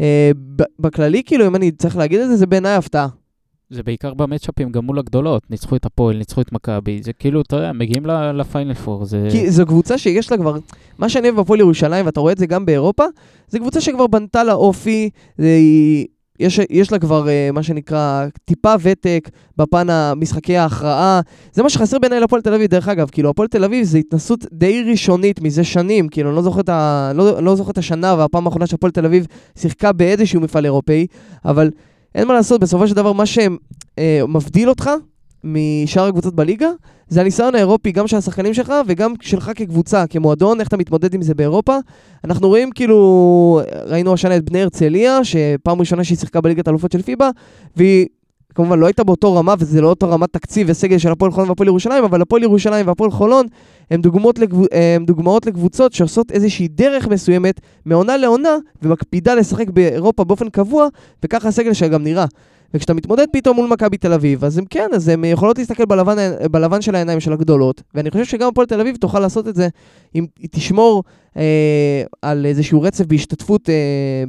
אה, 0.00 0.30
בכללי, 0.78 1.22
כאילו, 1.26 1.46
אם 1.46 1.56
אני 1.56 1.70
צריך 1.70 1.96
להגיד 1.96 2.20
את 2.20 2.28
זה, 2.28 2.36
זה 2.36 2.46
בעיניי 2.46 2.74
הפתעה. 2.74 3.08
זה 3.70 3.82
בעיקר 3.82 4.14
במצ'אפים, 4.14 4.72
גם 4.72 4.84
מול 4.84 4.98
הגדולות. 4.98 5.42
ניצחו 5.50 5.76
את 5.76 5.86
הפועל, 5.86 6.16
ניצחו 6.16 6.40
את 6.40 6.52
מכבי. 6.52 7.02
זה 7.02 7.12
כאילו, 7.12 7.40
אתה 7.40 7.56
יודע, 7.56 7.72
מגיעים 7.72 8.06
ל- 8.06 8.32
לפיינל 8.40 8.74
פור. 8.74 9.04
זה... 9.04 9.28
כי 9.30 9.50
זו 9.50 9.66
קבוצה 9.66 9.98
שיש 9.98 10.30
לה 10.32 10.38
כבר, 10.38 10.58
מה 10.98 11.08
שאני 11.08 11.28
אוהב 11.28 11.40
בפועל 11.40 11.60
ירושלים, 11.60 12.06
ואתה 12.06 12.20
רואה 12.20 12.32
את 12.32 12.38
זה 12.38 12.46
גם 12.46 12.66
באירופה, 12.66 13.04
זו 13.48 13.58
קבוצה 13.58 13.80
שכבר 13.80 14.06
בנתה 14.06 14.44
לה 14.44 14.52
אופי, 14.52 15.10
היא, 15.38 16.06
יש, 16.40 16.60
יש 16.70 16.92
לה 16.92 16.98
כבר 16.98 17.28
אה, 17.28 17.50
מה 17.52 17.62
שנקרא 17.62 18.26
טיפה 18.44 18.74
ותק 18.82 19.28
בפן 19.56 19.90
המשחקי 19.90 20.56
ההכרעה. 20.56 21.20
זה 21.52 21.62
מה 21.62 21.70
שחסר 21.70 21.98
בעיניי 21.98 22.20
להפועל 22.20 22.42
תל 22.42 22.54
אביב, 22.54 22.70
דרך 22.70 22.88
אגב, 22.88 23.08
כאילו 23.12 23.30
הפועל 23.30 23.48
תל 23.48 23.64
אביב 23.64 23.84
זה 23.84 23.98
התנסות 23.98 24.46
די 24.52 24.82
ראשונית 24.90 25.40
מזה 25.40 25.64
שנים, 25.64 26.08
כאילו 26.08 26.28
אני 26.28 26.36
לא 26.36 26.42
זוכר 26.42 26.60
את, 26.60 26.68
ה, 26.68 27.12
לא, 27.14 27.42
לא 27.42 27.56
זוכר 27.56 27.70
את 27.70 27.78
השנה 27.78 28.14
והפעם 28.18 28.46
האחרונה 28.46 28.66
שהפועל 28.66 28.92
תל 28.92 29.06
אביב 29.06 29.26
שיחקה 29.58 29.92
באיזשהו 29.92 30.40
מפעל 30.40 30.64
אירופאי, 30.64 31.06
אבל 31.44 31.70
אין 32.14 32.28
מה 32.28 32.34
לעשות, 32.34 32.60
בסופו 32.60 32.88
של 32.88 32.94
דבר 32.94 33.12
מה 33.12 33.24
שמבדיל 33.26 34.68
אותך 34.68 34.90
משאר 35.44 36.06
הקבוצות 36.06 36.34
בליגה, 36.34 36.70
זה 37.08 37.20
הניסיון 37.20 37.54
האירופי, 37.54 37.92
גם 37.92 38.06
של 38.06 38.16
השחקנים 38.16 38.54
שלך 38.54 38.72
וגם 38.86 39.14
שלך 39.20 39.50
כקבוצה, 39.54 40.06
כמועדון, 40.06 40.60
איך 40.60 40.68
אתה 40.68 40.76
מתמודד 40.76 41.14
עם 41.14 41.22
זה 41.22 41.34
באירופה. 41.34 41.76
אנחנו 42.24 42.48
רואים 42.48 42.70
כאילו, 42.70 43.60
ראינו 43.86 44.12
השנה 44.12 44.36
את 44.36 44.44
בני 44.44 44.62
הרצליה, 44.62 45.24
שפעם 45.24 45.80
ראשונה 45.80 46.04
שהיא 46.04 46.18
שיחקה 46.18 46.40
בליגת 46.40 46.66
האלופות 46.66 46.92
של 46.92 47.02
פיבה, 47.02 47.30
והיא 47.76 48.06
כמובן 48.54 48.78
לא 48.78 48.86
הייתה 48.86 49.04
באותו 49.04 49.34
רמה, 49.34 49.54
וזה 49.58 49.80
לא 49.80 49.88
אותו 49.88 50.10
רמת 50.10 50.32
תקציב 50.32 50.66
וסגל 50.70 50.98
של 50.98 51.12
הפועל 51.12 51.30
חולון 51.30 51.48
והפועל 51.48 51.68
ירושלים, 51.68 52.04
אבל 52.04 52.22
הפועל 52.22 52.42
ירושלים 52.42 52.86
והפועל 52.86 53.10
חולון 53.10 53.46
הם 53.90 54.00
דוגמאות, 54.00 54.38
לקב... 54.38 54.56
הם 54.96 55.04
דוגמאות 55.04 55.46
לקבוצות 55.46 55.92
שעושות 55.92 56.32
איזושהי 56.32 56.68
דרך 56.68 57.08
מסוימת 57.08 57.60
מעונה 57.86 58.16
לעונה, 58.16 58.56
ומקפידה 58.82 59.34
לשחק 59.34 59.70
באירופה 59.70 60.24
באופן 60.24 60.48
קבוע, 60.48 60.88
וככה 61.24 61.48
הסגל 61.48 61.72
שלה 61.72 61.88
גם 61.88 62.02
נראה. 62.02 62.26
וכשאתה 62.74 62.94
מתמודד 62.94 63.26
פתאום 63.32 63.56
מול 63.56 63.68
מכבי 63.68 63.96
תל 63.96 64.12
אביב, 64.12 64.44
אז 64.44 64.58
הם 64.58 64.64
כן, 64.70 64.88
אז 64.94 65.08
הן 65.08 65.24
יכולות 65.24 65.58
להסתכל 65.58 65.84
בלבן, 65.84 66.16
בלבן 66.50 66.82
של 66.82 66.94
העיניים 66.94 67.20
של 67.20 67.32
הגדולות, 67.32 67.82
ואני 67.94 68.10
חושב 68.10 68.24
שגם 68.24 68.48
הפועל 68.48 68.66
תל 68.66 68.80
אביב 68.80 68.96
תוכל 68.96 69.20
לעשות 69.20 69.48
את 69.48 69.54
זה 69.54 69.68
אם 70.14 70.26
היא 70.38 70.48
תשמור 70.52 71.04
אה, 71.36 72.02
על 72.22 72.46
איזשהו 72.46 72.82
רצף 72.82 73.04
בהשתתפות 73.06 73.70
אה, 73.70 73.74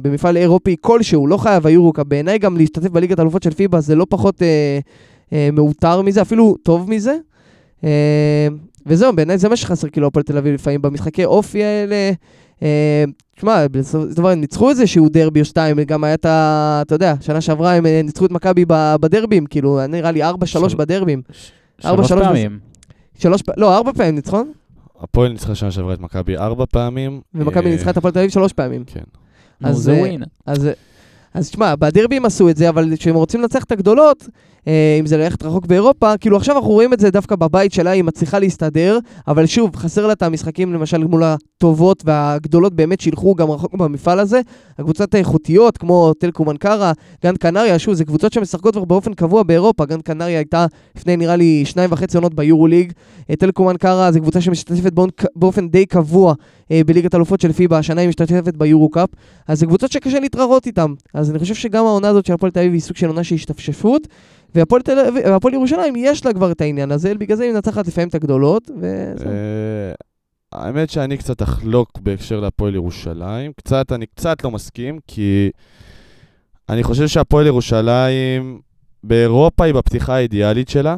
במפעל 0.02 0.36
אירופי 0.36 0.76
כלשהו, 0.80 1.26
לא 1.26 1.36
חייב 1.36 1.66
היורוקה, 1.66 2.04
בעיניי 2.04 2.38
גם 2.38 2.56
להשתתף 2.56 2.88
בליגת 2.88 3.18
האלופות 3.18 3.42
של 3.42 3.50
פיבה 3.50 3.80
זה 3.80 3.94
לא 3.94 4.06
פחות 4.08 4.42
אה, 4.42 4.78
אה, 5.32 5.48
מאותר 5.52 6.02
מזה, 6.02 6.22
אפילו 6.22 6.56
טוב 6.62 6.90
מזה. 6.90 7.16
אה, 7.84 8.48
וזהו, 8.86 9.12
בעיניי 9.16 9.38
זה 9.38 9.48
מה 9.48 9.56
שחסר 9.56 9.88
כאילו 9.88 10.06
הפועל 10.06 10.22
תל 10.22 10.38
אביב 10.38 10.54
לפעמים 10.54 10.82
במשחקי 10.82 11.24
אופי 11.24 11.64
האלה. 11.64 12.12
אה, 12.62 13.04
תשמע, 13.36 13.66
בסופו 13.70 14.06
של 14.08 14.14
דבר 14.14 14.28
הם 14.28 14.40
ניצחו 14.40 14.70
איזשהו 14.70 15.08
דרבי 15.08 15.40
או 15.40 15.44
שתיים, 15.44 15.80
גם 15.80 16.04
היה 16.04 16.14
את 16.14 16.24
ה... 16.24 16.78
אתה 16.86 16.94
יודע, 16.94 17.14
שנה 17.20 17.40
שעברה 17.40 17.74
הם 17.74 17.86
אה, 17.86 18.00
ניצחו 18.04 18.26
את 18.26 18.30
מכבי 18.30 18.64
בדרבים, 19.00 19.46
כאילו, 19.46 19.80
נראה 19.88 20.10
לי 20.10 20.24
4-3 20.24 20.26
של- 20.46 20.76
בדרבים. 20.76 21.22
שלוש 21.78 22.12
פעמים. 22.12 22.58
שלוש 23.18 23.42
פעמים, 23.42 23.60
לא, 23.62 23.76
ארבע 23.76 23.92
פעמים 23.92 24.14
ניצחון, 24.14 24.52
הפועל 25.00 25.32
ניצחה 25.32 25.54
שנה 25.54 25.70
שעברה 25.70 25.94
את 25.94 26.00
מכבי 26.00 26.36
ארבע 26.36 26.64
פעמים. 26.70 27.20
ומכבי 27.34 27.66
אה, 27.66 27.70
ניצחה 27.72 27.90
את 27.90 27.96
הפועל 27.96 28.12
תל 28.12 28.18
אביב 28.18 28.30
שלוש 28.30 28.52
פעמים. 28.52 28.84
כן. 28.86 29.00
אז, 29.62 29.76
זה 29.76 29.92
אה, 29.92 30.00
ווין. 30.00 30.22
אז 30.46 30.68
אז 31.34 31.50
תשמע, 31.50 31.74
בדרבי 31.76 32.16
הם 32.16 32.24
עשו 32.24 32.48
את 32.48 32.56
זה, 32.56 32.68
אבל 32.68 32.92
כשהם 32.98 33.14
רוצים 33.14 33.40
לנצח 33.40 33.64
את 33.64 33.72
הגדולות, 33.72 34.28
אה, 34.68 34.96
אם 35.00 35.06
זה 35.06 35.16
ללכת 35.16 35.42
רחוק 35.42 35.66
באירופה, 35.66 36.16
כאילו 36.18 36.36
עכשיו 36.36 36.56
אנחנו 36.56 36.70
רואים 36.70 36.92
את 36.92 37.00
זה 37.00 37.10
דווקא 37.10 37.36
בבית 37.36 37.72
שלה, 37.72 37.90
היא 37.90 38.04
מצליחה 38.04 38.38
להסתדר, 38.38 38.98
אבל 39.28 39.46
שוב, 39.46 39.76
חסר 39.76 40.06
לה 40.06 40.12
את 40.12 40.22
המשחקים 40.22 40.72
למשל 40.72 41.04
מול 41.04 41.22
הטובות 41.24 42.02
והגדולות 42.06 42.74
באמת 42.74 43.00
שילכו 43.00 43.34
גם 43.34 43.50
רחוק 43.50 43.74
במפעל 43.74 44.18
הזה. 44.20 44.40
הקבוצות 44.78 45.14
האיכותיות, 45.14 45.78
כמו 45.78 46.12
טלקום 46.14 46.50
אנקרה, 46.50 46.92
גן 47.22 47.36
קנריה, 47.36 47.78
שוב, 47.78 47.94
זה 47.94 48.04
קבוצות 48.04 48.32
שמשחקות 48.32 48.74
כבר 48.74 48.84
באופן 48.84 49.14
קבוע 49.14 49.42
באירופה. 49.42 49.84
גן 49.84 50.00
קנריה 50.00 50.38
הייתה 50.38 50.66
לפני 50.96 51.16
נראה 51.16 51.36
לי 51.36 51.62
שניים 51.64 51.92
וחצי 51.92 52.16
עונות 52.16 52.34
ביורו 52.34 52.66
ליג. 52.66 52.92
אה, 53.30 53.36
טלקום 53.36 53.70
אנקרה 53.70 54.12
זה 54.12 54.20
קבוצה 54.20 54.40
שמשתתפת 54.40 54.92
באופן- 55.36 55.68
די 55.68 55.86
קבוע 55.86 56.34
בליגת 56.70 57.14
אלופות 57.14 57.40
של 57.40 57.52
פיבה, 57.52 57.78
השנה 57.78 58.00
היא 58.00 58.08
משתתפת 58.08 58.56
ביורו 58.56 58.90
קאפ. 58.90 59.08
אז 59.48 59.58
זה 59.58 59.66
קבוצות 59.66 59.92
שקשה 59.92 60.20
להתראות 60.20 60.66
איתן. 60.66 60.92
אז 61.14 61.30
אני 61.30 61.38
חושב 61.38 61.54
שגם 61.54 61.84
העונה 61.84 62.08
הזאת 62.08 62.26
של 62.26 62.32
הפועל 62.32 62.52
תל 62.52 62.60
אביב 62.60 62.72
היא 62.72 62.80
סוג 62.80 62.96
של 62.96 63.06
עונה 63.06 63.24
של 63.24 63.34
השתפשפות. 63.34 64.08
והפועל 64.54 65.54
ירושלים, 65.54 65.94
יש 65.96 66.26
לה 66.26 66.32
כבר 66.32 66.52
את 66.52 66.60
העניין 66.60 66.90
הזה, 66.90 67.14
בגלל 67.14 67.36
זה 67.36 67.44
היא 67.44 67.52
מנצחת 67.52 67.86
לפעמים 67.86 68.08
את 68.08 68.14
הגדולות, 68.14 68.70
וזהו. 68.70 69.28
אה, 69.28 69.92
האמת 70.52 70.90
שאני 70.90 71.16
קצת 71.16 71.42
אחלוק 71.42 71.98
בהקשר 72.02 72.40
להפועל 72.40 72.74
ירושלים. 72.74 73.52
קצת, 73.56 73.92
אני 73.92 74.06
קצת 74.06 74.44
לא 74.44 74.50
מסכים, 74.50 74.98
כי 75.06 75.50
אני 76.68 76.82
חושב 76.82 77.06
שהפועל 77.06 77.46
ירושלים 77.46 78.60
באירופה 79.04 79.64
היא 79.64 79.74
בפתיחה 79.74 80.14
האידיאלית 80.14 80.68
שלה. 80.68 80.96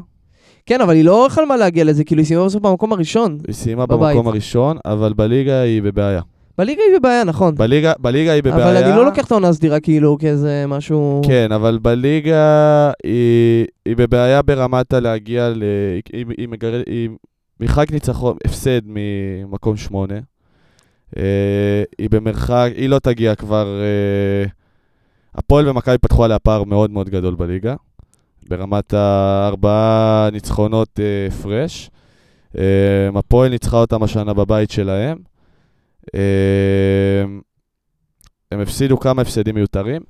כן, 0.66 0.80
אבל 0.80 0.94
היא 0.94 1.04
לא 1.04 1.26
חלמה 1.30 1.56
להגיע 1.56 1.84
לזה, 1.84 2.04
כאילו 2.04 2.20
היא 2.20 2.26
סיימה 2.26 2.44
בסוף 2.44 2.62
במקום 2.62 2.92
הראשון. 2.92 3.38
היא 3.46 3.54
סיימה 3.54 3.86
בבית. 3.86 4.16
במקום 4.16 4.28
הראשון, 4.28 4.76
אבל 4.84 5.12
בליגה 5.12 5.60
היא 5.60 5.82
בבעיה. 5.82 6.20
בליגה 6.58 6.82
היא 6.82 6.98
בבעיה, 6.98 7.24
נכון. 7.24 7.54
בליגה, 7.54 7.92
בליגה 7.98 8.32
היא 8.32 8.42
בבעיה. 8.42 8.70
אבל 8.70 8.76
אני 8.76 8.96
לא 8.96 9.04
לוקח 9.04 9.26
את 9.26 9.30
העונה 9.30 9.48
הסדירה 9.48 9.80
כאילו 9.80 10.18
כאיזה 10.20 10.64
משהו... 10.68 11.22
כן, 11.26 11.52
אבל 11.52 11.78
בליגה 11.82 12.90
היא, 13.04 13.66
היא 13.84 13.96
בבעיה 13.96 14.42
ברמת 14.42 14.92
הלהגיע 14.92 15.48
ל... 15.48 15.62
היא, 16.12 16.24
היא, 16.38 16.48
מגרד, 16.48 16.82
היא 16.86 17.08
מרחק 17.60 17.92
ניצחון, 17.92 18.36
הפסד 18.44 18.80
ממקום 18.84 19.76
שמונה. 19.76 20.18
אה, 21.16 21.82
היא 21.98 22.10
במרחק, 22.10 22.70
היא 22.76 22.88
לא 22.88 22.98
תגיע 22.98 23.34
כבר... 23.34 23.80
אה, 23.80 24.48
הפועל 25.34 25.68
ומכבי 25.68 25.98
פתחו 25.98 26.24
עליה 26.24 26.38
פער 26.38 26.64
מאוד 26.64 26.90
מאוד 26.90 27.10
גדול 27.10 27.34
בליגה, 27.34 27.74
ברמת 28.50 28.94
הארבעה 28.94 30.28
ניצחונות 30.32 31.00
אה, 31.00 31.26
הפרש. 31.28 31.90
אה, 32.58 32.62
הפועל 33.14 33.50
ניצחה 33.50 33.76
אותם 33.76 34.02
השנה 34.02 34.34
בבית 34.34 34.70
שלהם. 34.70 35.18
אה, 36.14 36.20
הם 38.52 38.60
הפסידו 38.60 39.00
כמה 39.00 39.22
הפסדים 39.22 39.54
מיותרים. 39.54 40.02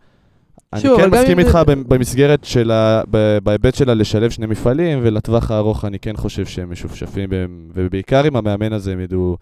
אני 0.73 0.81
שוב, 0.81 0.97
כן 0.97 1.03
אבל 1.05 1.15
גם 1.17 1.23
מסכים 1.23 1.39
איתך 1.39 1.51
זה- 1.53 1.65
במ- 1.65 1.85
במסגרת 1.89 2.45
של 2.45 2.71
ה... 2.71 3.03
בהיבט 3.43 3.75
שלה 3.75 3.95
לשלב 3.95 4.31
שני 4.31 4.47
מפעלים, 4.47 4.99
ולטווח 5.03 5.51
הארוך 5.51 5.85
אני 5.85 5.99
כן 5.99 6.17
חושב 6.17 6.47
שהם 6.47 6.71
משופשפים, 6.73 7.31
בהם, 7.31 7.71
ובעיקר 7.75 8.25
עם 8.25 8.37
המאמן 8.37 8.73
הזה 8.73 8.93
הם 8.93 9.01
ידעו 9.01 9.37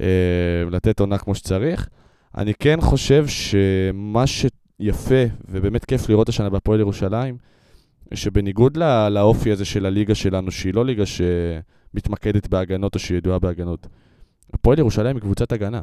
אה, 0.00 0.06
לתת 0.70 1.00
עונה 1.00 1.18
כמו 1.18 1.34
שצריך. 1.34 1.88
אני 2.36 2.52
כן 2.58 2.78
חושב 2.80 3.26
שמה 3.26 4.24
שיפה, 4.26 5.14
ובאמת 5.48 5.84
כיף 5.84 6.08
לראות 6.08 6.28
השנה 6.28 6.50
בהפועל 6.50 6.80
ירושלים, 6.80 7.36
שבניגוד 8.14 8.76
לא, 8.76 9.08
לאופי 9.08 9.52
הזה 9.52 9.64
של 9.64 9.86
הליגה 9.86 10.14
שלנו, 10.14 10.50
שהיא 10.50 10.74
לא 10.74 10.84
ליגה 10.84 11.04
שמתמקדת 11.06 12.48
בהגנות 12.48 12.94
או 12.94 13.00
שהיא 13.00 13.18
ידועה 13.18 13.38
בהגנות, 13.38 13.86
הפועל 14.54 14.78
ירושלים 14.78 15.16
היא 15.16 15.22
קבוצת 15.22 15.52
הגנה. 15.52 15.80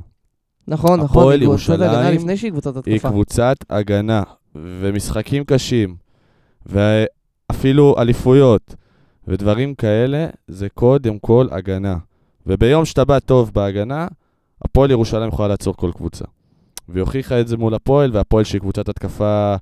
נכון, 0.68 1.00
נכון. 1.00 1.22
הפועל 1.22 1.42
היא 1.42 1.50
קבוצת 1.50 1.74
הגנה 1.74 1.86
ירושלים 1.86 2.16
לפני 2.16 2.38
שהיא 2.38 2.52
קבוצת 2.52 2.88
היא 2.88 2.96
התקפה. 2.96 3.10
קבוצת 3.10 3.58
הגנה, 3.70 4.24
ומשחקים 4.56 5.44
קשים, 5.44 5.96
ואפילו 6.66 7.96
אליפויות, 7.98 8.76
ודברים 9.28 9.76
כאלה, 9.76 10.28
זה 10.48 10.70
קודם 10.70 11.20
כל 11.20 11.48
הגנה. 11.52 11.98
וביום 12.48 12.86
שאתה 12.86 13.06
בא 13.06 13.20
טוב 13.20 13.52
בהגנה, 13.54 14.08
הפועל 14.62 14.92
ירושלים 14.92 15.30
יכולה 15.30 15.48
לעצור 15.48 15.76
כל 15.76 15.92
קבוצה. 15.96 16.26
והיא 16.90 17.02
הוכיחה 17.02 17.42
את 17.42 17.48
זה 17.48 17.58
מול 17.58 17.74
הפועל, 17.74 18.12
והפועל 18.14 18.44
שהיא 18.44 18.62
קבוצת 18.62 18.90
התקפה 18.90 19.56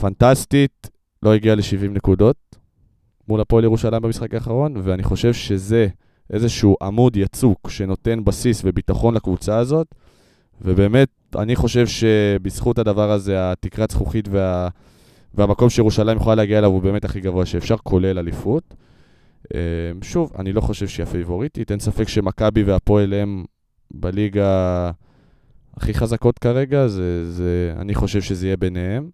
פנטסטית, 0.00 0.90
לא 1.22 1.34
הגיעה 1.34 1.54
ל-70 1.56 1.88
נקודות 1.90 2.36
מול 3.28 3.40
הפועל 3.40 3.64
ירושלים 3.64 4.02
במשחק 4.02 4.34
האחרון, 4.34 4.74
ואני 4.76 5.02
חושב 5.02 5.32
שזה 5.32 5.88
איזשהו 6.30 6.76
עמוד 6.82 7.16
יצוק 7.16 7.70
שנותן 7.70 8.24
בסיס 8.24 8.62
וביטחון 8.64 9.14
לקבוצה 9.14 9.58
הזאת, 9.58 9.94
ובאמת, 10.62 11.08
אני 11.38 11.56
חושב 11.56 11.86
שבזכות 11.86 12.78
הדבר 12.78 13.10
הזה, 13.10 13.52
התקרת 13.52 13.90
זכוכית 13.90 14.28
וה... 14.30 14.68
והמקום 15.34 15.70
שירושלים 15.70 16.16
יכולה 16.16 16.34
להגיע 16.34 16.58
אליו 16.58 16.70
הוא 16.70 16.82
באמת 16.82 17.04
הכי 17.04 17.20
גבוה 17.20 17.46
שאפשר, 17.46 17.76
כולל 17.76 18.18
אליפות. 18.18 18.74
אה, 19.54 19.60
שוב, 20.02 20.32
אני 20.38 20.52
לא 20.52 20.60
חושב 20.60 20.88
שהיא 20.88 21.04
הפייבוריטית, 21.04 21.70
אין 21.70 21.80
ספק 21.80 22.08
שמכבי 22.08 22.62
והפועל 22.62 23.14
הם 23.14 23.44
בליגה 23.90 24.90
הכי 25.76 25.94
חזקות 25.94 26.38
כרגע, 26.38 26.88
זה, 26.88 27.32
זה, 27.32 27.74
אני 27.78 27.94
חושב 27.94 28.20
שזה 28.22 28.46
יהיה 28.46 28.56
ביניהם. 28.56 29.10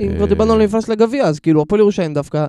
אם 0.00 0.10
אה, 0.10 0.16
כבר 0.16 0.26
דיברנו 0.26 0.52
על 0.52 0.60
המפעל 0.60 0.80
של 0.80 0.92
הגביע, 0.92 1.24
אז 1.24 1.40
כאילו 1.40 1.62
הפועל 1.62 1.80
ירושלים 1.80 2.14
דווקא 2.14 2.46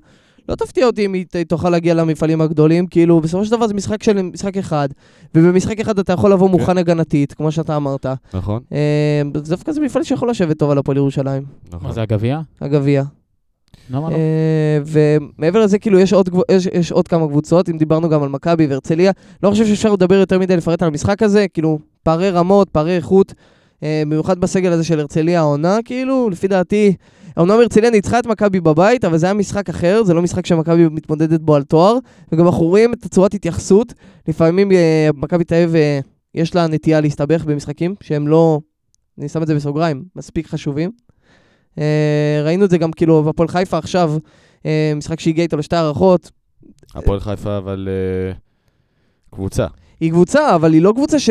לא 0.50 0.56
תפתיע 0.56 0.86
אותי 0.86 1.06
אם 1.06 1.14
היא 1.14 1.26
ת- 1.26 1.36
תוכל 1.36 1.70
להגיע 1.70 1.94
למפעלים 1.94 2.42
הגדולים, 2.42 2.88
כאילו 2.88 3.22
בסופו 3.22 3.46
של 3.46 3.52
דבר 3.52 3.68
זה 3.68 3.74
משחק 3.74 4.04
של 4.04 4.22
משחק 4.22 4.58
אחד, 4.58 4.90
ובמשחק 5.36 5.80
אחד 5.80 6.00
אתה 6.00 6.14
יכול 6.14 6.32
לבוא 6.32 6.50
מוכן 6.50 6.78
הגנתית, 6.78 7.34
כמו 7.34 7.52
שאתה 7.52 7.76
אמרת. 7.78 8.06
נכון? 8.34 8.62
אה, 8.74 9.22
דווקא 9.34 9.72
זה 9.72 9.82
מפעל 9.82 10.04
שיכול 10.04 10.30
לשבת 10.30 10.60
טוב 10.60 10.72
על 10.72 10.78
הפועל 10.78 10.98
ירושלים, 10.98 11.44
נכון. 11.72 11.88
מה 11.88 11.94
זה 11.94 12.02
הגביע? 12.02 12.40
הגביע. 12.62 13.04
למה 13.90 14.10
לא? 14.10 14.16
אה, 14.16 14.80
ומעבר 14.86 15.60
לזה, 15.64 15.80
כאילו, 15.80 16.00
יש 16.00 16.14
עוד, 16.14 16.30
יש, 16.52 16.66
יש 16.66 16.92
עוד 16.92 17.08
כמה 17.08 17.28
קבוצות, 17.28 17.70
אם 17.70 17.78
דיברנו 17.78 18.10
גם 18.10 18.24
על 18.24 18.30
מכבי 18.30 18.68
והרצליה, 18.68 19.12
לא 19.44 19.50
חושב 19.50 19.66
שאפשר 19.66 19.94
לדבר 19.94 20.16
יותר 20.16 20.40
מדי 20.40 20.58
לפרט 20.58 20.82
על 20.82 20.88
המשחק 20.88 21.24
הזה, 21.24 21.46
כאילו, 21.54 21.80
פערי 22.04 22.30
רמות, 22.30 22.70
פערי 22.70 22.96
איכות, 22.96 23.34
במיוחד 24.06 24.40
בסגל 24.40 24.72
הזה 24.72 24.84
של 24.84 25.00
הרצליה 25.00 25.40
העונה, 25.40 25.78
כאילו, 25.86 26.30
לפי 26.30 26.48
דעתי, 26.48 26.96
אמנם 27.40 27.52
הרצליה 27.52 27.90
ניצחה 27.90 28.20
את 28.20 28.26
מכבי 28.26 28.60
בבית, 28.60 29.06
אבל 29.06 29.18
זה 29.18 29.26
היה 29.26 29.34
משחק 29.34 29.70
אחר, 29.70 30.04
זה 30.04 30.14
לא 30.14 30.22
משחק 30.22 30.46
שמכבי 30.46 30.88
מתמודדת 30.88 31.42
בו 31.42 31.56
על 31.56 31.64
תואר, 31.64 31.98
וגם 32.32 32.46
אנחנו 32.46 32.66
רואים 32.66 32.94
את 32.94 33.06
הצורת 33.06 33.34
התייחסות, 33.34 33.94
לפעמים 34.28 34.72
אה, 34.72 35.10
מכבי 35.16 35.44
תל 35.44 35.56
אביב, 35.56 35.76
אה, 35.76 36.00
יש 36.36 36.56
לה 36.56 36.68
נטייה 36.68 37.02
להסתבך 37.02 37.46
במשחקים 37.46 37.96
שהם 38.02 38.28
לא, 38.28 38.60
אני 39.20 39.30
שם 39.30 39.42
את 39.42 39.48
זה 39.48 39.56
בסוגריים, 39.56 40.04
מספיק 40.16 40.48
חשובים. 40.48 40.92
אה, 41.80 42.42
ראינו 42.44 42.66
את 42.66 42.70
זה 42.70 42.78
גם 42.78 42.92
כאילו 42.92 43.24
בהפועל 43.24 43.48
חיפה 43.48 43.78
עכשיו, 43.78 44.18
אה, 44.66 44.94
משחק 44.96 45.20
שהגיע 45.20 45.44
איתו 45.44 45.58
לשתי 45.58 45.76
הערכות. 45.76 46.32
הפועל 46.96 47.20
חיפה, 47.20 47.58
אבל 47.58 47.88
אה, 47.92 48.34
קבוצה. 49.32 49.68
היא 50.00 50.12
קבוצה, 50.12 50.56
אבל 50.56 50.74
היא 50.74 50.82
לא 50.82 50.92
קבוצה 50.96 51.20
ש... 51.20 51.30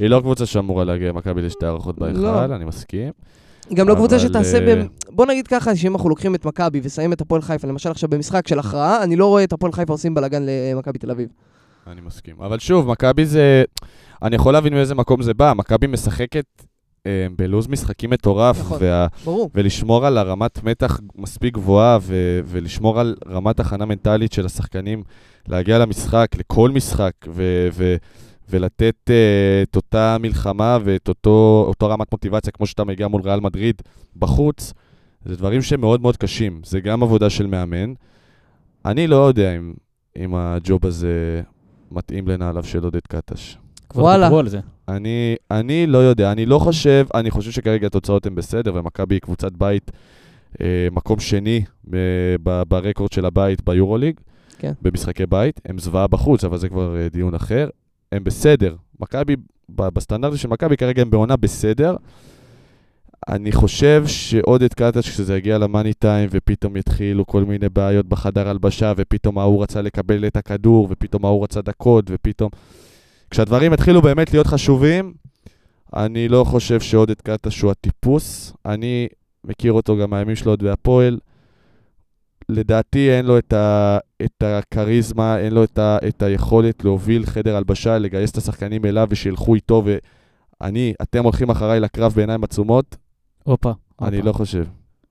היא 0.00 0.08
לא 0.08 0.20
קבוצה 0.20 0.46
שאמורה 0.46 0.84
להגיע 0.84 1.12
מכבי 1.12 1.42
לשתי 1.42 1.66
הערכות 1.66 1.98
בהיכל, 1.98 2.18
לא. 2.18 2.44
אני 2.44 2.64
מסכים. 2.64 3.12
גם 3.74 3.88
לא 3.88 3.94
קבוצה 3.94 4.16
אבל, 4.16 4.28
שתעשה 4.28 4.58
אה, 4.58 4.76
ב... 4.76 4.86
בוא 5.08 5.26
נגיד 5.26 5.46
ככה, 5.46 5.76
שאם 5.76 5.92
אנחנו 5.92 6.08
לוקחים 6.08 6.34
את 6.34 6.44
מכבי 6.44 6.80
ושמים 6.82 7.12
את 7.12 7.20
הפועל 7.20 7.42
חיפה, 7.42 7.68
למשל 7.68 7.90
עכשיו 7.90 8.08
במשחק 8.08 8.48
של 8.48 8.58
הכרעה, 8.58 9.02
אני 9.02 9.16
לא 9.16 9.26
רואה 9.26 9.44
את 9.44 9.52
הפועל 9.52 9.72
חיפה 9.72 9.92
עושים 9.92 10.14
בלאגן 10.14 10.42
למכבי 10.46 10.98
תל 10.98 11.10
אביב. 11.10 11.28
אני 11.86 12.00
מסכים. 12.00 12.34
אבל 12.40 12.58
שוב, 12.58 12.88
מכבי 12.88 13.26
זה... 13.26 13.64
אני 14.22 14.36
יכול 14.36 14.52
להבין 14.52 14.74
מאיזה 14.74 14.94
מקום 14.94 15.22
זה 15.22 15.34
בא. 15.34 15.52
מכבי 15.56 15.86
משחקת 15.86 16.44
בלוז 17.36 17.68
משחקים 17.68 18.10
מטורף, 18.10 18.60
נכון. 18.60 18.78
וה... 18.80 19.06
ברור. 19.24 19.50
ולשמור 19.54 20.06
על 20.06 20.18
הרמת 20.18 20.64
מתח 20.64 21.00
מספיק 21.16 21.54
גבוהה, 21.54 21.98
ו... 22.02 22.40
ולשמור 22.44 23.00
על 23.00 23.14
רמת 23.28 23.60
הכנה 23.60 23.84
מנטלית 23.84 24.32
של 24.32 24.46
השחקנים, 24.46 25.02
להגיע 25.48 25.78
למשחק, 25.78 26.26
לכל 26.38 26.70
משחק, 26.70 27.12
ו... 27.28 27.68
ו... 27.72 27.96
ולתת 28.50 28.94
uh, 29.06 29.10
את 29.62 29.76
אותה 29.76 30.16
מלחמה 30.20 30.78
ואת 30.84 31.08
אותו, 31.08 31.64
אותו 31.68 31.88
רמת 31.88 32.12
מוטיבציה 32.12 32.52
כמו 32.52 32.66
שאתה 32.66 32.84
מגיע 32.84 33.08
מול 33.08 33.22
ריאל 33.22 33.40
מדריד 33.40 33.82
בחוץ, 34.16 34.72
זה 35.24 35.36
דברים 35.36 35.62
שהם 35.62 35.80
מאוד 35.80 36.00
מאוד 36.00 36.16
קשים. 36.16 36.60
זה 36.64 36.80
גם 36.80 37.02
עבודה 37.02 37.30
של 37.30 37.46
מאמן. 37.46 37.92
אני 38.84 39.06
לא 39.06 39.16
יודע 39.16 39.56
אם, 39.56 39.74
אם 40.16 40.34
הג'וב 40.34 40.86
הזה 40.86 41.42
מתאים 41.90 42.28
לנעליו 42.28 42.64
של 42.64 42.84
עודד 42.84 43.00
קטש. 43.08 43.56
כבר 43.88 44.02
וואלה. 44.02 44.26
דיברו 44.26 44.38
על 44.38 44.48
זה. 44.48 44.60
אני, 44.88 45.36
אני 45.50 45.86
לא 45.86 45.98
יודע, 45.98 46.32
אני 46.32 46.46
לא 46.46 46.58
חושב, 46.58 47.06
אני 47.14 47.30
חושב 47.30 47.50
שכרגע 47.50 47.86
התוצאות 47.86 48.26
הן 48.26 48.34
בסדר, 48.34 48.74
ומכבי 48.74 49.14
היא 49.14 49.20
קבוצת 49.20 49.52
בית, 49.52 49.90
אה, 50.60 50.88
מקום 50.92 51.20
שני 51.20 51.64
ב, 51.90 52.62
ברקורד 52.68 53.12
של 53.12 53.24
הבית 53.24 53.64
ביורוליג, 53.64 54.20
כן. 54.58 54.72
במשחקי 54.82 55.26
בית, 55.26 55.60
הם 55.64 55.78
זוועה 55.78 56.06
בחוץ, 56.06 56.44
אבל 56.44 56.58
זה 56.58 56.68
כבר 56.68 56.96
אה, 56.96 57.08
דיון 57.08 57.34
אחר. 57.34 57.68
הם 58.12 58.24
בסדר. 58.24 58.76
מכבי, 59.00 59.36
ב- 59.68 59.88
בסטנדרטים 59.88 60.38
של 60.38 60.48
מכבי 60.48 60.76
כרגע 60.76 61.02
הם 61.02 61.10
בעונה 61.10 61.36
בסדר. 61.36 61.96
אני 63.28 63.52
חושב 63.52 64.04
שעודד 64.06 64.74
קטש, 64.74 65.10
כשזה 65.10 65.36
יגיע 65.36 65.58
למאני 65.58 65.94
טיים, 65.94 66.28
ופתאום 66.32 66.76
יתחילו 66.76 67.26
כל 67.26 67.44
מיני 67.44 67.68
בעיות 67.68 68.06
בחדר 68.06 68.48
הלבשה, 68.48 68.92
ופתאום 68.96 69.38
ההוא 69.38 69.62
רצה 69.62 69.82
לקבל 69.82 70.26
את 70.26 70.36
הכדור, 70.36 70.88
ופתאום 70.90 71.24
ההוא 71.24 71.44
רצה 71.44 71.62
דקות, 71.62 72.04
ופתאום... 72.10 72.50
כשהדברים 73.30 73.72
יתחילו 73.72 74.02
באמת 74.02 74.32
להיות 74.32 74.46
חשובים, 74.46 75.14
אני 75.96 76.28
לא 76.28 76.44
חושב 76.44 76.80
שעודד 76.80 77.20
קטש 77.20 77.60
הוא 77.60 77.70
הטיפוס. 77.70 78.52
אני 78.66 79.08
מכיר 79.44 79.72
אותו 79.72 79.96
גם 79.96 80.10
מהימים 80.10 80.36
שלו 80.36 80.52
עוד 80.52 80.62
בהפועל. 80.62 81.18
לדעתי 82.48 83.10
אין 83.10 83.26
לו 83.26 83.38
את, 83.38 83.52
ה, 83.52 83.98
את 84.24 84.42
הכריזמה, 84.42 85.38
אין 85.38 85.52
לו 85.52 85.64
את, 85.64 85.78
ה, 85.78 85.98
את 86.08 86.22
היכולת 86.22 86.84
להוביל 86.84 87.26
חדר 87.26 87.56
הלבשה, 87.56 87.98
לגייס 87.98 88.30
את 88.30 88.36
השחקנים 88.36 88.84
אליו 88.84 89.06
ושילכו 89.10 89.54
איתו, 89.54 89.84
ואני, 90.60 90.94
אתם 91.02 91.24
הולכים 91.24 91.50
אחריי 91.50 91.80
לקרב 91.80 92.12
בעיניים 92.12 92.44
עצומות? 92.44 92.96
הופה. 93.44 93.72
אני 94.02 94.16
הופה. 94.16 94.28
לא 94.28 94.32
חושב. 94.32 94.64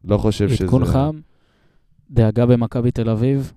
לא 0.03 0.17
חושב 0.17 0.49
שזה... 0.49 0.63
עדכון 0.63 0.85
חם, 0.85 1.19
דאגה 2.11 2.45
במכבי 2.45 2.91
תל 2.91 3.09
אביב, 3.09 3.53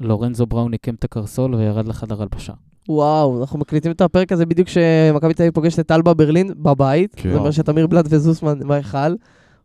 לורנזו 0.00 0.46
בראון 0.46 0.72
עיקם 0.72 0.94
את 0.94 1.04
הקרסול 1.04 1.54
וירד 1.54 1.88
לחדר 1.88 2.22
הלבשה. 2.22 2.52
וואו, 2.88 3.40
אנחנו 3.40 3.58
מקליטים 3.58 3.92
את 3.92 4.00
הפרק 4.00 4.32
הזה 4.32 4.46
בדיוק 4.46 4.68
כשמכבי 4.68 5.34
תל 5.34 5.42
אביב 5.42 5.54
פוגשת 5.54 5.78
את 5.80 5.90
אלבה 5.90 6.14
ברלין 6.14 6.50
בבית. 6.56 7.14
כן. 7.16 7.30
זה 7.32 7.38
אומר 7.38 7.50
שתמיר 7.50 7.86
בלאט 7.86 8.04
וזוסמן 8.08 8.58
בהיכל. 8.68 9.14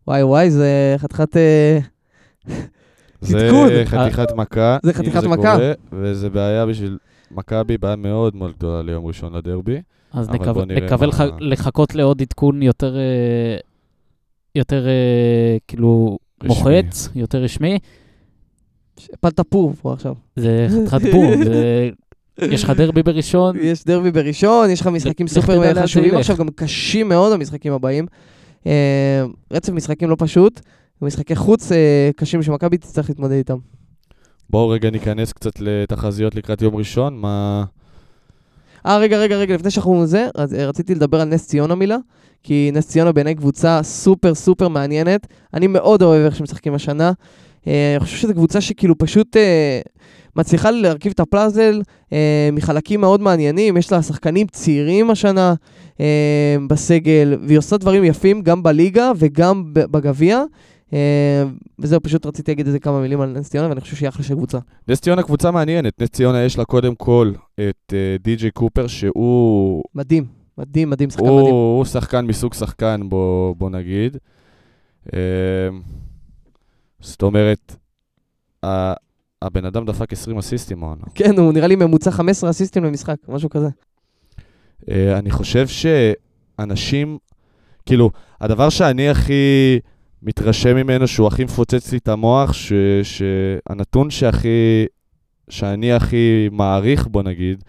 וואי 0.07 0.23
וואי, 0.23 0.51
זה 0.51 0.95
חתיכת... 0.97 1.37
אה, 1.37 1.79
זה. 3.21 3.83
חתיכת 3.85 4.31
מכה. 4.35 4.77
זה 4.83 4.93
חתיכת 4.93 5.23
מכה. 5.23 5.35
קורה, 5.55 5.71
וזה 5.91 6.29
בעיה 6.29 6.65
בשביל 6.65 6.97
מכבי, 7.31 7.77
בעיה 7.77 7.95
מאוד 7.95 8.35
מאוד 8.35 8.51
גדולה 8.57 8.81
ליום 8.81 9.05
ראשון 9.05 9.33
לדרבי. 9.35 9.81
אז 10.13 10.29
אבל 10.29 10.65
נקווה 10.65 11.07
מה- 11.07 11.13
לח- 11.13 11.33
לחכות 11.39 11.95
לעוד 11.95 12.21
עדכון 12.21 12.61
יותר, 12.61 12.95
אה, 12.97 13.57
יותר 14.55 14.87
אה, 14.87 15.57
כאילו 15.67 16.17
רשמי. 16.43 16.47
מוחץ, 16.55 17.09
יותר 17.15 17.43
רשמי. 17.43 17.79
הפלת 19.13 19.39
פור 19.39 19.73
פה 19.81 19.93
עכשיו. 19.93 20.15
זה 20.35 20.67
חתיכת 20.69 21.11
בום. 21.11 21.43
זה- 21.43 21.89
יש 22.41 22.63
לך 22.63 22.69
דרבי 22.69 23.03
בראשון, 23.03 23.55
יש 23.61 23.83
דרבי 23.83 24.11
בראשון, 24.11 24.69
יש 24.69 24.81
לך 24.81 24.87
משחקים 24.87 25.27
סופר 25.27 25.73
זה 25.73 25.81
חשובים. 25.83 26.15
עכשיו, 26.15 26.37
גם 26.37 26.47
קשים 26.55 27.09
מאוד 27.09 27.33
המשחקים 27.33 27.73
הבאים. 27.73 28.05
אה, 28.67 29.25
רצף 29.51 29.73
משחקים 29.73 30.09
לא 30.09 30.15
פשוט, 30.19 30.61
ומשחקי 31.01 31.35
חוץ 31.35 31.71
אה, 31.71 32.09
קשים 32.15 32.43
שמכבי 32.43 32.77
תצטרך 32.77 33.09
להתמודד 33.09 33.33
איתם. 33.33 33.57
בואו 34.49 34.69
רגע 34.69 34.89
ניכנס 34.89 35.33
קצת 35.33 35.59
לתחזיות 35.59 36.35
לקראת 36.35 36.61
יום 36.61 36.75
ראשון. 36.75 37.17
מה... 37.17 37.63
אה, 38.85 38.97
רגע, 38.97 39.17
רגע, 39.17 39.37
רגע, 39.37 39.55
לפני 39.55 39.71
שאנחנו 39.71 40.05
זה, 40.05 40.27
אז, 40.35 40.53
אה, 40.53 40.67
רציתי 40.67 40.95
לדבר 40.95 41.21
על 41.21 41.27
נס 41.27 41.47
ציונה 41.47 41.75
מילה, 41.75 41.97
כי 42.43 42.69
נס 42.73 42.87
ציונה 42.87 43.11
בעיניי 43.11 43.35
קבוצה 43.35 43.79
סופר 43.83 44.35
סופר 44.35 44.67
מעניינת. 44.67 45.27
אני 45.53 45.67
מאוד 45.67 46.01
אוהב 46.01 46.25
איך 46.25 46.35
שמשחקים 46.35 46.73
השנה. 46.73 47.11
אני 47.67 47.99
חושב 47.99 48.17
שזו 48.17 48.33
קבוצה 48.33 48.61
שכאילו 48.61 48.97
פשוט 48.97 49.37
מצליחה 50.37 50.71
להרכיב 50.71 51.11
את 51.11 51.19
הפלאזל 51.19 51.81
אה, 52.13 52.49
מחלקים 52.53 53.01
מאוד 53.01 53.21
מעניינים. 53.21 53.77
יש 53.77 53.91
לה 53.91 54.01
שחקנים 54.01 54.47
צעירים 54.47 55.09
השנה 55.09 55.53
אה, 55.99 56.55
בסגל, 56.67 57.37
והיא 57.47 57.57
עושה 57.57 57.77
דברים 57.77 58.03
יפים 58.03 58.41
גם 58.41 58.63
בליגה 58.63 59.11
וגם 59.17 59.63
בגביע. 59.73 60.43
אה, 60.93 61.43
וזהו, 61.79 62.01
פשוט 62.01 62.25
רציתי 62.25 62.51
להגיד 62.51 62.65
איזה 62.67 62.79
כמה 62.79 63.01
מילים 63.01 63.21
על 63.21 63.29
נס 63.29 63.49
ציונה, 63.49 63.69
ואני 63.69 63.81
חושב 63.81 63.95
שהיא 63.95 64.09
אחלה 64.09 64.23
של 64.23 64.35
קבוצה. 64.35 64.57
נס 64.87 65.01
ציונה 65.01 65.23
קבוצה 65.23 65.51
מעניינת. 65.51 66.01
נס 66.01 66.09
ציונה 66.09 66.43
יש 66.43 66.57
לה 66.57 66.65
קודם 66.65 66.95
כל 66.95 67.31
את 67.55 67.93
אה, 67.93 68.15
די.ג'יי 68.23 68.51
קופר, 68.51 68.87
שהוא 68.87 69.83
מדהים, 69.95 70.25
מדהים, 70.57 70.89
מדהים, 70.89 71.09
שחקן 71.09 71.27
הוא, 71.27 71.39
מדהים. 71.39 71.55
הוא 71.55 71.85
שחקן 71.85 72.25
מסוג 72.25 72.53
שחקן, 72.53 73.01
בוא, 73.09 73.55
בוא 73.55 73.69
נגיד. 73.69 74.17
אה, 75.13 75.19
זאת 76.99 77.21
אומרת, 77.21 77.75
הבן 79.41 79.65
אדם 79.65 79.85
דפק 79.85 80.13
20 80.13 80.37
אסיסטים 80.37 80.83
העונה. 80.83 81.03
כן, 81.15 81.37
הוא 81.37 81.53
נראה 81.53 81.67
לי 81.67 81.75
ממוצע 81.75 82.11
15 82.11 82.49
אסיסטים 82.49 82.83
למשחק, 82.83 83.15
משהו 83.27 83.49
כזה. 83.49 83.67
אה, 84.89 85.17
אני 85.17 85.31
חושב 85.31 85.65
שאנשים, 85.67 87.17
כאילו, 87.85 88.11
הדבר 88.41 88.69
שאני 88.69 89.09
הכי 89.09 89.79
מתרשם 90.23 90.75
ממנו, 90.75 91.07
שהוא 91.07 91.27
הכי 91.27 91.43
מפוצץ 91.43 91.91
לי 91.91 91.97
את 91.97 92.07
המוח, 92.07 92.53
ש, 92.53 92.73
שהנתון 93.03 94.09
שהכי, 94.09 94.85
שאני 95.49 95.93
הכי 95.93 96.49
מעריך, 96.51 97.07
בוא 97.07 97.23
נגיד, 97.23 97.63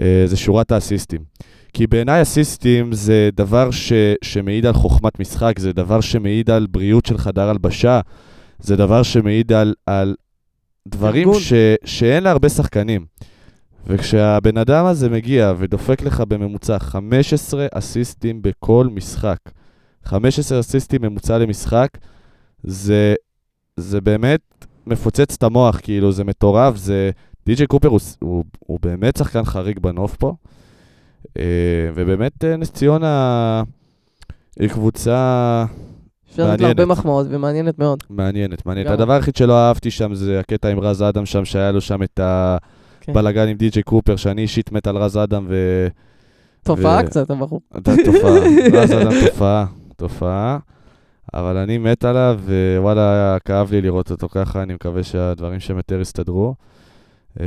אה, 0.00 0.22
זה 0.26 0.36
שורת 0.36 0.72
האסיסטים. 0.72 1.20
כי 1.72 1.86
בעיניי 1.86 2.22
אסיסטים 2.22 2.92
זה 2.92 3.30
דבר 3.34 3.70
ש, 3.70 3.92
שמעיד 4.24 4.66
על 4.66 4.72
חוכמת 4.72 5.20
משחק, 5.20 5.58
זה 5.58 5.72
דבר 5.72 6.00
שמעיד 6.00 6.50
על 6.50 6.66
בריאות 6.70 7.06
של 7.06 7.18
חדר 7.18 7.48
הלבשה, 7.48 8.00
זה 8.58 8.76
דבר 8.76 9.02
שמעיד 9.02 9.52
על, 9.52 9.74
על 9.86 10.14
דברים 10.88 11.28
ארגון. 11.28 11.40
ש, 11.40 11.52
שאין 11.84 12.24
להרבה 12.24 12.48
שחקנים. 12.48 13.06
וכשהבן 13.86 14.58
אדם 14.58 14.86
הזה 14.86 15.08
מגיע 15.08 15.52
ודופק 15.58 16.02
לך 16.02 16.20
בממוצע 16.20 16.78
15 16.78 17.66
אסיסטים 17.74 18.42
בכל 18.42 18.88
משחק, 18.94 19.38
15 20.04 20.60
אסיסטים 20.60 21.02
ממוצע 21.02 21.38
למשחק, 21.38 21.88
זה, 22.64 23.14
זה 23.76 24.00
באמת 24.00 24.40
מפוצץ 24.86 25.34
את 25.34 25.42
המוח, 25.42 25.80
כאילו, 25.82 26.12
זה 26.12 26.24
מטורף, 26.24 26.76
זה... 26.76 27.10
די.ג'יי 27.46 27.66
קופר 27.66 27.88
הוא, 27.88 28.00
הוא, 28.18 28.44
הוא 28.58 28.78
באמת 28.82 29.16
שחקן 29.16 29.44
חריג 29.44 29.78
בנוף 29.78 30.16
פה, 30.16 30.34
אה, 31.38 31.90
ובאמת 31.94 32.44
אה, 32.44 32.56
נס 32.56 32.70
ציונה 32.70 33.62
היא 34.58 34.68
קבוצה 34.68 35.64
אפשר 36.32 36.52
לתת. 36.52 36.62
הרבה 36.62 36.86
מחמאות 36.86 37.26
ומעניינת 37.30 37.78
מאוד. 37.78 38.02
מעניינת, 38.10 38.66
מעניינת. 38.66 38.90
הדבר 38.90 39.12
היחיד 39.12 39.36
שלא 39.36 39.58
אהבתי 39.58 39.90
שם 39.90 40.14
זה 40.14 40.40
הקטע 40.40 40.68
עם 40.68 40.80
רז 40.80 41.02
אדם 41.02 41.26
שם, 41.26 41.44
שהיה 41.44 41.72
לו 41.72 41.80
שם 41.80 42.02
את 42.02 42.20
כן. 43.00 43.12
הבלאגן 43.12 43.48
עם 43.48 43.56
די.ג'יי 43.56 43.82
קופר, 43.82 44.16
שאני 44.16 44.42
אישית 44.42 44.72
מת 44.72 44.86
על 44.86 44.96
רז 44.96 45.16
אדם, 45.16 45.46
ו... 45.48 45.86
תופעה 46.62 47.02
קצת, 47.02 47.30
הבחור. 47.30 47.60
תופעה, 48.04 48.30
רז 48.72 48.92
אדם 48.92 49.12
תופעה, 49.26 49.66
תופעה, 49.96 50.58
אבל 51.34 51.56
אני 51.56 51.78
מת 51.78 52.04
עליו, 52.04 52.40
ווואלה, 52.76 53.36
כאב 53.44 53.72
לי 53.72 53.80
לראות 53.80 54.10
אותו 54.10 54.28
ככה, 54.28 54.62
אני 54.62 54.74
מקווה 54.74 55.02
שהדברים 55.02 55.60
שם 55.60 55.76
יותר 55.76 56.00
יסתדרו. 56.00 56.54
אה, 57.40 57.46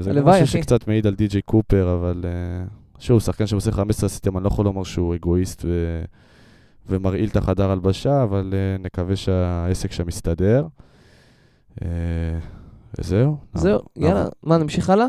זה 0.00 0.12
גם 0.12 0.28
משהו. 0.28 0.46
שקצת 0.46 0.88
מעיד 0.88 1.06
על 1.06 1.14
די.ג'יי 1.14 1.42
קופר, 1.42 1.94
אבל 2.00 2.24
אה, 2.24 2.64
שוב, 2.98 3.20
שחקן 3.20 3.46
שעושה 3.46 3.72
15 3.72 4.08
סיסטם, 4.08 4.36
אני 4.36 4.44
לא 4.44 4.48
יכול 4.48 4.64
לומר 4.64 4.84
שהוא 4.84 5.14
אגואיסט 5.14 5.62
ו... 5.64 6.02
ומרעיל 6.90 7.28
את 7.28 7.36
החדר 7.36 7.70
הלבשה, 7.70 8.22
אבל 8.22 8.50
אה, 8.54 8.82
נקווה 8.82 9.16
שהעסק 9.16 9.92
שם 9.92 10.08
יסתדר. 10.08 10.66
אה, 11.82 11.88
וזהו. 12.98 13.36
זהו, 13.54 13.72
נעבור- 13.72 13.88
יאללה. 13.96 14.26
מה, 14.42 14.58
נמשיך 14.58 14.90
הלאה? 14.90 15.06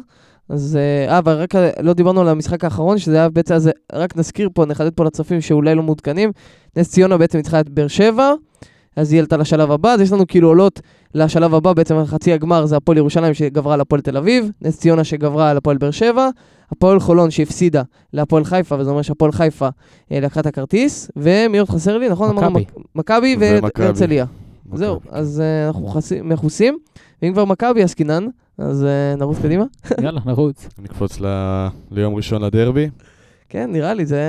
אז, 0.49 0.77
אה, 0.81 1.11
אה, 1.13 1.17
אבל 1.17 1.33
רק 1.33 1.55
אה, 1.55 1.69
לא 1.81 1.93
דיברנו 1.93 2.21
על 2.21 2.27
המשחק 2.29 2.63
האחרון, 2.63 2.97
שזה 2.97 3.15
היה 3.15 3.29
בעצם, 3.29 3.53
אז 3.53 3.69
רק 3.93 4.17
נזכיר 4.17 4.49
פה, 4.53 4.65
נחדד 4.65 4.93
פה 4.93 5.03
לצופים 5.03 5.41
שאולי 5.41 5.75
לא 5.75 5.83
מעודכנים. 5.83 6.31
נס 6.77 6.89
ציונה 6.91 7.17
בעצם 7.17 7.37
ניצחה 7.37 7.59
את 7.59 7.69
באר 7.69 7.87
שבע, 7.87 8.33
אז 8.95 9.11
היא 9.11 9.19
עלתה 9.19 9.37
לשלב 9.37 9.71
הבא, 9.71 9.89
אז 9.89 10.01
יש 10.01 10.11
לנו 10.11 10.27
כאילו 10.27 10.47
עולות 10.47 10.79
לשלב 11.15 11.53
הבא, 11.53 11.73
בעצם 11.73 12.05
חצי 12.05 12.33
הגמר 12.33 12.65
זה 12.65 12.77
הפועל 12.77 12.97
ירושלים 12.97 13.33
שגברה 13.33 13.73
על 13.73 13.81
הפועל 13.81 14.01
תל 14.01 14.17
אביב, 14.17 14.51
נס 14.61 14.79
ציונה 14.79 15.03
שגברה 15.03 15.49
על 15.49 15.57
הפועל 15.57 15.77
באר 15.77 15.91
שבע, 15.91 16.29
הפועל 16.71 16.99
חולון 16.99 17.31
שהפסידה 17.31 17.81
להפועל 18.13 18.43
חיפה, 18.43 18.75
וזה 18.79 18.89
אומר 18.89 19.01
שהפועל 19.01 19.31
חיפה 19.31 19.69
אה, 20.11 20.19
לקחה 20.19 20.39
את 20.39 20.45
הכרטיס, 20.45 21.11
ומי 21.15 21.57
עוד 21.57 21.69
חסר 21.69 21.97
לי, 21.97 22.09
נכון? 22.09 22.35
מכבי. 22.35 22.65
מכבי. 22.95 23.35
והרצליה. 23.39 24.25
זהו. 24.73 24.99
אז 25.09 25.41
אה, 25.41 25.67
אנחנו 25.67 25.89
מכוסים, 26.23 26.77
ואם 27.21 27.33
כבר 27.33 27.45
מכבי 27.45 27.83
עסקינן, 27.83 28.27
אז 28.57 28.83
אה, 28.83 29.15
נרוץ 29.17 29.37
קדימה. 29.41 29.63
יאללה, 30.03 30.21
נרוץ. 30.25 30.69
נקפוץ 30.79 31.21
ל... 31.21 31.25
ליום 31.91 32.15
ראשון 32.15 32.41
לדרבי. 32.41 32.89
כן, 33.49 33.71
נראה 33.71 33.93
לי, 33.93 34.05
זה 34.05 34.21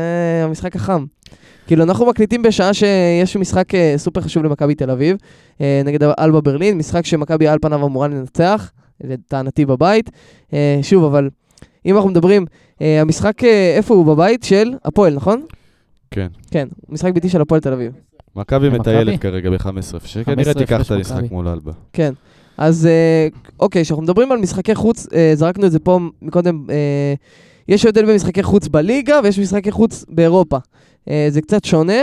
המשחק 0.45 0.77
החם. 0.77 1.05
כאילו, 1.67 1.85
אנחנו 1.85 2.07
מקליטים 2.07 2.43
בשעה 2.43 2.75
שיש 2.75 3.37
משחק 3.37 3.75
אה, 3.75 3.95
סופר 3.97 4.21
חשוב 4.21 4.45
למכבי 4.45 4.75
תל 4.75 4.91
אביב, 4.91 5.17
אה, 5.61 5.83
נגד 5.85 6.03
אלבה 6.03 6.41
ברלין, 6.41 6.79
משחק 6.79 7.07
שמכבי 7.07 7.49
על 7.49 7.59
פניו 7.63 7.87
אמורה 7.87 8.09
לנצח, 8.09 8.73
לטענתי 9.05 9.67
בבית. 9.67 10.11
אה, 10.53 10.79
שוב, 10.83 11.05
אבל 11.05 11.29
אם 11.87 11.97
אנחנו 11.97 12.11
מדברים, 12.11 12.47
אה, 12.83 13.01
המשחק, 13.01 13.45
אה, 13.45 13.75
איפה 13.77 13.95
הוא? 13.95 14.07
בבית 14.07 14.43
של 14.43 14.73
הפועל, 14.85 15.15
נכון? 15.15 15.43
כן. 16.11 16.27
כן, 16.51 16.69
משחק 16.89 17.13
ביתי 17.13 17.29
של 17.29 17.41
הפועל 17.41 17.61
תל 17.61 17.73
אביב. 17.73 17.93
מכבי 18.37 18.69
מכבי? 18.69 18.79
מטיילת 18.79 19.21
כרגע 19.21 19.51
ב-15 19.51 19.57
שקל, 19.61 20.25
15 20.25 20.35
נראה 20.35 20.55
תיקח 20.55 20.81
את 20.87 20.91
המשחק. 20.91 21.31
מול 21.31 21.49
אלבה. 21.49 21.73
כן. 21.93 22.13
אז 22.59 22.87
אה, 22.87 23.29
אוקיי, 23.61 23.83
כשאנחנו 23.83 24.03
מדברים 24.03 24.33
על 24.33 24.39
משחקי 24.39 24.75
חוץ, 24.75 25.07
אה, 25.15 25.33
זרקנו 25.35 25.67
את 25.67 25.73
זה 25.73 25.79
פה 25.79 25.99
מקודם, 26.23 26.67
אה, 26.71 27.15
יש 27.69 27.87
הבדל 27.87 28.07
בין 28.07 28.15
משחקי 28.15 28.43
חוץ 28.43 28.69
בליגה 28.69 29.21
ויש 29.25 29.39
משחקי 29.39 29.71
חוץ 29.71 30.05
באירופה. 30.09 30.59
אה, 31.09 31.27
זה 31.31 31.41
קצת 31.41 31.65
שונה, 31.65 32.03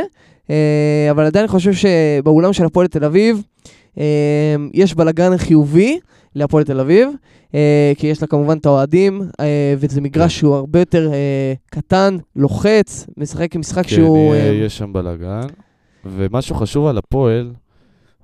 אה, 0.50 1.08
אבל 1.12 1.26
עדיין 1.26 1.44
אני 1.44 1.52
חושב 1.52 1.72
שבאולם 1.74 2.54
של 2.54 2.66
הפועל 2.66 2.88
תל 2.88 3.04
אביב 3.04 3.42
אה, 3.98 4.56
יש 4.74 4.94
בלאגן 4.94 5.38
חיובי 5.38 6.00
להפועל 6.38 6.64
תל 6.64 6.80
אביב, 6.80 7.10
אה, 7.56 7.92
כי 7.98 8.08
יש 8.08 8.22
לה 8.22 8.28
כמובן 8.28 8.58
את 8.58 8.66
האוהדים, 8.66 9.22
אה, 9.40 9.74
וזה 9.78 10.02
מגרש 10.02 10.40
שהוא 10.40 10.56
הרבה 10.56 10.80
יותר 10.80 11.10
אה, 11.14 11.54
קטן, 11.70 12.18
לוחץ, 12.36 13.08
משחק 13.18 13.56
עם 13.56 13.60
משחק 13.62 13.84
כן, 13.84 13.90
שהוא... 13.96 14.36
יהיה- 14.36 14.50
אה, 14.52 14.56
יש 14.56 14.78
שם 14.78 14.94
בלאגן. 14.94 15.48
ומשהו 16.06 16.56
חשוב 16.56 16.88
על 16.88 16.98
הפועל, 16.98 17.52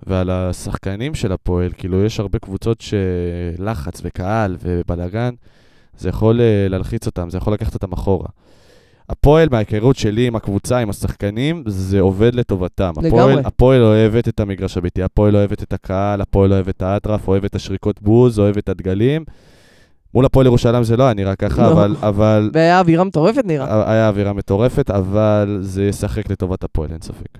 ועל 0.08 0.30
השחקנים 0.30 1.16
של 1.16 1.32
הפועל, 1.32 1.72
כאילו 1.78 2.04
יש 2.06 2.20
הרבה 2.20 2.40
קבוצות 2.40 2.82
שלחץ 2.82 4.02
וקהל 4.04 4.58
ובלאגן, 4.64 5.30
זה 5.98 6.10
יכול 6.10 6.42
אה, 6.42 6.68
להלחיץ 6.70 7.06
אותם, 7.06 7.30
זה 7.30 7.38
יכול 7.38 7.54
לקחת 7.54 7.74
אותם 7.74 7.92
אחורה. 7.94 8.28
הפועל, 9.10 9.48
מההיכרות 9.52 9.96
שלי 9.96 10.28
עם 10.28 10.36
הקבוצה, 10.36 10.78
עם 10.78 10.90
השחקנים, 10.90 11.64
זה 11.68 12.00
עובד 12.00 12.36
לטובתם. 12.36 12.94
לגמרי. 12.98 13.10
הפועל, 13.10 13.40
הפועל 13.46 13.84
אוהבת 13.84 14.28
את 14.28 14.40
המגרש 14.40 14.78
הביתי, 14.78 15.04
הפועל 15.04 15.36
אוהבת 15.36 15.64
את 15.64 15.74
הקהל, 15.74 16.22
הפועל 16.22 16.54
אוהבת 16.54 16.78
את 16.78 16.82
האטרף, 16.82 17.28
אוהבת 17.28 17.46
את 17.46 17.56
השריקות 17.56 18.02
בוז, 18.02 18.40
אוהבת 18.40 18.58
את 18.58 18.70
הדגלים. 18.70 19.26
מול 20.14 20.26
הפועל 20.26 20.46
ירושלים 20.46 20.84
זה 20.84 20.98
לא 20.98 21.04
היה 21.04 21.14
נראה 21.14 21.36
ככה, 21.36 21.62
לא. 21.62 21.72
אבל, 21.72 21.96
אבל 22.02 22.50
והיה 22.54 22.80
אווירה 22.80 23.04
מטורפת 23.04 23.46
נראה. 23.46 23.92
היה 23.92 24.08
אווירה 24.08 24.34
מטורפת, 24.34 24.90
אבל 24.90 25.58
זה 25.62 25.84
ישחק 25.84 26.30
לטובת 26.30 26.64
הפועל, 26.64 26.92
אין 26.92 27.02
ספק. 27.02 27.38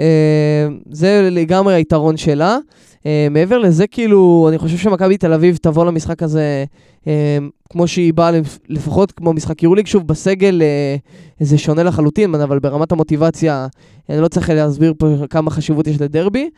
אה, 0.00 0.68
זה 0.90 1.28
לגמרי 1.30 1.74
היתרון 1.74 2.16
שלה. 2.16 2.58
אה, 3.06 3.26
מעבר 3.30 3.58
לזה, 3.58 3.86
כאילו, 3.86 4.46
אני 4.48 4.58
חושב 4.58 4.76
שמכבי 4.76 5.16
תל 5.16 5.32
אביב 5.32 5.56
תבוא 5.56 5.84
למשחק 5.84 6.22
הזה 6.22 6.64
אה, 7.06 7.38
כמו 7.70 7.88
שהיא 7.88 8.14
באה, 8.14 8.30
לפ- 8.30 8.58
לפחות 8.68 9.12
כמו 9.12 9.32
משחק 9.32 9.62
יורוליג, 9.62 9.86
שוב, 9.86 10.06
בסגל 10.06 10.62
אה, 10.62 10.96
זה 11.40 11.58
שונה 11.58 11.82
לחלוטין, 11.82 12.34
אבל 12.34 12.58
ברמת 12.58 12.92
המוטיבציה, 12.92 13.66
אני 14.08 14.20
לא 14.20 14.28
צריך 14.28 14.50
להסביר 14.50 14.94
פה 14.98 15.06
כמה 15.30 15.50
חשיבות 15.50 15.86
יש 15.86 16.00
לדרבי. 16.00 16.50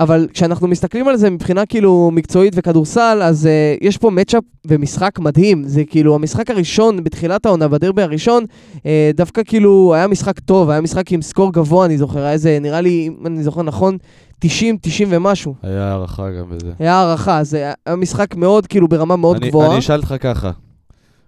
אה, 0.00 0.04
אבל 0.04 0.26
כשאנחנו 0.32 0.68
מסתכלים 0.68 1.08
על 1.08 1.16
זה 1.16 1.30
מבחינה 1.30 1.66
כאילו 1.66 2.10
מקצועית 2.12 2.52
וכדורסל, 2.56 3.20
אז 3.22 3.48
uh, 3.48 3.84
יש 3.86 3.98
פה 3.98 4.10
מצ'אפ 4.10 4.44
ומשחק 4.66 5.18
מדהים. 5.18 5.64
זה 5.64 5.84
כאילו 5.84 6.14
המשחק 6.14 6.50
הראשון 6.50 7.04
בתחילת 7.04 7.46
העונה, 7.46 7.68
בדרבי 7.68 8.02
הראשון, 8.02 8.44
uh, 8.76 8.80
דוווקא 9.14 9.42
כאילו 9.46 9.94
היה 9.94 10.06
משחק 10.06 10.40
טוב, 10.40 10.70
היה 10.70 10.80
משחק 10.80 11.12
עם 11.12 11.22
סקור 11.22 11.52
גבוה, 11.52 11.86
אני 11.86 11.98
זוכר, 11.98 12.18
היה 12.18 12.32
איזה, 12.32 12.58
נראה 12.60 12.80
לי, 12.80 13.08
אם 13.08 13.26
אני 13.26 13.42
זוכר 13.42 13.62
נכון, 13.62 13.98
90, 14.38 14.76
90 14.80 15.08
ומשהו. 15.10 15.54
היה 15.62 15.88
הערכה 15.88 16.30
גם 16.30 16.44
בזה. 16.50 16.72
היה 16.78 16.94
הערכה, 16.94 17.44
זה 17.44 17.72
היה 17.86 17.96
משחק 17.96 18.34
מאוד, 18.34 18.66
כאילו, 18.66 18.88
ברמה 18.88 19.16
מאוד 19.16 19.36
אני, 19.36 19.48
גבוהה. 19.48 19.70
אני 19.70 19.78
אשאל 19.78 19.96
אותך 20.00 20.14
ככה, 20.20 20.50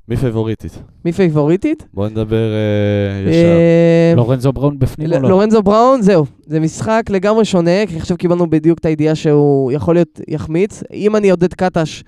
מי 0.08 0.16
פייבוריטית? 0.16 0.78
מי 1.04 1.12
פייבוריטית? 1.12 1.86
בוא 1.94 2.08
נדבר 2.08 2.52
אה, 2.52 3.30
ישר. 3.30 4.16
לורנזו 4.16 4.52
בראון 4.52 4.78
בפנים 4.78 5.12
או 5.12 5.18
לא? 5.18 5.28
לורנזו 5.28 5.62
בראון, 5.62 6.02
זהו. 6.02 6.24
זה 6.46 6.60
משחק 6.60 7.02
לגמרי 7.10 7.44
שונה, 7.44 7.86
כי 7.88 7.96
עכשיו 7.96 8.16
קיבלנו 8.16 8.50
בדיוק 8.50 8.78
את 8.78 8.84
הידיעה 8.84 9.14
שהוא 9.14 9.72
יכול 9.72 9.94
להיות 9.94 10.20
יחמיץ. 10.28 10.82
אם 10.92 11.16
אני 11.16 11.30
עודד 11.30 11.54
קטש 11.54 12.02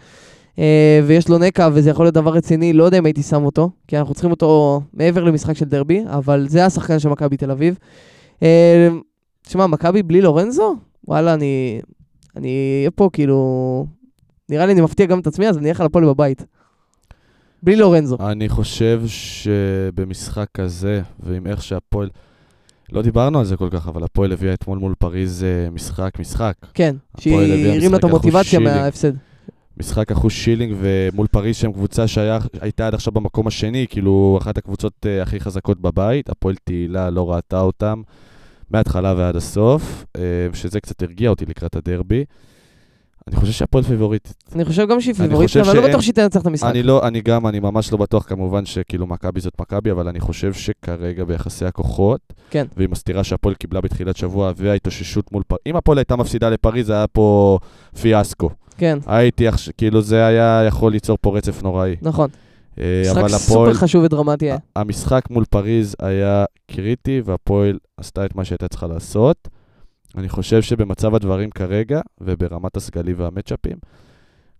אה, 0.59 1.01
ויש 1.07 1.29
לו 1.29 1.39
נקע 1.39 1.69
וזה 1.73 1.91
יכול 1.91 2.05
להיות 2.05 2.15
דבר 2.15 2.31
רציני, 2.31 2.73
לא 2.73 2.85
יודע 2.85 2.99
אם 2.99 3.05
הייתי 3.05 3.23
שם 3.23 3.45
אותו, 3.45 3.71
כי 3.89 3.99
אנחנו 3.99 4.15
צריכים 4.15 4.31
אותו 4.31 4.81
מעבר 4.95 5.25
למשחק 5.25 5.57
של 5.57 5.65
דרבי, 5.65 6.05
אבל 6.07 6.47
זה 6.49 6.67
השחקן 6.67 6.99
של 6.99 7.09
מכבי 7.09 7.37
תל 7.37 7.51
אביב. 7.51 7.79
אה, 8.43 8.89
תשמע, 9.43 9.67
מכבי 9.67 10.03
בלי 10.03 10.21
לורנזו? 10.21 10.77
וואלה, 11.09 11.35
אני... 11.35 11.81
אני 12.37 12.77
אהיה 12.79 12.91
פה 12.91 13.11
כאילו... 13.13 13.87
נראה 14.49 14.67
לי 14.67 14.73
אני 14.73 14.81
מפתיע 14.81 15.07
גם 15.07 15.19
את 15.19 15.27
עצמי, 15.27 15.49
אז 15.49 15.59
אני 15.59 15.69
אלך 15.69 15.81
על 15.81 15.87
הפועל 15.87 16.05
בבית. 16.05 16.45
בלי 17.67 17.77
לורנזו. 17.77 18.17
אני 18.21 18.49
חושב 18.49 19.03
שבמשחק 19.07 20.47
כזה, 20.55 21.03
ועם 21.21 21.47
איך 21.47 21.63
שהפועל... 21.63 22.09
לא 22.93 23.03
דיברנו 23.03 23.39
על 23.39 23.45
זה 23.45 23.57
כל 23.57 23.69
כך, 23.71 23.89
אבל 23.89 24.05
הפועל 24.05 24.33
הביאה 24.33 24.55
אתמול 24.55 24.79
מול 24.79 24.95
פריז 24.99 25.45
אה, 25.45 25.71
משחק, 25.71 26.11
משחק. 26.19 26.55
כן, 26.75 26.97
שהיא 27.21 27.37
הרימה 27.37 27.87
משחק 27.87 27.99
את 27.99 28.05
המוטיבציה. 28.05 28.59
מההפסד. 28.61 29.13
משחק 29.77 30.13
אחוז 30.13 30.33
שילינג, 30.33 30.75
ומול 30.81 31.27
פריז 31.27 31.57
שהם 31.57 31.73
קבוצה 31.73 32.07
שהייתה 32.07 32.87
עד 32.87 32.95
עכשיו 32.95 33.13
במקום 33.13 33.47
השני, 33.47 33.87
כאילו 33.91 34.39
אחת 34.43 34.59
הקבוצות 34.59 35.07
אה, 35.07 35.23
הכי 35.23 35.41
חזקות 35.41 35.81
בבית. 35.81 36.31
הפועל 36.31 36.55
תהילה 36.65 37.11
לא 37.11 37.33
ראתה 37.33 37.61
אותם 37.61 38.03
מההתחלה 38.71 39.15
ועד 39.17 39.37
הסוף, 39.37 40.05
אה, 40.17 40.23
שזה 40.53 40.81
קצת 40.81 41.03
הרגיע 41.03 41.31
אותי 41.31 41.47
לקראת 41.47 41.77
הדרבי. 41.77 42.25
אני 43.29 43.37
חושב 43.37 43.53
שהפועל 43.53 43.85
פיבוריטית. 43.85 44.45
אני 44.55 44.65
חושב 44.65 44.89
גם 44.89 45.01
שהיא 45.01 45.15
פיבוריטית, 45.15 45.57
אבל 45.57 45.77
לא 45.77 45.89
בטוח 45.89 46.01
שהיא 46.01 46.15
תנצח 46.15 46.41
את 46.41 46.47
המשחק. 46.47 46.71
אני 46.71 46.83
לא, 46.83 47.07
אני 47.09 47.21
גם, 47.21 47.47
אני 47.47 47.61
ממש 47.61 47.93
לא 47.93 47.99
בטוח 47.99 48.25
כמובן 48.29 48.67
שכאילו 48.67 49.07
מכבי 49.07 49.41
זאת 49.41 49.61
מכבי, 49.61 49.91
אבל 49.91 50.09
אני 50.09 50.21
חושב 50.21 50.53
שכרגע 50.53 51.25
ביחסי 51.25 51.65
הכוחות, 51.65 52.21
כן. 52.51 52.67
ועם 52.77 52.93
הסתירה 52.93 53.25
שהפועל 53.25 53.55
קיבלה 53.55 53.81
בתחילת 53.81 54.17
שבוע, 54.17 54.53
וההתאוששות 54.57 55.33
מול 55.33 55.43
פריז, 55.47 55.61
אם 55.67 55.77
הפועל 55.77 55.99
הייתה 55.99 56.17
מפסידה 56.17 56.51
לפריז, 56.51 56.87
זה 56.87 56.93
היה 56.93 57.07
פה 57.07 57.59
פיאסקו. 58.01 58.51
כן, 58.79 58.99
הייתי, 59.07 59.47
כאילו 59.77 60.03
זה 60.03 60.27
היה 60.27 60.63
יכול 60.67 60.93
ליצור 60.93 61.19
פה 61.21 61.37
רצף 61.37 61.63
נוראי. 61.63 61.97
נכון. 62.03 62.29
אה, 62.81 63.03
משחק 63.03 63.29
סופר 63.29 63.75
חשוב 63.75 64.05
ודרמטי 64.05 64.45
היה. 64.45 64.57
המשחק 64.77 65.31
מול 65.31 65.45
פריז 65.45 65.97
היה 66.01 66.45
קריטי, 66.71 67.23
והפועל 67.25 67.79
עשתה 67.97 68.25
את 68.25 68.35
מה 68.35 68.45
שהייתה 68.45 68.69
צריכה 68.69 68.87
לעשות. 68.87 69.49
אני 70.17 70.29
חושב 70.29 70.63
שבמצב 70.63 71.15
הדברים 71.15 71.51
כרגע, 71.51 72.01
וברמת 72.21 72.77
הסגלי 72.77 73.13
והמצ'אפים, 73.13 73.77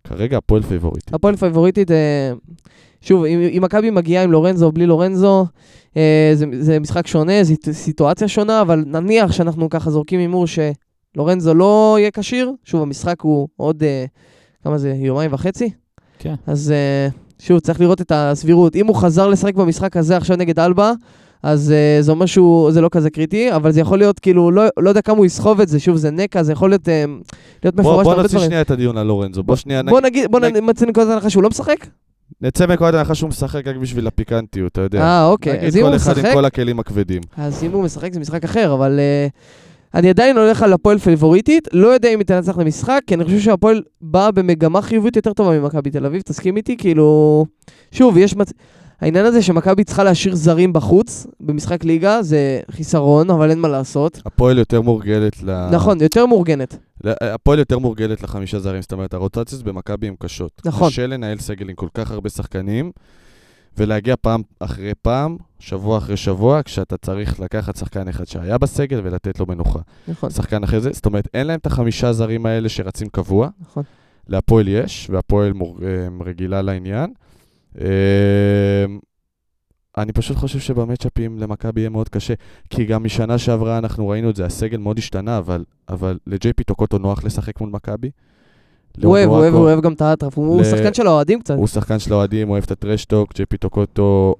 כרגע 0.03 0.37
הפועל 0.37 0.63
פיבוריטית. 0.63 1.13
הפועל 1.13 1.35
פייבוריטית, 1.35 1.91
אה, 1.91 2.31
שוב, 3.01 3.23
אם 3.23 3.39
אם 3.57 3.61
מכבי 3.63 3.89
מגיעה 3.89 4.23
עם 4.23 4.31
לורנזו 4.31 4.65
או 4.65 4.71
בלי 4.71 4.85
לורנזו, 4.85 5.45
אה, 5.97 6.31
זה- 6.33 6.45
זה 6.59 6.79
משחק 6.79 7.07
שונה, 7.07 7.43
זו 7.43 7.53
סיטואציה 7.71 8.27
שונה, 8.27 8.61
אבל 8.61 8.83
נניח 8.87 9.31
שאנחנו 9.31 9.69
ככה 9.69 9.91
זורקים 9.91 10.19
הימור 10.19 10.45
שלורנזו 10.47 11.53
לא 11.53 11.95
יהיה 11.99 12.11
כשיר, 12.11 12.51
שוב, 12.63 12.81
המשחק 12.81 13.21
הוא 13.21 13.47
עוד, 13.57 13.83
אה, 13.83 14.05
כמה 14.63 14.77
זה, 14.77 14.89
יומיים 14.97 15.33
וחצי? 15.33 15.69
כן. 16.19 16.35
אז 16.47 16.73
שוב, 17.39 17.59
צריך 17.59 17.81
לראות 17.81 18.01
את 18.01 18.11
הסבירות. 18.15 18.75
אם 18.75 18.87
הוא 18.87 18.95
חזר 18.95 19.27
לשחק 19.27 19.55
במשחק 19.55 19.97
הזה 19.97 20.17
עכשיו 20.17 20.37
נגד 20.37 20.59
אלבה, 20.59 20.91
אז 21.43 21.73
uh, 21.73 22.03
זה 22.03 22.11
אומר 22.11 22.25
שהוא, 22.25 22.71
זה 22.71 22.81
לא 22.81 22.89
כזה 22.91 23.09
קריטי, 23.09 23.55
אבל 23.55 23.71
זה 23.71 23.81
יכול 23.81 23.97
להיות, 23.97 24.19
כאילו, 24.19 24.51
לא, 24.51 24.63
לא 24.79 24.89
יודע 24.89 25.01
כמה 25.01 25.17
הוא 25.17 25.25
יסחוב 25.25 25.61
את 25.61 25.67
זה, 25.67 25.79
שוב, 25.79 25.97
זה 25.97 26.11
נקע, 26.11 26.43
זה 26.43 26.51
יכול 26.51 26.69
להיות, 26.69 26.87
uh, 26.87 26.91
להיות 27.63 27.75
בוא, 27.75 27.83
מפורש 27.83 28.05
בוא 28.05 28.21
נוציא. 28.21 28.39
שנייה 28.39 28.61
את 28.61 28.71
הדיון 28.71 28.97
על 28.97 29.07
לורנזו. 29.07 29.43
בוא 29.43 29.55
שנייה 29.55 29.83
בוא 29.83 30.01
נגיד, 30.01 30.31
בוא 30.31 30.39
נג- 30.39 30.57
נצא 30.57 30.85
נקודת 30.85 31.07
הנחה 31.09 31.29
שהוא 31.29 31.43
לא 31.43 31.49
משחק? 31.49 31.87
נצא 32.41 32.65
מנקודת 32.65 32.93
הנחה 32.93 33.15
שהוא 33.15 33.29
משחק 33.29 33.67
רק 33.67 33.75
בשביל 33.75 34.07
הפיקנטיות, 34.07 34.71
אתה 34.71 34.81
יודע. 34.81 35.01
אה, 35.01 35.25
אוקיי. 35.25 35.53
נגיד 35.53 35.67
אז 35.67 35.77
אם 35.77 35.81
הוא 35.81 35.89
כל 35.91 35.95
אחד 35.95 36.11
משחק, 36.11 36.25
עם 36.25 36.33
כל 36.33 36.45
הכלים 36.45 36.79
הכבדים. 36.79 37.21
אז 37.37 37.63
אם 37.63 37.71
הוא 37.71 37.83
משחק 37.83 38.13
זה 38.13 38.19
משחק 38.19 38.43
אחר, 38.43 38.73
אבל 38.73 38.99
uh, 38.99 39.31
אני 39.97 40.09
עדיין 40.09 40.37
הולך 40.37 40.63
על 40.63 40.73
הפועל 40.73 40.97
פייבוריטית, 40.97 41.67
לא 41.73 41.87
יודע 41.87 42.09
אם 42.09 42.19
היא 42.19 42.25
תנצח 42.25 42.57
למשחק, 42.57 43.01
כי 43.07 43.15
אני 43.15 43.23
חושב 43.23 43.39
שהפועל 43.39 43.81
באה 44.01 44.31
במגמה 44.31 44.81
חיובית 44.81 45.15
יותר 45.15 45.33
טובה 45.33 45.59
ממכבי 45.59 45.89
תל 45.91 46.05
אביב, 46.05 46.21
תסכים 46.21 46.57
איתי? 46.57 46.77
כאילו... 46.77 47.45
שוב, 47.91 48.17
יש 48.17 48.35
מצ... 48.35 48.51
העניין 49.01 49.25
הזה 49.25 49.41
שמכבי 49.41 49.83
צריכה 49.83 50.03
להשאיר 50.03 50.35
זרים 50.35 50.73
בחוץ, 50.73 51.27
במשחק 51.39 51.83
ליגה, 51.83 52.23
זה 52.23 52.59
חיסרון, 52.71 53.29
אבל 53.29 53.49
אין 53.49 53.59
מה 53.59 53.67
לעשות. 53.67 54.21
הפועל 54.25 54.57
יותר 54.57 54.81
מורגלת 54.81 55.43
ל... 55.43 55.69
נכון, 55.71 56.01
יותר 56.01 56.25
מאורגנת. 56.25 56.77
ל- 57.03 57.13
הפועל 57.21 57.59
יותר 57.59 57.79
מורגלת 57.79 58.23
לחמישה 58.23 58.59
זרים, 58.59 58.81
זאת 58.81 58.91
אומרת, 58.93 59.13
הרוטציות 59.13 59.63
במכבי 59.63 60.07
הן 60.07 60.15
קשות. 60.19 60.61
נכון. 60.65 60.89
קשה 60.89 61.07
לנהל 61.07 61.37
סגל 61.39 61.69
עם 61.69 61.75
כל 61.75 61.87
כך 61.93 62.11
הרבה 62.11 62.29
שחקנים, 62.29 62.91
ולהגיע 63.77 64.15
פעם 64.21 64.41
אחרי 64.59 64.91
פעם, 65.01 65.37
שבוע 65.59 65.97
אחרי 65.97 66.17
שבוע, 66.17 66.61
כשאתה 66.65 66.97
צריך 66.97 67.39
לקחת 67.39 67.75
שחקן 67.75 68.07
אחד 68.07 68.27
שהיה 68.27 68.57
בסגל 68.57 69.01
ולתת 69.03 69.39
לו 69.39 69.45
מנוחה. 69.45 69.79
נכון, 70.07 70.29
שחקן 70.29 70.63
אחרי 70.63 70.81
זה, 70.81 70.89
זאת 70.93 71.05
אומרת, 71.05 71.27
אין 71.33 71.47
להם 71.47 71.59
את 71.59 71.65
החמישה 71.65 72.13
זרים 72.13 72.45
האלה 72.45 72.69
שרצים 72.69 73.07
קבוע. 73.09 73.49
נכון. 73.61 73.83
להפועל 74.27 74.67
יש, 74.67 75.07
והפועל 75.11 75.53
מור... 75.53 75.77
אה, 75.85 76.07
רגילה 76.25 76.61
לעניין. 76.61 77.13
אה, 77.81 78.85
אני 79.97 80.11
פשוט 80.11 80.37
חושב 80.37 80.59
שבמצ'אפים 80.59 81.39
למכבי 81.39 81.81
יהיה 81.81 81.89
מאוד 81.89 82.09
קשה, 82.09 82.33
כי 82.69 82.85
גם 82.85 83.03
משנה 83.03 83.37
שעברה 83.37 83.77
אנחנו 83.77 84.07
ראינו 84.07 84.29
את 84.29 84.35
זה, 84.35 84.45
הסגל 84.45 84.77
מאוד 84.77 84.97
השתנה, 84.97 85.37
אבל, 85.37 85.63
אבל 85.89 86.17
לג'יי 86.27 86.53
פי 86.53 86.63
טוקוטו 86.63 86.97
נוח 86.97 87.23
לשחק 87.23 87.61
מול 87.61 87.69
מכבי. 87.69 88.11
הוא 89.03 89.11
אוהב, 89.11 89.29
הוא 89.29 89.37
אוהב, 89.37 89.53
הוא 89.53 89.63
אוהב 89.63 89.81
גם 89.81 89.93
את 89.93 90.01
האטרף, 90.01 90.37
הוא 90.37 90.63
שחקן 90.63 90.93
של 90.93 91.07
האוהדים 91.07 91.39
קצת. 91.39 91.55
הוא 91.57 91.67
שחקן 91.67 91.99
של 91.99 92.13
האוהדים, 92.13 92.49
אוהב 92.49 92.63
את 92.63 92.71
הטרשטוק, 92.71 93.33
ג'יי 93.35 93.45
פי 93.45 93.57
טוקוטו, 93.57 94.35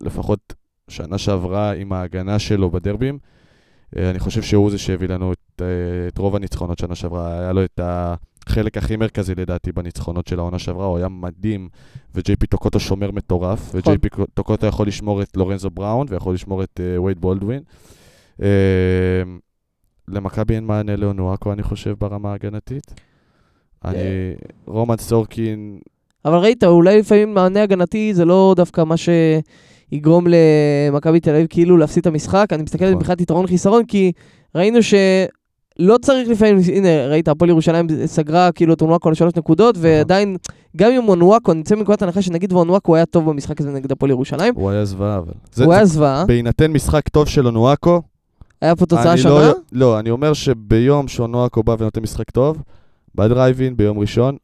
לפחות 0.00 0.54
שנה 0.88 1.18
שעברה 1.18 1.72
עם 1.72 1.92
ההגנה 1.92 2.38
שלו 2.38 2.70
בדרבים. 2.70 3.18
אה, 3.96 4.10
אני 4.10 4.18
חושב 4.18 4.42
שהוא 4.42 4.70
זה 4.70 4.78
שהביא 4.78 5.08
לנו 5.08 5.32
את, 5.32 5.62
אה, 5.62 6.08
את 6.08 6.18
רוב 6.18 6.36
הניצחונות 6.36 6.78
שנה 6.78 6.94
שעברה, 6.94 7.38
היה 7.38 7.52
לו 7.52 7.64
את 7.64 7.80
החלק 8.46 8.78
הכי 8.78 8.96
מרכזי 8.96 9.34
לדעתי 9.34 9.72
בניצחונות 9.72 10.26
של 10.26 10.38
העונה 10.38 10.58
שעברה, 10.58 10.86
הוא 10.86 10.98
היה 10.98 11.08
מדהים, 11.08 11.68
וג'יי 12.14 12.36
פי 12.36 12.46
טוקוטו 12.46 12.80
שומר 12.80 13.10
מטורף, 13.10 13.68
נכון. 13.68 13.80
וג'יי 13.80 13.98
פי 13.98 14.08
טוקוטו 14.34 14.66
יכול 14.66 14.86
לשמור 14.86 15.22
את 15.22 15.36
לורנזו 15.36 15.70
בראון, 15.70 16.06
ויכול 16.10 16.34
לשמור 16.34 16.62
את 16.62 16.80
אה, 16.80 17.02
וייד 17.02 17.20
בולדווין. 17.20 17.62
אה, 18.42 18.48
למכבי 20.08 20.54
אין 20.54 20.64
מענה 20.64 20.96
לאונואקו, 20.96 21.52
אני 21.52 21.62
חושב, 21.62 21.94
ברמה 21.98 22.30
ההגנתית. 22.30 22.94
אני, 23.84 23.98
רומן 24.66 24.96
סורקין, 24.96 25.78
אבל 26.24 26.38
ראית, 26.38 26.64
אולי 26.64 26.98
לפעמים 26.98 27.34
מענה 27.34 27.62
הגנתי 27.62 28.14
זה 28.14 28.24
לא 28.24 28.54
דווקא 28.56 28.84
מה 28.84 28.94
שיגרום 28.96 30.26
למכבי 30.28 31.20
תל 31.20 31.30
אביב 31.30 31.46
כאילו 31.50 31.76
להפסיד 31.76 32.00
את 32.00 32.06
המשחק. 32.06 32.46
אני 32.52 32.62
מסתכל 32.62 32.84
על 32.84 32.90
זה 32.90 32.94
נכון. 32.94 33.00
מבחינת 33.00 33.20
יתרון 33.20 33.46
חיסרון, 33.46 33.84
כי 33.86 34.12
ראינו 34.54 34.78
שלא 35.78 35.98
צריך 36.02 36.28
לפעמים, 36.28 36.58
הנה, 36.74 37.06
ראית, 37.06 37.28
הפועל 37.28 37.50
ירושלים 37.50 37.86
סגרה 38.06 38.52
כאילו 38.52 38.74
את 38.74 38.82
אונואקו 38.82 39.10
לשלוש 39.10 39.32
נקודות, 39.36 39.76
נכון. 39.76 39.90
ועדיין, 39.90 40.36
גם 40.76 40.92
אם 40.92 41.08
אונואקו, 41.08 41.54
נצא 41.54 41.74
מנקודת 41.74 42.02
הנחה 42.02 42.22
שנגיד 42.22 42.52
ואונואקו 42.52 42.96
היה 42.96 43.06
טוב 43.06 43.30
במשחק 43.30 43.60
הזה 43.60 43.70
נגד 43.70 43.92
הפועל 43.92 44.10
ירושלים, 44.10 44.54
הוא 44.54 44.70
היה 44.70 44.84
זוועה, 44.84 45.18
אבל. 45.18 45.32
זה, 45.52 45.64
הוא 45.64 45.72
היה 45.72 45.84
זוועה, 45.84 46.24
בהינתן 46.26 46.72
משחק 46.72 47.08
טוב 47.08 47.28
של 47.28 47.46
אונואקו, 47.46 48.02
היה 48.60 48.76
פה 48.76 48.86
תוצאה 48.86 49.12
אני 49.12 49.20
שונה, 49.20 49.46
לא, 49.46 49.52
לא, 49.72 49.98
אני 49.98 50.10
אומר 50.10 50.32
שביום 50.32 51.08
שאונואקו 51.08 51.62
בא 51.62 51.76
ונותן 51.78 52.02
משחק 52.02 52.30
טוב, 52.30 52.62
בדרייבין, 53.14 53.76
ביום 53.76 53.98
ראשון, 53.98 54.36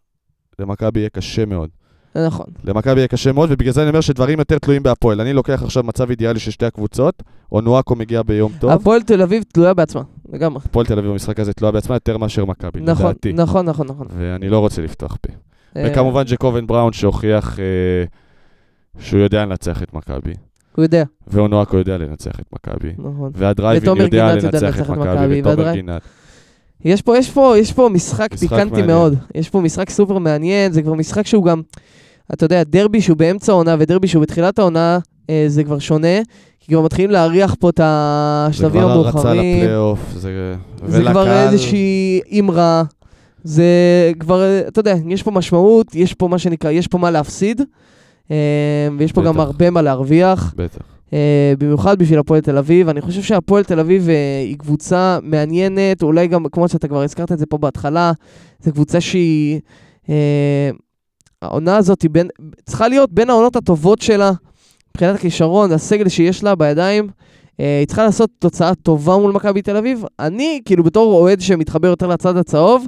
למכבי 0.58 1.00
יהיה 1.00 1.08
קשה 1.08 1.44
מאוד. 1.44 1.68
נכון. 2.16 2.46
למכבי 2.64 3.00
יהיה 3.00 3.08
קשה 3.08 3.32
מאוד, 3.32 3.52
ובגלל 3.52 3.72
זה 3.72 3.82
אני 3.82 3.88
אומר 3.88 4.00
שדברים 4.00 4.38
יותר 4.38 4.58
תלויים 4.58 4.82
בהפועל. 4.82 5.20
אני 5.20 5.32
לוקח 5.32 5.62
עכשיו 5.62 5.82
מצב 5.82 6.10
אידיאלי 6.10 6.38
של 6.38 6.50
שתי 6.50 6.66
הקבוצות, 6.66 7.22
או 7.52 7.60
נואקו 7.60 7.96
מגיע 7.96 8.22
ביום 8.22 8.52
טוב. 8.58 8.70
הפועל 8.70 9.02
תל 9.02 9.22
אביב 9.22 9.42
תלויה 9.52 9.74
בעצמה, 9.74 10.02
לגמרי. 10.32 10.60
הפועל 10.64 10.86
תל 10.86 10.98
אביב 10.98 11.10
במשחק 11.10 11.40
הזה 11.40 11.52
תלויה 11.52 11.72
בעצמה 11.72 11.96
יותר 11.96 12.18
מאשר 12.18 12.44
מכבי, 12.44 12.80
נכון, 12.80 13.06
לדעתי. 13.06 13.32
נכון, 13.32 13.66
נכון, 13.66 13.86
נכון. 13.86 14.06
ואני 14.18 14.48
לא 14.48 14.58
רוצה 14.58 14.82
לפתוח 14.82 15.16
פה. 15.20 15.32
אה, 15.76 15.88
וכמובן 15.90 16.22
ג'קובן 16.26 16.66
בראון 16.66 16.92
שהוכיח 16.92 17.58
אה, 17.58 17.64
שהוא 18.98 19.20
יודע 19.20 19.44
לנצח 19.44 19.82
את 19.82 19.94
מכבי. 19.94 20.34
הוא 20.76 20.82
יודע, 20.82 21.04
ואונואקו 21.26 21.76
יודע 21.76 21.98
לנצח 21.98 22.40
את 22.40 22.46
מכבי. 22.52 22.92
נכון. 22.98 23.30
והדרייבין 23.34 23.96
יודע 23.96 24.34
לנצח 24.34 24.80
את 24.80 24.90
מכבי, 24.90 25.40
ותומר 25.40 25.72
גינת. 25.72 26.02
יש 26.84 27.02
פה, 27.02 27.18
יש 27.18 27.30
פה, 27.30 27.54
יש 27.58 27.72
פה 27.72 27.88
משחק 27.92 28.32
משחק 28.32 28.38
פיקנטי 28.48 28.64
מעניין. 28.70 28.86
מאוד. 28.86 29.14
יש 29.34 29.48
פה 29.50 29.60
משחק 29.60 29.90
סופר 29.90 30.18
מעניין, 30.18 30.72
זה 30.72 30.82
כבר 30.82 30.94
משחק 30.94 31.26
שהוא 31.26 31.44
גם, 31.44 31.62
אתה 32.32 32.44
יודע, 32.44 32.62
דרבי 32.64 33.00
שהוא 33.00 33.16
באמצע 33.16 33.52
העונה 33.52 33.76
ודרבי 33.78 34.08
שהוא 34.08 34.22
בתחילת 34.22 34.58
העונה, 34.58 34.98
אה, 35.30 35.44
זה 35.48 35.64
כבר 35.64 35.78
שונה, 35.78 36.18
כי 36.60 36.72
כבר 36.72 36.82
מתחילים 36.82 37.10
להריח 37.10 37.54
פה 37.60 37.70
את 37.70 37.76
זה 37.78 37.82
השלבים 37.86 38.80
כבר 38.82 38.90
הרצה 38.90 39.08
המאוחרים. 39.18 39.62
לפלייאוף, 39.62 39.98
זה... 40.16 40.54
זה 40.86 41.00
כבר 41.00 41.20
ולקהל- 41.20 41.28
איזושהי 41.52 42.20
אמרה. 42.38 42.82
זה 43.44 43.64
כבר, 44.18 44.42
אתה 44.68 44.80
יודע, 44.80 44.94
יש 45.08 45.22
פה 45.22 45.30
משמעות, 45.30 45.94
יש 45.94 46.14
פה 46.14 46.28
מה 46.28 46.38
שנקרא, 46.38 46.70
יש 46.70 46.86
פה 46.86 46.98
מה 46.98 47.10
להפסיד, 47.10 47.62
אה, 48.30 48.36
ויש 48.98 49.12
פה 49.12 49.22
גם 49.22 49.34
בטח. 49.34 49.42
הרבה 49.44 49.70
מה 49.70 49.82
להרוויח. 49.82 50.54
בטח. 50.56 50.78
אה, 51.12 51.52
במיוחד 51.58 51.98
בשביל 51.98 52.18
הפועל 52.18 52.40
תל 52.40 52.58
אביב. 52.58 52.88
אני 52.88 53.00
חושב 53.00 53.22
שהפועל 53.22 53.64
תל 53.64 53.80
אביב 53.80 54.08
אה, 54.08 54.40
היא 54.44 54.58
קבוצה 54.58 55.18
מעניינת, 55.22 56.02
אולי 56.02 56.26
גם, 56.26 56.48
כמו 56.52 56.68
שאתה 56.68 56.88
כבר 56.88 57.02
הזכרת 57.02 57.32
את 57.32 57.38
זה 57.38 57.46
פה 57.46 57.58
בהתחלה, 57.58 58.12
זו 58.60 58.72
קבוצה 58.72 59.00
שהיא... 59.00 59.60
אה, 60.08 60.70
העונה 61.42 61.76
הזאת 61.76 62.02
היא 62.02 62.10
בין, 62.10 62.28
צריכה 62.66 62.88
להיות 62.88 63.12
בין 63.12 63.30
העונות 63.30 63.56
הטובות 63.56 64.00
שלה, 64.00 64.32
מבחינת 64.90 65.14
הכישרון, 65.14 65.72
הסגל 65.72 66.08
שיש 66.08 66.44
לה 66.44 66.54
בידיים. 66.54 67.08
היא 67.58 67.86
צריכה 67.86 68.04
לעשות 68.04 68.30
תוצאה 68.38 68.74
טובה 68.74 69.16
מול 69.16 69.32
מכבי 69.32 69.62
תל 69.62 69.76
אביב. 69.76 70.04
אני, 70.18 70.60
כאילו, 70.64 70.84
בתור 70.84 71.14
אוהד 71.14 71.40
שמתחבר 71.40 71.88
יותר 71.88 72.06
לצד 72.06 72.36
הצהוב, 72.36 72.86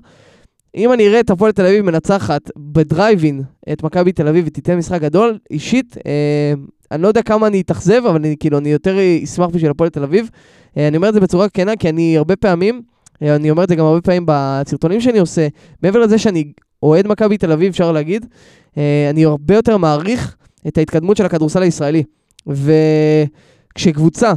אם 0.77 0.93
אני 0.93 1.09
אראה 1.09 1.21
את 1.21 1.31
הפועל 1.31 1.53
תל 1.53 1.66
אביב 1.66 1.85
מנצחת 1.85 2.51
בדרייבין 2.57 3.43
את 3.73 3.83
מכבי 3.83 4.12
תל 4.12 4.29
אביב 4.29 4.45
ותיתן 4.47 4.79
משחק 4.79 5.01
גדול, 5.01 5.39
אישית, 5.51 5.97
אה, 6.07 6.55
אני 6.93 7.03
לא 7.03 7.09
יודע 7.09 7.22
כמה 7.22 7.47
אני 7.47 7.61
אתאכזב, 7.61 8.03
אבל 8.07 8.16
אני 8.16 8.36
כאילו, 8.41 8.59
אני 8.59 8.68
יותר 8.68 8.97
אשמח 9.24 9.47
בשביל 9.47 9.70
הפועל 9.70 9.91
תל 9.91 10.03
אביב. 10.03 10.30
אה, 10.76 10.88
אני 10.88 10.97
אומר 10.97 11.09
את 11.09 11.14
זה 11.14 11.20
בצורה 11.20 11.49
כנה, 11.49 11.76
כי 11.76 11.88
אני 11.88 12.16
הרבה 12.16 12.36
פעמים, 12.36 12.82
אה, 13.22 13.36
אני 13.36 13.51
אומר 13.51 13.64
את 13.64 13.68
זה 13.68 13.74
גם 13.74 13.84
הרבה 13.84 14.01
פעמים 14.01 14.24
בסרטונים 14.26 15.01
שאני 15.01 15.18
עושה, 15.18 15.49
מעבר 15.82 16.01
לזה 16.01 16.18
שאני 16.18 16.53
אוהד 16.82 17.07
מכבי 17.07 17.38
תל 17.38 17.53
אביב, 17.53 17.68
אפשר 17.68 17.93
להגיד, 17.93 18.26
אה, 18.78 19.11
אני 19.11 19.24
הרבה 19.24 19.55
יותר 19.55 19.76
מעריך 19.76 20.36
את 20.68 20.78
ההתקדמות 20.78 21.16
של 21.16 21.26
הכדורסל 21.26 21.62
הישראלי. 21.62 22.03
וכשקבוצה 22.47 24.32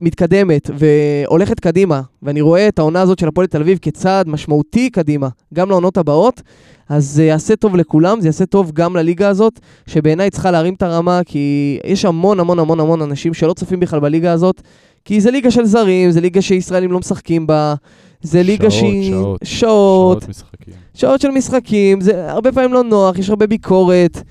מתקדמת 0.00 0.70
והולכת 0.78 1.60
קדימה, 1.60 2.00
ואני 2.22 2.40
רואה 2.40 2.68
את 2.68 2.78
העונה 2.78 3.00
הזאת 3.00 3.18
של 3.18 3.28
הפועל 3.28 3.46
תל 3.46 3.60
אביב 3.60 3.78
כצעד 3.82 4.28
משמעותי 4.28 4.90
קדימה, 4.90 5.28
גם 5.54 5.70
לעונות 5.70 5.96
הבאות, 5.96 6.42
אז 6.88 7.06
זה 7.06 7.24
יעשה 7.24 7.56
טוב 7.56 7.76
לכולם, 7.76 8.20
זה 8.20 8.28
יעשה 8.28 8.46
טוב 8.46 8.72
גם 8.72 8.96
לליגה 8.96 9.28
הזאת, 9.28 9.60
שבעיניי 9.86 10.30
צריכה 10.30 10.50
להרים 10.50 10.74
את 10.74 10.82
הרמה, 10.82 11.20
כי 11.26 11.78
יש 11.84 12.04
המון 12.04 12.40
המון 12.40 12.58
המון 12.58 12.80
המון 12.80 13.02
אנשים 13.02 13.34
שלא 13.34 13.52
צופים 13.52 13.80
בכלל 13.80 14.00
בליגה 14.00 14.32
הזאת, 14.32 14.62
כי 15.04 15.20
זה 15.20 15.30
ליגה 15.30 15.50
של 15.50 15.64
זרים, 15.64 16.10
זה 16.10 16.20
ליגה 16.20 16.42
שישראלים 16.42 16.92
לא 16.92 16.98
משחקים 16.98 17.46
בה, 17.46 17.74
זה 18.22 18.42
ליגה 18.42 18.70
שעות, 18.70 18.80
שהיא... 18.80 19.12
שעות. 19.12 19.40
שעות, 19.44 20.20
שעות 20.20 20.28
משחקים. 20.28 20.74
שעות 20.94 21.20
של 21.20 21.30
משחקים, 21.30 22.00
זה 22.00 22.30
הרבה 22.30 22.52
פעמים 22.52 22.72
לא 22.72 22.82
נוח, 22.82 23.18
יש 23.18 23.30
הרבה 23.30 23.46
ביקורת, 23.46 24.16
אה, 24.16 24.22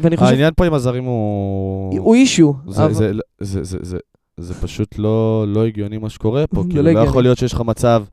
ואני 0.00 0.16
חושב... 0.16 0.30
העניין 0.30 0.52
פה 0.56 0.66
עם 0.66 0.74
הזרים 0.74 1.04
הוא... 1.04 1.98
הוא 1.98 2.14
אישיו. 2.14 2.52
זה, 2.68 2.84
אבל- 2.84 2.94
זה, 2.94 3.12
זה, 3.40 3.64
זה, 3.64 3.78
זה, 3.82 3.98
זה 4.40 4.54
פשוט 4.54 4.94
לא, 4.98 5.44
לא 5.48 5.66
הגיוני 5.66 5.98
מה 5.98 6.08
שקורה 6.10 6.46
פה. 6.46 6.62
זה 6.62 6.68
כאילו, 6.70 6.82
לא 6.82 6.84
לא 6.84 6.90
הגיוני. 6.90 7.08
יכול 7.08 7.22
להיות 7.22 7.38
שיש 7.38 7.52
לך 7.52 7.60
מצב 7.60 8.04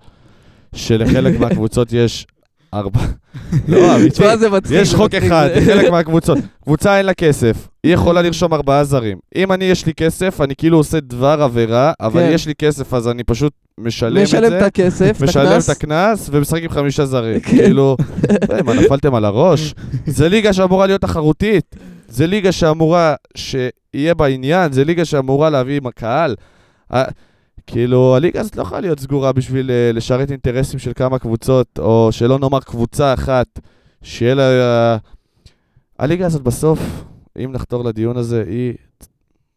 שלחלק 0.76 1.39
מהקבוצות 1.39 1.93
יש 2.03 2.28
ארבע... 2.74 2.99
לא. 3.68 3.80
תשמע, 4.10 4.38
זה 4.38 4.49
מצחיק. 4.49 4.78
יש 4.82 4.89
זה 4.91 4.97
חוק 4.97 5.14
אחד, 5.16 5.49
זה- 5.53 5.60
לחלק 5.76 5.91
מהקבוצות. 5.91 6.38
קבוצה 6.64 6.97
אין 6.97 7.06
לה 7.06 7.14
כסף, 7.14 7.68
היא 7.84 7.93
יכולה 7.93 8.22
לרשום 8.22 8.53
ארבעה 8.53 8.84
זרים. 8.84 9.18
אם 9.36 9.51
אני, 9.51 9.66
יש 9.66 9.86
לי 9.86 9.93
כסף, 9.93 10.41
אני 10.41 10.56
כאילו 10.56 10.78
עושה 10.78 10.99
דבר 10.99 11.41
עבירה, 11.41 11.93
אבל 11.99 12.22
כן. 12.22 12.30
יש 12.34 12.47
לי 12.47 12.56
כסף, 12.56 12.93
אז 12.93 13.08
אני 13.08 13.24
פשוט 13.24 13.53
משלם 13.80 14.18
את 14.18 14.24
משלם 14.24 14.50
זה. 14.50 14.58
את 14.58 14.64
הכסף, 14.64 15.18
את 15.18 15.22
משלם. 15.22 15.60
את 15.66 15.70
הקנס 15.70 16.30
ומשחק 16.32 16.64
עם 16.64 16.70
חמישה 16.70 17.06
זרים. 17.06 17.40
כן. 17.40 17.58
כאילו, 17.58 17.98
"היי, 18.50 18.62
מה, 18.62 18.74
נפלתם 18.74 19.16
על 19.16 19.26
הראש? 19.26 19.76
זה 20.06 20.30
ליגה 20.30 20.54
שאמורה 20.54 20.86
להיות 20.86 21.02
תחרותית. 21.02 21.76
זה 22.08 22.28
ליגה 22.28 22.52
שאמורה 22.52 23.16
שיהיה 23.38 24.14
בה 24.14 24.26
עניין, 24.28 24.72
זה 24.72 24.84
ליגה 24.84 25.06
שאמורה 25.06 25.50
להביא 25.50 25.78
עם 25.78 25.88
הקהל. 25.88 26.36
כאילו, 27.68 28.16
הליגה 28.16 28.40
הזאת 28.40 28.56
לא 28.56 28.62
יכולה 28.62 28.82
להיות 28.82 29.00
סגורה 29.00 29.32
בשביל 29.32 29.72
אה, 29.72 29.92
לשרת 29.94 30.32
אינטרסים 30.32 30.80
של 30.80 30.92
כמה 30.96 31.20
קבוצות, 31.20 31.80
או 31.80 32.10
שלא 32.12 32.40
נאמר 32.40 32.60
קבוצה 32.60 33.14
אחת, 33.14 33.60
שיהיה 34.04 34.36
לה... 34.36 34.98
הליגה 36.00 36.26
הזאת 36.26 36.42
בסוף, 36.42 36.80
אם 37.44 37.52
נחתור 37.52 37.84
לדיון 37.84 38.18
הזה, 38.18 38.44
היא... 38.48 38.74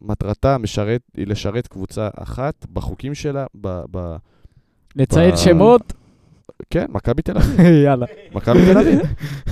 מטרתה 0.01 0.57
משרת, 0.57 1.01
היא 1.17 1.27
לשרת 1.27 1.67
קבוצה 1.67 2.09
אחת 2.17 2.65
בחוקים 2.73 3.15
שלה, 3.15 3.45
ב, 3.61 3.81
ב, 3.91 4.15
לציין 4.95 5.31
ב- 5.31 5.37
שמות? 5.37 5.93
כן, 6.69 6.85
מכבי 6.89 7.21
תל 7.21 7.37
אביב. 7.37 7.59
יאללה. 7.85 8.05
מכבי 8.35 8.59
תל 8.73 8.77
אביב. 8.77 8.99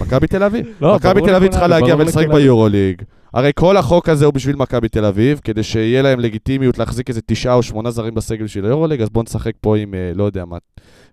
מכבי 0.02 0.28
תל 0.28 0.44
אביב. 0.44 0.66
לא, 0.82 0.96
מכבי 0.96 1.22
תל 1.22 1.36
אביב 1.36 1.52
צריכה 1.52 1.68
להגיע 1.68 1.96
ולשחק. 1.96 2.28
ביורוליג. 2.28 3.02
הרי 3.34 3.52
כל 3.56 3.78
החוק 3.78 4.10
הזה 4.10 4.26
הוא 4.26 4.34
בשביל 4.34 4.56
מכבי 4.56 4.90
תל 4.90 5.06
אביב, 5.06 5.40
כדי 5.44 5.64
שיהיה 5.64 6.02
להם 6.02 6.20
לגיטימיות 6.20 6.78
להחזיק 6.78 7.10
איזה 7.10 7.22
תשעה 7.26 7.54
או 7.54 7.64
שמונה 7.64 7.92
זרים 7.92 8.16
בסגל 8.16 8.48
של 8.48 8.66
היורוליג, 8.66 9.02
אז 9.02 9.10
בואו 9.10 9.24
נשחק 9.24 9.54
פה 9.62 9.78
עם, 9.78 9.94
אה, 9.94 10.12
לא 10.16 10.24
יודע 10.24 10.46
מה, 10.46 10.58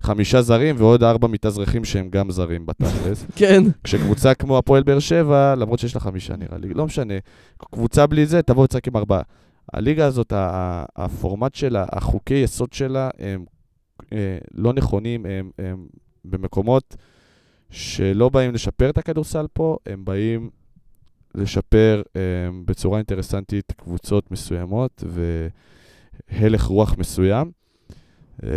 חמישה 0.00 0.42
זרים 0.42 0.74
ועוד 0.78 1.02
ארבע 1.02 1.28
מתאזרחים 1.28 1.84
שהם 1.84 2.08
גם 2.10 2.30
זרים 2.30 2.66
בתכלס. 2.66 3.26
כן. 3.36 3.62
כשקבוצה 3.84 4.34
כמו 4.34 4.58
הפועל 4.58 4.82
באר 4.82 4.98
שבע, 4.98 5.54
למרות 5.54 5.78
שיש 5.78 5.94
לה 5.94 6.00
חמישה 6.00 6.36
נראה 6.36 6.58
לי, 6.58 6.74
לא 6.74 6.86
משנה, 6.86 7.14
קבוצה 7.72 8.06
בלי 8.06 8.26
זה, 8.26 8.42
תבוא 8.42 8.64
ותשחק 8.64 8.88
עם 8.88 8.96
ארבעה. 8.96 9.22
הליגה 9.72 10.06
הזאת, 10.06 10.32
הפורמט 10.96 11.54
שלה, 11.54 11.86
החוקי 11.92 12.34
יסוד 12.34 12.72
שלה, 12.72 13.10
הם 13.18 13.44
אה, 14.12 14.38
לא 14.54 14.72
נכונים, 14.72 15.26
הם, 15.26 15.50
הם 15.58 15.86
במקומות 16.24 16.96
שלא 17.70 18.28
באים 18.28 18.54
לשפר 18.54 18.90
את 18.90 18.98
הכדורסל 18.98 19.46
פה, 19.52 19.76
הם 19.86 20.04
באים 20.04 20.50
לשפר 21.34 22.02
אה, 22.16 22.20
בצורה 22.64 22.98
אינטרסנטית 22.98 23.72
קבוצות 23.72 24.30
מסוימות 24.30 25.04
והלך 26.30 26.64
רוח 26.64 26.98
מסוים. 26.98 27.50
אה, 28.44 28.50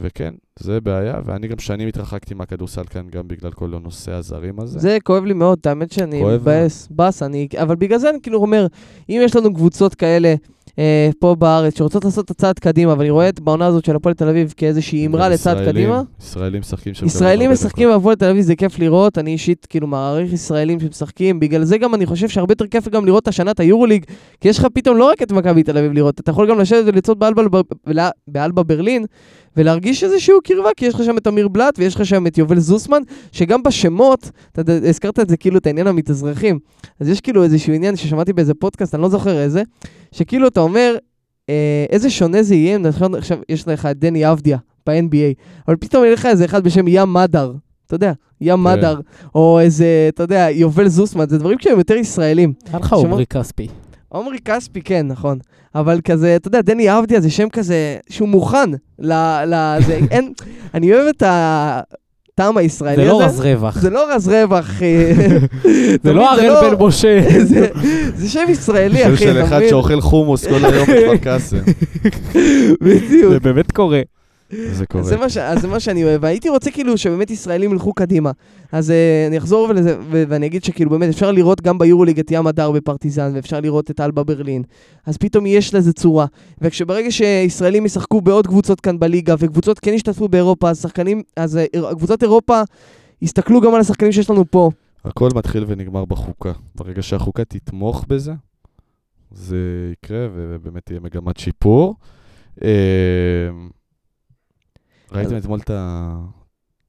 וכן, 0.00 0.34
זה 0.58 0.80
בעיה, 0.80 1.14
ואני 1.24 1.48
גם 1.48 1.58
שנים 1.58 1.88
התרחקתי 1.88 2.34
מהכדורסל 2.34 2.84
כאן 2.84 3.08
גם 3.10 3.28
בגלל 3.28 3.50
כל 3.50 3.74
הנושא 3.74 4.12
הזרים 4.12 4.60
הזה. 4.60 4.78
זה 4.78 4.98
כואב 5.04 5.24
לי 5.24 5.34
מאוד, 5.34 5.58
האמת 5.64 5.92
שאני 5.92 6.22
מתבאס, 6.22 6.88
באס, 6.90 7.22
אני, 7.22 7.48
אבל 7.62 7.76
בגלל 7.76 7.98
זה 7.98 8.10
אני 8.10 8.20
כאילו 8.22 8.38
אומר, 8.38 8.66
אם 9.08 9.20
יש 9.24 9.36
לנו 9.36 9.54
קבוצות 9.54 9.94
כאלה 9.94 10.34
אה, 10.78 11.10
פה 11.18 11.34
בארץ 11.34 11.78
שרוצות 11.78 12.04
לעשות 12.04 12.24
את 12.24 12.30
הצעד 12.30 12.58
קדימה, 12.58 12.94
ואני 12.98 13.10
רואה 13.10 13.28
את 13.28 13.40
בעונה 13.40 13.66
הזאת 13.66 13.84
של 13.84 13.96
הפועל 13.96 14.14
תל 14.14 14.28
אביב 14.28 14.54
כאיזושהי 14.56 15.06
אמרה 15.06 15.28
לצעד 15.28 15.64
קדימה, 15.64 16.02
ישראלים 16.20 16.60
משחקים 16.60 16.94
שם. 16.94 17.06
ישראלים 17.06 17.50
משחקים 17.50 17.88
בהפועל 17.88 18.16
תל 18.16 18.28
אביב, 18.28 18.42
זה 18.42 18.56
כיף 18.56 18.78
לראות, 18.78 19.18
אני 19.18 19.30
אישית 19.32 19.66
כאילו 19.70 19.86
מעריך 19.86 20.32
ישראלים 20.32 20.80
שמשחקים, 20.80 21.40
בגלל 21.40 21.64
זה 21.64 21.78
גם 21.78 21.94
אני 21.94 22.06
חושב 22.06 22.28
שהרבה 22.28 22.52
יותר 22.52 22.66
כיף 22.66 22.88
גם 22.88 23.06
לראות 23.06 23.28
השנה 23.28 23.50
את 23.50 23.60
היורוליג, 23.60 24.04
כי 24.40 24.48
יש 24.48 24.58
לך 24.58 24.66
פתאום 24.74 24.96
לא 24.96 25.04
רק 25.04 25.22
את 25.22 25.32
מכבי 25.32 25.62
תל 25.62 25.78
אביב 25.78 25.92
לראות, 25.92 26.20
אתה 26.20 26.30
יכול 26.30 26.50
גם 26.50 26.58
לשבת 26.58 26.84
ולצעוד 26.86 27.18
באלבה, 27.18 27.60
באלבה 28.28 28.62
ברלין, 28.62 29.04
ולהרגיש 29.56 30.04
איזשהו 30.04 30.38
קרבה, 30.44 30.70
כי 30.76 30.86
יש 30.86 30.94
לך 30.94 31.04
שם 31.04 31.18
את 31.18 31.26
אמיר 31.26 31.48
בלאט, 31.48 31.78
ויש 31.78 31.94
לך 31.94 32.06
שם 32.06 32.26
את 32.26 32.38
יובל 32.38 32.58
זוסמן, 32.58 33.02
שגם 33.32 33.62
בשמות, 33.62 34.30
אתה 34.52 34.72
הזכרת 34.88 35.20
את 35.20 35.28
זה 35.28 35.36
כאילו, 35.36 35.58
את 35.58 35.66
העניין 35.66 35.86
המתאזרחים, 35.86 36.58
אז 37.00 37.08
יש 37.08 37.20
כאילו 37.20 37.42
איזשהו 37.42 37.72
עניין 37.72 37.96
ששמעתי 37.96 38.32
באיזה 38.32 38.54
פודקאסט, 38.54 38.94
אני 38.94 39.02
לא 39.02 39.08
זוכר 39.08 39.40
איזה, 39.40 39.62
שכאילו 40.12 40.48
אתה 40.48 40.60
אומר, 40.60 40.96
אה, 41.48 41.84
איזה 41.90 42.10
שונה 42.10 42.42
זה 42.42 42.54
יהיה 42.54 42.76
אם 42.76 42.82
נכון, 42.82 43.14
עכשיו 43.14 43.38
יש 43.48 43.68
לך 43.68 43.86
את 43.86 43.98
דני 43.98 44.32
אבדיה 44.32 44.58
ב-NBA, 44.86 45.42
אבל 45.68 45.76
פתאום 45.76 46.04
יהיה 46.04 46.12
לך 46.12 46.26
איזה 46.26 46.44
אחד 46.44 46.64
בשם 46.64 46.84
ים 46.88 47.12
מדר, 47.12 47.52
אתה 47.86 47.94
יודע, 47.94 48.12
ים 48.40 48.56
כן. 48.56 48.62
מדר, 48.62 49.00
או 49.34 49.60
איזה, 49.60 49.86
אתה 50.08 50.22
יודע, 50.22 50.46
יובל 50.50 50.88
זוסמן, 50.88 51.28
זה 51.28 51.38
דברים 51.38 51.58
שהם 51.60 51.78
יותר 51.78 51.94
ישראלים. 51.94 52.52
היה 52.72 52.78
לך 52.78 52.92
עומרי 52.92 53.26
כספי. 53.26 53.68
עומרי 54.12 54.38
כספי, 54.44 54.80
כן, 54.82 55.06
נכון. 55.08 55.38
אבל 55.74 56.00
כזה, 56.04 56.36
אתה 56.36 56.48
יודע, 56.48 56.60
דני 56.60 56.98
אבדיה 56.98 57.20
זה 57.20 57.30
שם 57.30 57.48
כזה, 57.48 57.76
שהוא 58.10 58.28
מוכן 58.28 58.70
ל... 58.98 59.12
ל 59.46 59.76
זה, 59.86 59.98
אין, 60.10 60.32
אני 60.74 60.94
אוהב 60.94 61.06
את 61.06 61.22
הטעם 61.26 62.56
הישראלי 62.56 62.96
זה 62.96 63.02
הזה. 63.02 63.10
לא 63.12 63.22
רז 63.22 63.40
רווח. 63.40 63.78
זה 63.80 63.90
לא 63.90 64.14
רז 64.14 64.28
רווח. 64.28 64.82
אה, 64.82 65.12
זה 66.04 66.12
לא 66.12 66.30
הראל 66.32 66.70
בן 66.76 66.84
משה. 66.84 67.20
זה- 67.44 67.68
זה 68.16 68.28
שם 68.28 68.44
ישראלי, 68.48 68.98
שם 69.02 69.12
אחי, 69.14 69.24
של 69.24 69.42
אחד? 69.44 69.60
שאוכל 69.68 70.00
חומוס 70.00 70.46
כל 70.46 70.64
היום 70.64 70.86
בכפר 70.86 71.16
קאסם. 71.16 71.56
בדיוק. 72.80 73.32
זה 73.32 73.40
באמת 73.40 73.72
קורה. 73.72 74.00
זה 74.72 74.86
קורה. 74.86 75.04
זה, 75.04 75.16
מה 75.16 75.28
ש... 75.28 75.36
אז 75.36 75.60
זה 75.60 75.68
מה 75.68 75.80
שאני 75.80 76.04
אוהב, 76.04 76.22
והייתי 76.22 76.48
רוצה 76.48 76.70
כאילו 76.70 76.98
שבאמת 76.98 77.30
ישראלים 77.30 77.72
ילכו 77.72 77.92
קדימה. 77.92 78.30
אז 78.72 78.90
uh, 78.90 79.28
אני 79.28 79.38
אחזור 79.38 79.66
ולזה, 79.70 79.96
ו- 80.00 80.24
ואני 80.28 80.46
אגיד 80.46 80.64
שכאילו 80.64 80.90
באמת 80.90 81.08
אפשר 81.08 81.32
לראות 81.32 81.60
גם 81.60 81.78
ביורוליג 81.78 82.18
את 82.18 82.30
ים 82.30 82.46
הדר 82.46 82.70
בפרטיזן, 82.70 83.30
ואפשר 83.34 83.60
לראות 83.60 83.90
את 83.90 84.00
אלבה 84.00 84.24
ברלין. 84.24 84.62
אז 85.06 85.16
פתאום 85.16 85.46
יש 85.46 85.74
לזה 85.74 85.92
צורה. 85.92 86.26
וכשברגע 86.60 87.10
שישראלים 87.10 87.86
ישחקו 87.86 88.20
בעוד 88.20 88.46
קבוצות 88.46 88.80
כאן 88.80 88.98
בליגה, 88.98 89.34
וקבוצות 89.38 89.78
כן 89.78 89.92
ישתתפו 89.92 90.28
באירופה, 90.28 90.70
אז 90.70 90.82
שחקנים, 90.82 91.22
אז 91.36 91.58
uh, 91.76 91.94
קבוצות 91.96 92.22
אירופה 92.22 92.62
יסתכלו 93.22 93.60
גם 93.60 93.74
על 93.74 93.80
השחקנים 93.80 94.12
שיש 94.12 94.30
לנו 94.30 94.44
פה. 94.50 94.70
הכל 95.04 95.28
מתחיל 95.34 95.64
ונגמר 95.68 96.04
בחוקה. 96.04 96.52
ברגע 96.74 97.02
שהחוקה 97.02 97.44
תתמוך 97.44 98.04
בזה, 98.08 98.32
זה 99.30 99.56
יקרה 99.92 100.28
ובאמת 100.34 100.86
תהיה 100.86 101.00
מגמת 101.00 101.36
שיפור. 101.36 101.94
אה, 102.64 102.70
ראיתם 105.14 105.36
אתמול 105.36 105.60
את 105.60 105.70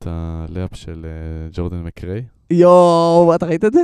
הלאפ 0.07 0.69
של 0.74 1.05
אה, 1.05 1.09
ג'ורדן 1.53 1.78
מקריי? 1.84 2.24
יואו, 2.49 3.36
אתה 3.36 3.45
ראית 3.45 3.65
את 3.65 3.74
זה? 3.74 3.84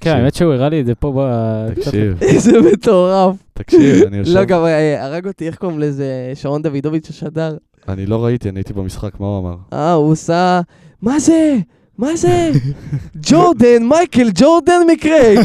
כן, 0.00 0.16
האמת 0.16 0.34
שהוא 0.34 0.52
הראה 0.52 0.68
לי 0.68 0.80
את 0.80 0.86
זה 0.86 0.94
פה 0.94 1.12
ב... 1.16 1.74
תקשיב, 1.74 2.16
איזה 2.22 2.52
מטורף. 2.72 3.36
תקשיב, 3.54 4.06
אני 4.06 4.16
יושב... 4.16 4.34
לא, 4.38 4.44
גם 4.44 4.64
אה, 4.64 5.04
הרג 5.04 5.26
אותי, 5.26 5.46
איך 5.46 5.56
קוראים 5.56 5.78
לזה? 5.78 6.32
שרון 6.34 6.62
דוידוביץ' 6.62 7.10
השדר. 7.10 7.56
אני 7.88 8.06
לא 8.06 8.24
ראיתי, 8.24 8.48
אני 8.48 8.58
הייתי 8.58 8.72
במשחק, 8.72 9.20
מה 9.20 9.26
הוא 9.26 9.38
אמר? 9.38 9.56
אה, 9.72 9.92
הוא 9.92 10.10
עושה... 10.10 10.60
מה 11.02 11.18
זה? 11.18 11.56
מה 11.98 12.16
זה? 12.16 12.50
ג'ורדן, 13.30 13.82
מייקל 13.88 14.28
ג'ורדן 14.34 14.80
מקריי. 14.92 15.36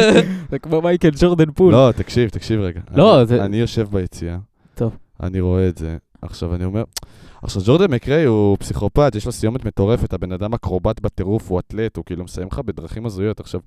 זה 0.50 0.58
כמו 0.58 0.82
מייקל 0.82 1.10
ג'ורדן 1.20 1.50
פול. 1.54 1.72
לא, 1.72 1.92
תקשיב, 1.96 2.28
תקשיב 2.28 2.60
רגע. 2.60 2.80
לא, 2.94 3.24
זה- 3.24 3.44
אני 3.44 3.56
יושב 3.56 3.88
ביציאה. 3.90 4.36
טוב. 4.74 4.96
אני 5.22 5.40
רואה 5.40 5.68
את 5.68 5.78
זה. 5.78 5.96
עכשיו, 6.22 6.54
אני 6.54 6.64
אומר... 6.64 6.82
עכשיו, 7.42 7.62
ג'ורדן 7.66 7.90
מקריי 7.90 8.24
הוא 8.24 8.56
פסיכופת, 8.60 9.12
יש 9.14 9.26
לו 9.26 9.32
סיומת 9.32 9.64
מטורפת, 9.64 10.12
הבן 10.12 10.32
אדם 10.32 10.54
אקרובט 10.54 11.00
בטירוף, 11.00 11.50
הוא 11.50 11.58
אתלט, 11.60 11.96
הוא 11.96 12.04
כאילו 12.04 12.24
מסיים 12.24 12.48
לך 12.52 12.58
בדרכים 12.64 13.06
הזויות. 13.06 13.40
עכשיו, 13.40 13.60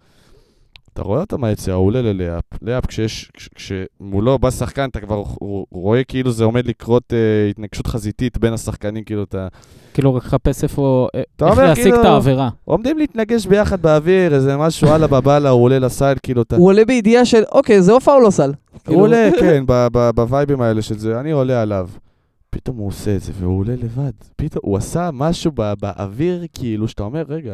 אתה 0.93 1.01
רואה 1.01 1.22
אותו 1.22 1.38
מהיציאה, 1.38 1.76
הוא 1.76 1.86
עולה 1.88 2.01
ללאפ, 2.01 2.43
לאפ 2.61 2.86
כשיש, 2.86 3.32
כש- 3.34 3.49
כשמולו 3.55 4.39
בא 4.39 4.51
שחקן, 4.51 4.89
אתה 4.89 4.99
כבר 4.99 5.20
ר- 5.20 5.63
רואה 5.72 6.03
כאילו 6.03 6.32
זה 6.32 6.43
עומד 6.43 6.67
לקרות 6.67 7.13
אה, 7.13 7.49
התנגשות 7.49 7.88
חזיתית 7.88 8.38
בין 8.38 8.53
השחקנים, 8.53 9.03
כאילו 9.03 9.24
אתה... 9.24 9.47
כאילו, 9.93 10.15
רק 10.15 10.26
לחפש 10.26 10.63
איפה... 10.63 11.07
אה, 11.15 11.20
איך 11.41 11.51
אומר, 11.57 11.65
להשיג 11.70 11.84
כאילו- 11.84 12.01
את 12.01 12.05
העבירה. 12.05 12.49
עומדים 12.65 12.97
להתנגש 12.97 13.45
ביחד 13.45 13.82
באוויר, 13.82 14.36
איזה 14.36 14.57
משהו, 14.57 14.88
אללה 14.95 15.07
בבאללה, 15.07 15.49
הוא 15.49 15.63
עולה 15.63 15.80
לסייל, 15.80 16.17
כאילו 16.24 16.41
אתה... 16.41 16.55
הוא 16.55 16.67
עולה 16.67 16.86
בידיעה 16.86 17.26
של, 17.26 17.43
אוקיי, 17.51 17.82
זה 17.82 17.91
או 17.93 17.99
פאול 18.01 18.26
או 18.26 18.32
סל. 18.32 18.51
כאילו- 18.84 18.95
הוא 18.97 19.03
עולה, 19.03 19.30
כן, 19.39 19.63
ב- 19.67 19.88
ב- 19.91 20.09
בווייבים 20.15 20.61
האלה 20.61 20.82
של 20.82 20.97
זה, 20.97 21.20
אני 21.20 21.32
עולה 21.32 21.61
עליו. 21.61 21.89
פתאום 22.50 22.78
הוא 22.78 22.88
עושה 22.88 23.16
את 23.16 23.22
זה, 23.22 23.32
והוא 23.39 23.60
עולה 23.60 23.74
לבד. 23.76 24.12
פתאום 24.36 24.62
הוא 24.66 24.78
עשה 24.78 25.10
משהו 25.14 25.52
ב- 25.56 25.74
באוויר, 25.82 26.45
כאילו, 26.54 26.88
שאתה 26.88 27.04
אומר, 27.04 27.24
רגע, 27.30 27.54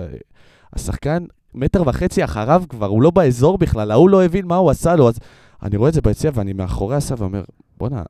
השחקן 0.73 1.23
מטר 1.55 1.83
וחצי 1.85 2.23
אחריו 2.23 2.63
כבר, 2.69 2.85
הוא 2.85 3.01
לא 3.01 3.11
באזור 3.11 3.57
בכלל, 3.57 3.91
ההוא 3.91 4.09
לא 4.09 4.23
הבין 4.25 4.45
מה 4.45 4.55
הוא 4.55 4.69
עשה 4.69 4.95
לו, 4.95 5.07
אז 5.09 5.19
אני 5.63 5.77
רואה 5.77 5.89
את 5.89 5.93
זה 5.93 6.01
ביציע 6.01 6.31
ואני 6.33 6.53
מאחורי 6.53 6.95
הסף 6.95 7.21
ואומר, 7.21 7.43
בואנה, 7.77 8.03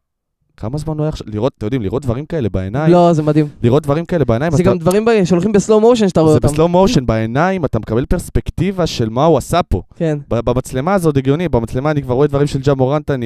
כמה 0.57 0.77
זמן 0.77 0.93
הוא 0.97 1.01
היה 1.03 1.09
עכשיו, 1.09 1.27
לראות, 1.29 1.53
אתם 1.57 1.65
יודעים, 1.65 1.81
לראות 1.81 2.03
דברים 2.03 2.25
כאלה 2.25 2.49
בעיניים, 2.49 2.93
לא, 2.93 3.13
זה 3.13 3.23
מדהים. 3.23 3.47
לראות 3.63 3.83
דברים 3.83 4.05
כאלה 4.05 4.25
בעיניים, 4.25 4.51
זה 4.51 4.61
אתה- 4.61 4.69
גם 4.71 4.77
דברים 4.77 5.05
ב- 5.05 5.23
שהולכים 5.23 5.51
בסלואו 5.51 5.79
מושן 5.81 6.07
שאתה 6.09 6.19
רואה 6.21 6.31
זה 6.31 6.37
אותם. 6.37 6.47
בסלואו 6.47 6.67
מושן, 6.67 7.05
בעיניים, 7.05 7.65
אתה 7.65 7.79
מקבל 7.79 8.05
פרספקטיבה 8.05 8.87
של 8.87 9.09
מה 9.09 9.25
הוא 9.25 9.37
עשה 9.37 9.63
פה. 9.63 9.81
כן. 9.95 10.17
במצלמה 10.29 10.97
זה 10.97 11.07
עוד 11.07 11.17
הגיוני, 11.17 11.49
במצלמה 11.49 11.91
אני 11.91 12.01
כבר 12.01 12.13
רואה 12.13 12.27
דברים 12.27 12.47
של 12.47 12.61
ג'ה 12.61 12.73
מורנט, 12.73 13.11
אני 13.11 13.25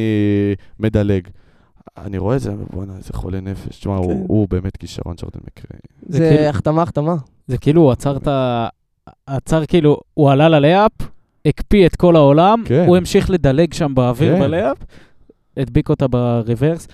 מדלג. 0.79 1.27
אני 2.05 2.17
רואה 2.17 2.35
את 2.35 2.41
זה, 2.41 2.51
בואנה, 2.73 2.93
איזה 2.97 3.09
חולה 3.13 3.39
נפש. 3.41 3.67
תשמע, 3.79 3.95
הוא- 3.95 4.13
כן. 4.13 4.23
הוא 4.27 4.47
באמת 4.49 4.77
כישרון 4.77 5.15
ג'ורדן 5.21 5.39
מקרי. 5.47 5.79
זה 6.07 6.19
כאילו- 6.29 6.49
החתמה, 6.49 6.81
החתמה. 6.81 7.15
זה 7.47 7.57
כאילו, 7.57 7.81
הוא 7.81 7.91
עצר 7.91 8.17
את 8.17 8.27
ה... 8.27 8.67
עצר 9.27 9.65
כאילו, 9.65 9.97
הוא 10.13 10.31
עלה 10.31 10.49
ל 10.49 10.55
layup, 10.55 10.91
הקפיא 11.45 11.85
את 11.85 11.95
כל 11.95 12.15
העולם, 12.15 12.63
כן. 12.65 12.85
הוא 12.87 12.97
המשיך 12.97 13.29
לדלג 13.29 13.73
שם 13.73 13.95
באוויר 13.95 14.33
כן. 14.35 14.39
ב 14.39 14.45
layup, 14.45 14.77
הדביק 15.57 15.89
אותה 15.89 16.07
ב 16.07 16.16
reverse. 16.16 16.87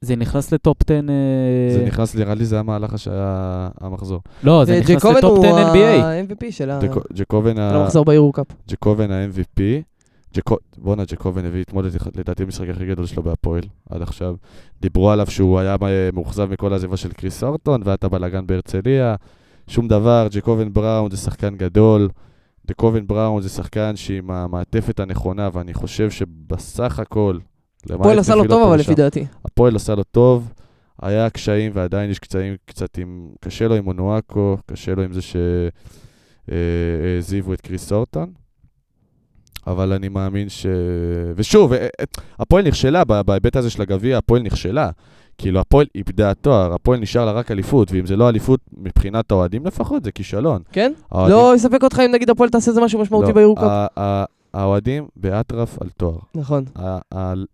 זה 0.00 0.16
נכנס 0.16 0.52
ל 0.52 0.58
top 0.58 0.76
10... 0.86 0.94
אה, 0.94 1.74
זה 1.78 1.84
נכנס, 1.86 2.14
נראה 2.16 2.34
לי 2.34 2.44
זה 2.44 2.58
המהלך 2.60 2.98
שהיה 2.98 3.68
המחזור. 3.80 4.20
לא, 4.44 4.64
זה 4.64 4.80
נכנס 4.80 4.96
ג'קובן 4.96 5.16
ל 5.18 5.23
top 5.23 5.38
הוא 5.38 5.46
10 5.46 5.72
NBA. 5.72 6.02
ה-MVP 6.04 6.50
של 6.52 6.70
ה- 6.70 6.78
ג'קו- 6.82 7.00
ג'קובן 7.14 7.58
ה- 7.58 7.70
של 7.70 7.76
המחזור 7.76 8.04
ביורו 8.04 8.32
קאפ. 8.32 8.46
ג'קובן 8.68 9.10
ה-MVP. 9.10 9.60
ג'קו- 10.36 10.56
בואנה, 10.78 11.02
ג'קובן 11.04 11.44
הביא 11.44 11.62
אתמול 11.62 11.86
את- 11.88 12.16
לדעתי 12.16 12.42
המשחק 12.42 12.68
הכי 12.68 12.86
גדול 12.86 13.06
שלו 13.06 13.22
בהפועל 13.22 13.62
עד 13.90 14.02
עכשיו. 14.02 14.34
דיברו 14.80 15.10
עליו 15.10 15.26
שהוא 15.30 15.58
היה 15.58 15.76
אה, 15.82 16.08
מאוכזב 16.12 16.50
מכל 16.50 16.72
העזיבה 16.72 16.96
של 16.96 17.12
קריס 17.12 17.44
אורטון, 17.44 17.82
והיה 17.84 17.94
את 17.94 18.04
הבלאגן 18.04 18.46
בהרצליה. 18.46 19.14
שום 19.68 19.88
דבר, 19.88 20.26
ג'קובן 20.30 20.72
בראון 20.72 21.10
זה 21.10 21.16
שחקן 21.16 21.56
גדול. 21.56 22.08
ג'קובן 22.68 23.06
בראון 23.06 23.42
זה 23.42 23.48
שחקן 23.48 23.96
שעם 23.96 24.30
המעטפת 24.30 25.00
הנכונה, 25.00 25.48
ואני 25.52 25.74
חושב 25.74 26.10
שבסך 26.10 26.98
הכל... 26.98 27.38
הפועל 27.90 28.18
עשה 28.18 28.34
לו 28.34 28.48
טוב, 28.48 28.68
אבל 28.68 28.78
לפי 28.80 28.94
דעתי. 28.94 29.26
הפועל 29.44 29.76
עשה 29.76 29.94
לו 29.94 30.02
טוב, 30.04 30.52
היה 31.02 31.30
קשיים 31.30 31.72
ועדיין 31.74 32.10
יש 32.10 32.18
קשיים 32.18 32.56
קצת 32.66 32.98
עם... 32.98 33.28
קשה 33.40 33.68
לו 33.68 33.74
עם 33.74 33.86
אונואקו, 33.86 34.56
קשה 34.66 34.94
לו 34.94 35.02
עם 35.02 35.12
זה 35.12 35.20
שהעזיבו 36.48 37.52
את 37.52 37.60
קריס 37.60 37.92
אורטון. 37.92 38.32
אבל 39.66 39.92
אני 39.92 40.08
מאמין 40.08 40.48
ש... 40.48 40.66
ושוב, 41.36 41.72
אה, 41.72 41.78
אה, 42.00 42.04
הפועל 42.38 42.68
נכשלה 42.68 43.04
בהיבט 43.04 43.56
הזה 43.56 43.70
של 43.70 43.82
הגביע, 43.82 44.18
הפועל 44.18 44.42
נכשלה. 44.42 44.90
כאילו, 45.38 45.60
הפועל 45.60 45.86
איבדה 45.94 46.34
תואר, 46.34 46.74
הפועל 46.74 47.00
נשאר 47.00 47.24
לה 47.24 47.32
רק 47.32 47.50
אליפות, 47.50 47.92
ואם 47.92 48.06
זה 48.06 48.16
לא 48.16 48.28
אליפות 48.28 48.60
מבחינת 48.76 49.30
האוהדים 49.30 49.66
לפחות, 49.66 50.04
זה 50.04 50.12
כישלון. 50.12 50.62
כן? 50.72 50.92
האוהדים- 51.10 51.36
לא 51.36 51.54
יספק 51.56 51.82
אותך 51.84 52.00
אם 52.06 52.12
נגיד 52.12 52.30
הפועל 52.30 52.50
תעשה 52.50 52.70
איזה 52.70 52.80
משהו 52.80 53.00
משמעותי 53.00 53.26
לא, 53.26 53.32
ה- 53.96 54.24
האוהדים 54.54 55.06
באטרף 55.16 55.82
על 55.82 55.88
תואר. 55.96 56.18
נכון. 56.34 56.64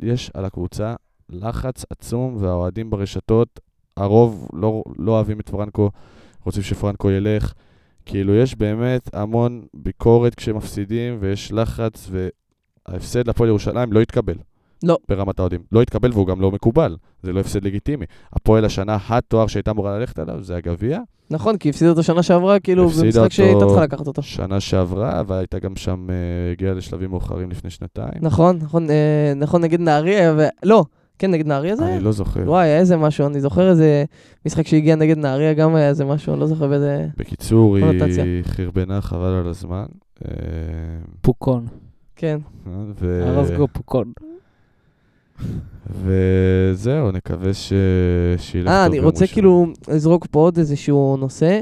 יש 0.00 0.30
על 0.34 0.44
הקבוצה 0.44 0.94
לחץ 1.30 1.84
עצום, 1.90 2.36
והאוהדים 2.40 2.90
ברשתות, 2.90 3.60
הרוב 3.96 4.48
לא, 4.52 4.82
לא 4.98 5.12
אוהבים 5.12 5.40
את 5.40 5.48
פרנקו, 5.48 5.90
רוצים 6.44 6.62
שפרנקו 6.62 7.10
ילך. 7.10 7.52
כאילו, 8.06 8.34
יש 8.34 8.54
באמת 8.54 9.10
המון 9.14 9.62
ביקורת 9.74 10.34
כשמפסידים, 10.34 11.16
ויש 11.20 11.52
לחץ, 11.52 12.10
וההפסד 12.88 13.28
לפועל 13.28 13.48
ירושלים 13.48 13.92
לא 13.92 14.00
התקבל. 14.00 14.34
לא. 14.84 14.96
ברמת 15.08 15.38
האוהדים. 15.38 15.60
לא 15.72 15.82
התקבל 15.82 16.10
והוא 16.12 16.26
גם 16.26 16.40
לא 16.40 16.50
מקובל. 16.50 16.96
זה 17.22 17.32
לא 17.32 17.40
הפסד 17.40 17.64
לגיטימי. 17.64 18.04
הפועל 18.32 18.64
השנה, 18.64 18.98
התואר 19.08 19.46
שהייתה 19.46 19.70
אמורה 19.70 19.98
ללכת 19.98 20.18
עליו, 20.18 20.42
זה 20.42 20.56
הגביע. 20.56 20.98
נכון, 21.30 21.56
כי 21.56 21.70
הפסיד 21.70 21.88
אותו 21.88 22.02
שנה 22.02 22.22
שעברה, 22.22 22.60
כאילו, 22.60 22.88
במשחק 22.88 23.16
אותו- 23.16 23.30
שהייתה 23.30 23.66
צריכה 23.66 23.82
לקחת 23.82 24.06
אותו. 24.06 24.22
שנה 24.22 24.60
שעברה, 24.60 25.22
והייתה 25.26 25.58
גם 25.58 25.76
שם, 25.76 26.06
אה, 26.10 26.14
הגיעה 26.52 26.74
לשלבים 26.74 27.10
מאוחרים 27.10 27.50
לפני 27.50 27.70
שנתיים. 27.70 28.12
נכון, 28.20 28.58
נכון, 28.62 28.90
אה, 28.90 29.32
נכון, 29.36 29.62
נגד 29.62 29.80
נהריה, 29.80 30.34
ו... 30.38 30.46
לא, 30.62 30.84
כן, 31.22 31.30
נגד 31.30 31.46
נהריה 31.46 31.76
זה 31.76 31.86
היה? 31.86 31.96
אני 31.96 32.04
לא 32.04 32.12
זוכר. 32.12 32.40
וואי, 32.46 32.68
איזה 32.68 32.96
משהו, 32.96 33.26
אני 33.26 33.40
זוכר 33.40 33.70
איזה 33.70 34.04
משחק 34.46 34.66
שהגיע 34.66 34.96
נגד 34.96 35.18
נהריה, 35.18 35.54
גם 35.54 35.74
היה 35.74 35.88
איזה 35.88 36.04
משהו, 36.04 36.32
אני 36.32 36.40
לא 36.40 36.46
זוכר 36.46 36.68
באיזה... 36.68 37.06
בקיצור. 37.16 37.76
היא 37.76 38.42
חרבנה 38.44 39.00
חבל 39.00 39.32
על 39.32 39.48
הזמן. 39.48 39.84
אה, 40.24 40.30
פוקון. 41.20 41.66
כן. 42.16 42.38
ו- 43.00 43.24
הרסגו 43.26 43.68
פוקון. 43.72 44.12
וזהו, 45.90 47.12
נקווה 47.12 47.54
ש... 47.54 47.72
שילך 48.38 48.66
טוב 48.66 48.74
אה, 48.74 48.86
אני 48.86 48.98
רוצה. 48.98 49.26
כאילו 49.26 49.66
לזרוק 49.88 50.26
פה 50.30 50.38
עוד 50.38 50.58
איזשהו 50.58 51.16
נושא. 51.16 51.60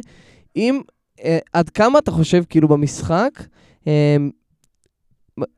אם, 0.57 0.81
אה, 1.25 1.39
עד 1.53 1.71
כמה 1.71 1.99
אתה 1.99 2.11
חושב 2.11 2.43
כאילו 2.49 2.69
במשחק, 2.69 3.43
אה, 3.87 4.17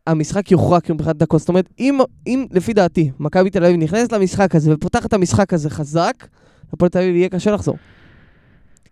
המשחק 0.06 0.50
יוכרע 0.50 0.80
כאילו 0.80 0.94
מבחינת 0.94 1.16
דקות. 1.16 1.40
זאת 1.40 1.48
אומרת, 1.48 1.68
אם, 1.78 1.98
אם 2.26 2.46
לפי 2.50 2.72
דעתי, 2.72 3.10
מכבי 3.18 3.50
תל 3.50 3.64
אביב 3.64 3.80
נכנסת 3.80 4.12
למשחק 4.12 4.54
הזה 4.54 4.74
ופותחת 4.74 5.06
את 5.06 5.12
המשחק 5.12 5.52
הזה 5.52 5.70
חזק, 5.70 6.26
הפועל 6.72 6.88
תל 6.88 6.98
אביב 6.98 7.16
יהיה 7.16 7.28
קשה 7.28 7.50
לחזור. 7.50 7.76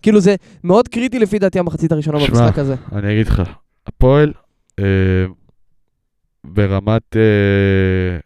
כאילו 0.02 0.20
זה 0.20 0.34
מאוד 0.64 0.88
קריטי 0.88 1.18
לפי 1.18 1.38
דעתי 1.38 1.58
המחצית 1.58 1.92
הראשונה 1.92 2.20
שמע, 2.20 2.28
במשחק 2.28 2.58
הזה. 2.58 2.74
אני 2.92 3.12
אגיד 3.12 3.26
לך, 3.26 3.42
הפועל 3.86 4.32
אה, 4.78 4.84
ברמת... 6.44 7.16
אה, 7.16 8.18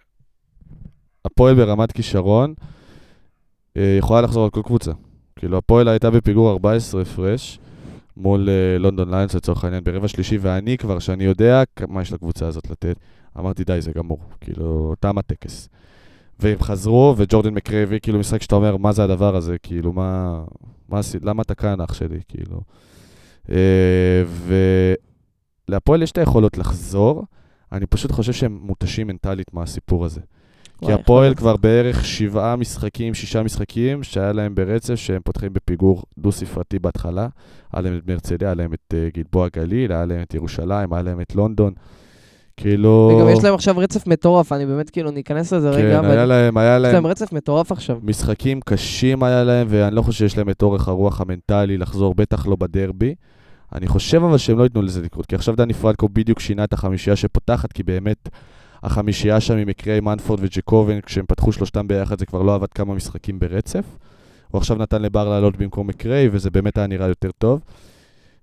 הפועל 1.24 1.55
ברמת 1.55 1.92
כישרון 1.92 2.55
אה, 3.76 3.96
יכולה 3.98 4.20
לחזור 4.20 4.44
על 4.44 4.50
כל 4.50 4.62
קבוצה. 4.64 4.92
כאילו, 5.36 5.59
הפועל 5.59 5.88
הייתה 5.88 6.11
בפיגור 6.11 6.50
14 6.50 7.02
הפרש 7.02 7.59
מול 8.16 8.48
אה, 8.48 8.78
לונדון 8.78 9.10
ליונס 9.14 9.34
לצורך 9.34 9.64
העניין 9.64 9.84
ברבע 9.84 10.08
שלישי, 10.08 10.38
ואני 10.40 10.78
כבר, 10.78 10.98
שאני 10.98 11.24
יודע 11.24 11.62
מה 11.88 12.02
יש 12.02 12.12
לקבוצה 12.12 12.46
הזאת 12.46 12.70
לתת, 12.70 12.96
אמרתי, 13.38 13.64
די, 13.64 13.80
זה 13.80 13.92
גמור. 13.92 14.20
כאילו, 14.40 14.94
תם 15.00 15.18
הטקס. 15.18 15.68
והם 16.40 16.58
חזרו, 16.60 17.14
וג'ורדן 17.16 17.54
מקרי 17.54 17.82
הביא 17.82 17.98
כאילו 18.02 18.18
משחק 18.18 18.42
שאתה 18.42 18.54
אומר, 18.54 18.76
מה 18.76 18.92
זה 18.92 19.04
הדבר 19.04 19.36
הזה? 19.36 19.56
כאילו, 19.58 19.92
מה... 19.92 20.40
מה 20.88 20.98
עשית? 20.98 21.24
למה 21.24 21.42
אתה 21.42 21.54
כאן, 21.54 21.80
אח 21.80 21.94
שלי? 21.94 22.20
כאילו... 22.28 22.60
אה, 23.50 24.24
ולהפועל 25.68 26.02
יש 26.02 26.12
את 26.12 26.18
היכולות 26.18 26.58
לחזור, 26.58 27.24
אני 27.72 27.86
פשוט 27.86 28.12
חושב 28.12 28.32
שהם 28.32 28.58
מותשים 28.62 29.06
מנטלית 29.06 29.54
מהסיפור 29.54 30.04
הזה. 30.04 30.20
כי 30.81 30.93
הפועל 30.93 31.35
כבר 31.35 31.57
בערך 31.57 32.05
שבעה 32.05 32.57
משחקים, 32.57 33.14
שישה 33.14 33.43
משחקים, 33.43 34.03
שהיה 34.03 34.33
להם 34.33 34.55
ברצף 34.55 34.95
שהם 34.95 35.20
פותחים 35.25 35.53
בפיגור 35.53 36.03
דו-ספרתי 36.18 36.79
בהתחלה. 36.79 37.29
היה 37.72 37.83
להם 37.83 37.99
את 37.99 38.09
מרצדיה, 38.09 38.49
היה 38.49 38.55
להם 38.55 38.72
את 38.72 38.95
אה, 38.95 39.09
גלבוע 39.14 39.49
גליל, 39.57 39.93
היה 39.93 40.05
להם 40.05 40.22
את 40.22 40.35
ירושלים, 40.35 40.93
היה 40.93 41.03
להם 41.03 41.20
את 41.20 41.35
לונדון. 41.35 41.72
כאילו... 42.57 43.12
וגם 43.16 43.29
יש 43.29 43.45
להם 43.45 43.55
עכשיו 43.55 43.79
רצף 43.79 44.07
מטורף, 44.07 44.53
אני 44.53 44.66
באמת 44.66 44.91
כאילו 44.91 45.11
ניכנס 45.11 45.53
לזה 45.53 45.70
רגע. 45.70 46.01
כן, 46.01 46.11
היה 46.11 46.27
להם, 46.27 46.57
היה 46.57 46.77
יש 46.77 46.83
להם 46.83 46.95
להם 46.95 47.07
רצף 47.07 47.33
מטורף 47.33 47.72
עכשיו. 47.72 47.99
משחקים 48.03 48.61
קשים 48.61 49.22
היה 49.22 49.45
להם, 49.45 49.66
ואני 49.70 49.95
לא 49.95 50.03
חושב 50.03 50.18
שיש 50.18 50.39
להם 50.39 50.51
את 50.51 50.62
אורך 50.62 50.89
הרוח 50.89 51.20
המנטלי 51.20 51.79
לחזור, 51.79 52.14
בטח 52.14 52.47
לא 52.47 52.57
בדרבי. 52.57 53.14
אני 53.75 53.87
חושב 53.87 54.22
אבל 54.25 54.39
שהם 54.39 54.59
לא 54.59 54.62
ייתנו 54.62 54.83
לזה 54.83 55.03
לקרות, 55.03 55.27
כי 55.27 55.35
עכשיו 55.35 55.57
דני 55.57 55.72
פרנקו 55.72 56.09
בדיוק 56.09 56.41
שינה 56.41 56.64
את 56.64 56.72
החמישייה 56.72 57.16
שפותחת, 57.16 57.72
כי 57.72 57.83
באמת 57.83 58.29
החמישייה 58.85 59.41
שם 59.41 59.57
עם 59.57 59.68
מקרי 59.68 60.01
מנפורד 60.01 60.41
וג'קובן, 60.43 61.01
כשהם 61.01 61.24
פתחו 61.28 61.53
שלושתם 61.53 61.89
ביחד 61.89 62.18
זה 62.18 62.26
כבר 62.26 62.43
לא 62.43 62.55
עבד 62.55 62.72
כמה 62.72 62.95
משחקים 62.95 63.39
ברצף. 63.39 63.85
הוא 64.51 64.59
עכשיו 64.59 64.76
נתן 64.76 65.03
לבר 65.03 65.28
לעלות 65.28 65.57
במקום 65.57 65.87
מקרי, 65.87 66.28
וזה 66.32 66.51
באמת 66.51 66.78
היה 66.78 66.87
נראה 66.87 67.09
יותר 67.09 67.30
טוב. 67.39 67.61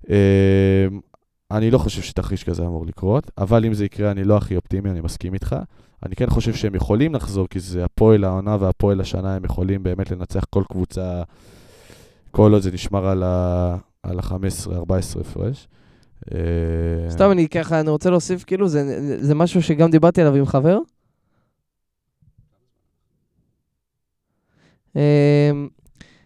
אמ, 0.09 0.15
אני 1.51 1.71
לא 1.71 1.77
חושב 1.77 2.01
שתרחיש 2.01 2.43
כזה 2.43 2.63
אמור 2.63 2.85
לקרות, 2.85 3.31
אבל 3.37 3.65
אם 3.65 3.73
זה 3.73 3.85
יקרה 3.85 4.11
אני 4.11 4.23
לא 4.23 4.37
הכי 4.37 4.55
אופטימי, 4.55 4.89
אני 4.89 5.01
מסכים 5.01 5.33
איתך. 5.33 5.55
אני 6.05 6.15
כן 6.15 6.29
חושב 6.29 6.53
שהם 6.53 6.75
יכולים 6.75 7.15
לחזור, 7.15 7.47
כי 7.47 7.59
זה 7.59 7.85
הפועל 7.85 8.23
העונה 8.23 8.57
והפועל 8.59 9.01
השנה, 9.01 9.35
הם 9.35 9.45
יכולים 9.45 9.83
באמת 9.83 10.11
לנצח 10.11 10.45
כל 10.49 10.63
קבוצה, 10.69 11.23
כל 12.31 12.53
עוד 12.53 12.61
זה 12.61 12.71
נשמר 12.71 13.07
על 13.07 13.23
ה- 13.23 13.77
על 14.03 14.19
ה-15-14 14.19 15.21
הפרש. 15.21 15.67
סתם 17.09 17.31
אני 17.31 17.49
ככה, 17.49 17.79
אני 17.79 17.89
רוצה 17.89 18.09
להוסיף, 18.09 18.43
כאילו, 18.43 18.67
זה, 18.67 19.17
זה 19.21 19.35
משהו 19.35 19.61
שגם 19.63 19.91
דיברתי 19.91 20.21
עליו 20.21 20.35
עם 20.35 20.45
חבר. 20.45 20.77
אמ, 24.95 25.69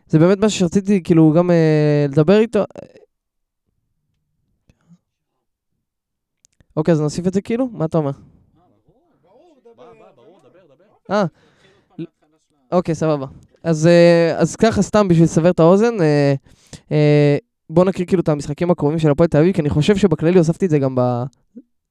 זה 0.07 0.19
באמת 0.19 0.37
משהו 0.37 0.59
שרציתי, 0.59 1.03
כאילו, 1.03 1.33
גם 1.37 1.51
אה, 1.51 2.05
לדבר 2.09 2.39
איתו. 2.39 2.63
אוקיי, 6.77 6.91
אז 6.91 7.01
נוסיף 7.01 7.27
את 7.27 7.33
זה 7.33 7.41
כאילו? 7.41 7.69
מה 7.71 7.85
אתה 7.85 7.97
אומר? 7.97 8.11
אה, 11.11 11.25
אוקיי, 12.71 12.95
סבבה. 12.95 13.25
אז, 13.63 13.87
אה, 13.87 14.41
ככה, 14.57 14.81
סתם 14.81 15.07
בשביל 15.07 15.23
לסבר 15.23 15.49
את 15.49 15.59
האוזן, 15.59 16.01
אה, 16.01 16.33
אה, 16.91 17.37
בוא 17.70 17.86
נקריא 17.86 18.07
כאילו 18.07 18.22
את 18.22 18.30
המשחקים 18.30 18.72
הקרובים 18.72 18.99
של 18.99 19.09
הפועל 19.09 19.30
תל 19.30 19.38
אביב, 19.38 19.55
כי 19.55 19.61
אני 19.61 19.70
חושב 19.70 19.97
שבכללי 19.97 20.38
הוספתי 20.38 20.66
את 20.66 20.70
זה 20.70 20.80
גם 20.80 20.95
ב... 20.95 21.24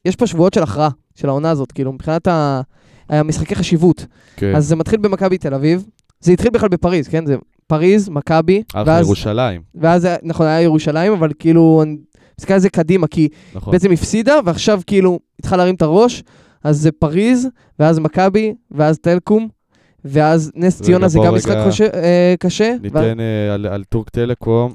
יש 0.05 0.17
פה 0.17 0.27
שבועות 0.27 0.55
של 0.55 0.63
הכרעה, 0.63 0.89
של 1.15 1.29
העונה 1.29 1.51
הזאת, 1.51 1.73
כאילו, 1.73 1.93
מבחינת 1.93 2.27
ה... 2.29 2.61
המשחקי 3.09 3.55
חשיבות. 3.55 4.07
כן. 4.37 4.57
אז 4.57 4.69
זה 4.69 4.77
מתחיל 4.77 4.99
במכבי 5.01 5.39
תל 5.39 5.55
אביב, 5.55 5.85
זה 6.21 6.33
התחיל 6.33 6.51
בכלל 6.51 6.69
בפריז, 6.69 7.09
כן? 7.09 7.27
זה 7.27 7.37
פריז, 7.67 8.09
מכבי, 8.09 8.63
אחלה 8.71 8.85
ואז, 8.87 9.07
ירושלים, 9.07 9.63
ואז, 9.75 10.09
נכון, 10.23 10.47
היה 10.47 10.61
ירושלים, 10.61 11.13
אבל 11.13 11.31
כאילו, 11.39 11.81
אני 11.83 11.97
מסתכל 12.39 12.55
על 12.55 12.61
זה 12.61 12.69
קדימה, 12.69 13.07
כי 13.07 13.29
נכון. 13.55 13.73
בעצם 13.73 13.93
הפסידה, 13.93 14.39
ועכשיו 14.45 14.81
כאילו 14.87 15.19
התחלה 15.39 15.59
להרים 15.59 15.75
את 15.75 15.83
הראש, 15.83 16.23
אז 16.65 16.81
זה 16.81 16.93
פריז, 16.93 17.49
ואז 17.79 17.99
מכבי, 17.99 18.55
ואז 18.71 18.99
טלקום, 18.99 19.49
ואז 20.05 20.53
נס 20.55 20.83
ציונה 20.83 21.09
זה 21.09 21.19
גם 21.27 21.35
משחק 21.35 21.57
קשה, 21.67 21.87
אה, 21.95 22.35
קשה. 22.39 22.75
ניתן 22.83 23.21
אה, 23.21 23.55
על, 23.55 23.67
על 23.67 23.85
טורק 23.85 24.11
טלקום, 24.11 24.73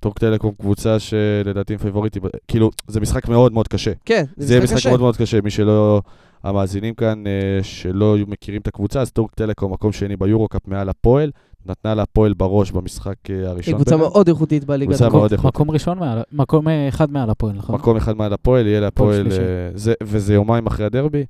טורק 0.00 0.18
טלקום 0.18 0.52
קבוצה 0.60 0.98
שלדעתי 0.98 1.72
עם 1.72 1.78
פייבוריטי, 1.78 2.20
כאילו, 2.48 2.70
זה 2.88 3.00
משחק 3.00 3.28
מאוד 3.28 3.52
מאוד 3.52 3.68
קשה. 3.68 3.92
כן, 4.04 4.24
זה 4.36 4.54
יהיה 4.54 4.64
משחק 4.64 4.76
קשה. 4.76 4.88
מאוד 4.88 5.00
מאוד 5.00 5.16
קשה, 5.16 5.40
מי 5.40 5.50
שלא, 5.50 6.02
המאזינים 6.44 6.94
כאן 6.94 7.24
אה, 7.26 7.32
שלא 7.62 8.16
מכירים 8.26 8.60
את 8.60 8.66
הקבוצה, 8.68 9.00
אז 9.00 9.10
טורק 9.10 9.34
טלקום 9.34 9.72
מקום 9.72 9.92
שני 9.92 10.16
ביורו-קאפ 10.16 10.60
מעל 10.66 10.88
הפועל, 10.88 11.30
נתנה 11.66 11.94
להפועל 11.94 12.32
בראש 12.32 12.70
במשחק 12.70 13.14
אה, 13.30 13.34
היא 13.36 13.46
הראשון. 13.46 13.74
קבוצה 13.74 13.90
ביניהם. 13.90 14.10
מאוד 14.12 14.28
איכותית 14.28 14.64
בליגה. 14.64 14.90
קבוצה. 14.92 15.08
מאוד 15.08 15.32
איכותית. 15.32 15.54
מקום 15.54 15.70
ראשון 15.70 15.98
מעל, 15.98 16.22
מקום 16.32 16.68
אה, 16.68 16.88
אחד 16.88 17.10
מעל 17.12 17.30
הפועל, 17.30 17.56
נכון? 17.56 17.74
מקום 17.74 17.96
אחד 17.96 18.16
מעל 18.16 18.32
הפועל, 18.32 18.66
יהיה 18.66 18.80
להפועל. 18.80 19.26
אה, 19.32 19.36
זה- 19.74 19.94
וזה 20.02 20.34
יומיים 20.34 20.66
אחרי 20.66 20.86
הדרבי. 20.86 21.24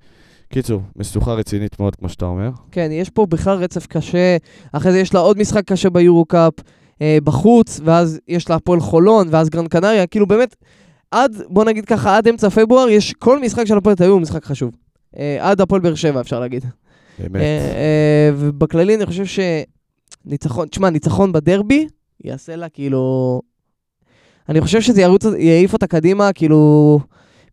קיצור, 0.52 0.80
משוכה 0.96 1.32
רצינית 1.34 1.80
מאוד, 1.80 1.96
כמו 1.96 2.08
שאתה 2.08 2.24
אומר. 2.26 2.50
כן, 2.72 2.88
יש 2.92 3.10
פה 3.10 3.26
בכלל 3.26 3.56
רצף 3.58 3.86
קשה, 3.86 4.36
אחרי 4.72 4.92
זה 4.92 4.98
יש 4.98 5.14
לה 5.14 5.20
עוד 5.20 5.38
משחק 5.38 5.64
קשה 5.64 5.90
ביורו-קאפ 5.90 6.52
אה, 7.02 7.18
בחוץ, 7.24 7.80
ואז 7.84 8.20
יש 8.28 8.50
לה 8.50 8.56
הפועל 8.56 8.80
חולון, 8.80 9.28
ואז 9.30 9.48
גרן 9.48 9.68
קנריה, 9.68 10.06
כאילו 10.06 10.26
באמת, 10.26 10.56
עד, 11.10 11.36
בוא 11.48 11.64
נגיד 11.64 11.84
ככה, 11.84 12.16
עד 12.16 12.28
אמצע 12.28 12.50
פברואר, 12.50 12.88
יש 12.88 13.12
כל 13.12 13.38
משחק 13.38 13.64
של 13.64 13.78
הפועל 13.78 13.96
תל 13.96 14.02
אביב 14.02 14.12
הוא 14.12 14.20
משחק 14.20 14.44
חשוב. 14.44 14.70
אה, 15.18 15.38
עד 15.40 15.60
הפועל 15.60 15.80
באר 15.80 15.94
שבע, 15.94 16.20
אפשר 16.20 16.40
להגיד. 16.40 16.64
באמת. 17.18 17.36
אה, 17.36 17.58
אה, 17.74 18.30
ובכללי 18.36 18.94
אני 18.94 19.06
חושב 19.06 19.24
שניצחון, 20.26 20.68
תשמע, 20.68 20.90
ניצחון 20.90 21.32
בדרבי, 21.32 21.86
יעשה 22.24 22.56
לה 22.56 22.68
כאילו... 22.68 23.42
אני 24.48 24.60
חושב 24.60 24.80
שזה 24.80 25.02
ירוץ, 25.02 25.24
יעיף 25.38 25.72
אותה 25.72 25.86
קדימה, 25.86 26.32
כאילו, 26.32 26.98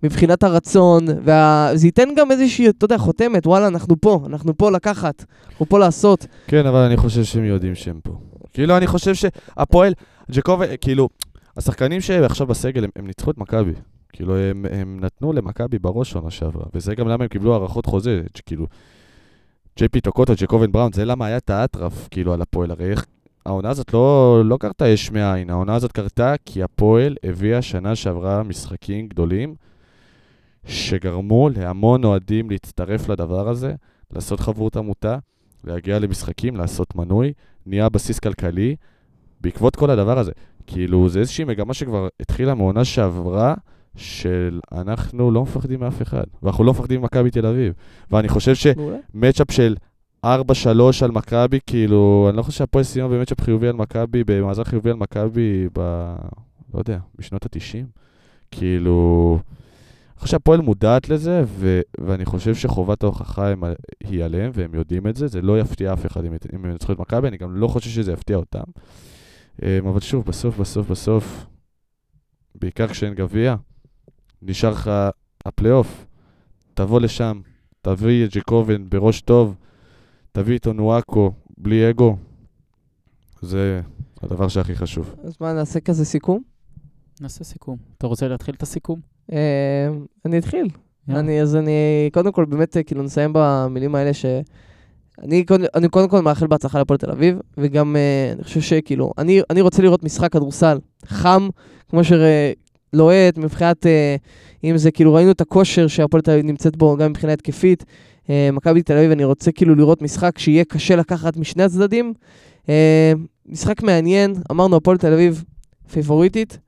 מבחינת 0.03 0.43
הרצון, 0.43 1.05
וזה 1.07 1.87
ייתן 1.87 2.09
גם 2.17 2.31
איזושהי, 2.31 2.69
אתה 2.69 2.85
יודע, 2.85 2.97
חותמת, 2.97 3.47
וואלה, 3.47 3.67
אנחנו 3.67 4.01
פה, 4.01 4.23
אנחנו 4.25 4.57
פה 4.57 4.71
לקחת, 4.71 5.25
אנחנו 5.49 5.65
פה 5.65 5.79
לעשות. 5.79 6.25
כן, 6.47 6.65
אבל 6.65 6.79
אני 6.79 6.97
חושב 6.97 7.23
שהם 7.23 7.45
יודעים 7.45 7.75
שהם 7.75 7.99
פה. 8.03 8.11
כאילו, 8.55 8.77
אני 8.77 8.87
חושב 8.87 9.13
שהפועל, 9.13 9.93
ג'קוב, 10.31 10.61
כאילו, 10.81 11.09
השחקנים 11.57 12.01
שעכשיו 12.01 12.47
בסגל, 12.47 12.83
הם, 12.83 12.89
הם 12.95 13.07
ניצחו 13.07 13.31
את 13.31 13.37
מכבי. 13.37 13.73
כאילו, 14.13 14.37
הם, 14.37 14.65
הם 14.71 14.99
נתנו 14.99 15.33
למכבי 15.33 15.79
בראש 15.79 16.15
עונה 16.15 16.31
שעברה, 16.31 16.65
וזה 16.73 16.95
גם 16.95 17.07
למה 17.07 17.23
הם 17.23 17.27
קיבלו 17.27 17.53
הארכות 17.53 17.85
חוזה, 17.85 18.21
כאילו, 18.45 18.67
ג'יי 19.77 19.87
פי 19.87 20.01
טוקוטו, 20.01 20.33
ג'קובן 20.37 20.71
בראון, 20.71 20.93
זה 20.93 21.05
למה 21.05 21.25
היה 21.25 21.37
את 21.37 21.49
האטרף, 21.49 22.07
כאילו, 22.11 22.33
על 22.33 22.41
הפועל. 22.41 22.71
הרי 22.71 22.91
איך, 22.91 23.05
העונה 23.45 23.69
הזאת 23.69 23.93
לא, 23.93 24.41
לא 24.45 24.57
קרתה 24.57 24.87
יש 24.87 25.11
מאין, 25.11 25.49
העונה 25.49 25.75
הזאת 25.75 25.91
קרתה 25.91 26.33
כי 26.45 26.63
הפועל 26.63 27.15
הביאה 27.23 27.61
שנה 27.61 27.95
שעברה 27.95 28.43
משחקים 28.43 29.07
גדולים, 29.07 29.55
שגרמו 30.65 31.49
להמון 31.49 32.03
אוהדים 32.03 32.49
להצטרף 32.49 33.09
לדבר 33.09 33.49
הזה, 33.49 33.73
לעשות 34.11 34.39
חברות 34.39 34.77
עמותה, 34.77 35.17
להגיע 35.65 35.99
למשחקים, 35.99 36.55
לעשות 36.55 36.95
מנוי, 36.95 37.33
נהיה 37.65 37.89
בסיס 37.89 38.19
כלכלי, 38.19 38.75
בעקבות 39.41 39.75
כל 39.75 39.89
הדבר 39.89 40.19
הזה. 40.19 40.31
כאילו, 40.67 41.09
זה 41.09 41.19
איזושהי 41.19 41.45
מגמה 41.45 41.73
שכבר 41.73 42.07
התחילה 42.19 42.55
מעונה 42.55 42.85
שעברה, 42.85 43.53
של 43.95 44.59
אנחנו 44.71 45.31
לא 45.31 45.41
מפחדים 45.41 45.79
מאף 45.79 46.01
אחד, 46.01 46.23
ואנחנו 46.43 46.63
לא 46.63 46.71
מפחדים 46.71 47.01
ממכבי 47.01 47.31
תל 47.31 47.45
אביב. 47.45 47.73
ואני 48.11 48.27
חושב. 48.29 48.55
שמצ'אפ 48.55 49.51
של 49.51 49.75
4-3 50.25 50.27
על 51.01 51.11
מכבי, 51.11 51.59
כאילו, 51.67 52.27
אני 52.29 52.37
לא 52.37 52.41
חושב 52.41 52.57
שהפועל 52.57 52.83
סיימה 52.83 53.09
במצ'אפ 53.09 53.41
חיובי 53.41 53.67
על 53.67 53.75
מכבי, 53.75 54.23
במאזן 54.23 54.63
חיובי 54.63 54.89
על 54.89 54.95
מכבי, 54.95 55.67
ב... 55.73 55.79
לא 56.73 56.79
יודע, 56.79 56.97
בשנות 57.19 57.45
ה-90. 57.45 57.85
כאילו, 58.51 59.39
אני 60.15 60.21
חושב 60.21 60.31
שהפועל 60.31 60.61
מודעת 60.61 61.09
לזה, 61.09 61.43
ו- 61.45 61.81
ואני 61.99 62.25
חושב 62.25 62.55
שחובת 62.55 63.03
ההוכחה 63.03 63.49
הם, 63.49 63.63
היא 64.03 64.23
עליהם, 64.23 64.51
והם 64.53 64.75
יודעים 64.75 65.07
את 65.07 65.15
זה. 65.15 65.27
זה 65.27 65.41
לא 65.41 65.59
יפתיע 65.59 65.93
אף 65.93 66.05
אחד 66.05 66.25
אם, 66.25 66.33
אם 66.33 66.65
הם 66.65 66.71
ינצחו 66.71 66.91
את 66.93 66.99
מכבי, 66.99 67.27
אני 67.27 67.37
גם 67.37 67.55
לא 67.55 67.67
חושב 67.67 67.89
שזה 67.89 68.11
יפתיע 68.11 68.37
אותם. 68.37 68.63
אמ, 69.63 69.87
אבל 69.87 69.99
שוב, 69.99 70.25
בסוף, 70.25 70.57
בסוף, 70.57 70.87
בסוף, 70.89 71.45
בעיקר 72.55 72.87
כשאין 72.87 73.13
גביע, 73.13 73.55
נשאר 74.41 74.71
לך 74.71 74.91
הפלייאוף. 75.45 76.05
תבוא 76.73 76.99
לשם, 77.01 77.41
תביא 77.81 78.25
את 78.25 78.35
ג'קובן 78.35 78.89
בראש 78.89 79.21
טוב, 79.21 79.55
תביא 80.31 80.53
איתו 80.53 80.73
נואקו, 80.73 81.33
בלי 81.57 81.89
אגו. 81.89 82.17
זה 83.41 83.81
הדבר 84.21 84.47
שהכי 84.47 84.75
חשוב. 84.75 85.15
אז 85.23 85.37
מה, 85.41 85.53
נעשה 85.53 85.79
כזה 85.79 86.05
סיכום? 86.05 86.43
נעשה 87.21 87.43
סיכום. 87.43 87.77
אתה 87.97 88.07
רוצה 88.07 88.27
להתחיל 88.27 88.55
את 88.55 88.63
הסיכום? 88.63 89.14
אה, 89.31 89.37
אני 90.25 90.37
אתחיל. 90.37 90.67
אני, 91.09 91.41
אז 91.41 91.55
אני, 91.55 92.09
קודם 92.13 92.31
כל, 92.31 92.45
באמת, 92.45 92.77
אה, 92.77 92.83
כאילו, 92.83 93.03
נסיים 93.03 93.31
במילים 93.33 93.95
האלה 93.95 94.13
ש... 94.13 94.25
אני, 95.23 95.45
אני 95.75 95.89
קודם 95.89 96.09
כל 96.09 96.21
מאחל 96.21 96.47
בהצלחה 96.47 96.79
להפועל 96.79 96.97
תל 96.97 97.11
אביב, 97.11 97.37
וגם 97.57 97.95
אה, 97.95 98.31
אני 98.35 98.43
חושב 98.43 98.61
שכאילו, 98.61 99.11
אני, 99.17 99.41
אני 99.49 99.61
רוצה 99.61 99.81
לראות 99.81 100.03
משחק 100.03 100.31
כדורסל 100.31 100.77
חם, 101.05 101.49
כמו 101.89 102.01
שלוהט, 102.03 103.37
מבחינת, 103.37 103.85
אה, 103.85 104.15
אם 104.63 104.77
זה 104.77 104.91
כאילו, 104.91 105.13
ראינו 105.13 105.31
את 105.31 105.41
הכושר 105.41 105.87
שהפועל 105.87 106.21
תל 106.21 106.31
אביב 106.31 106.45
נמצאת 106.45 106.75
בו, 106.75 106.97
גם 106.97 107.09
מבחינה 107.09 107.33
התקפית. 107.33 107.85
אה, 108.29 108.49
מכבי 108.53 108.83
תל 108.83 108.97
אביב, 108.97 109.11
אני 109.11 109.23
רוצה 109.23 109.51
כאילו 109.51 109.75
לראות 109.75 110.01
משחק 110.01 110.37
שיהיה 110.37 110.63
קשה 110.63 110.95
לקחת 110.95 111.37
משני 111.37 111.63
הצדדים. 111.63 112.13
אה, 112.69 113.13
משחק 113.45 113.83
מעניין, 113.83 114.33
אמרנו, 114.51 114.75
הפועל 114.75 114.97
תל 114.97 115.13
אביב 115.13 115.43
פייבוריטית. 115.91 116.59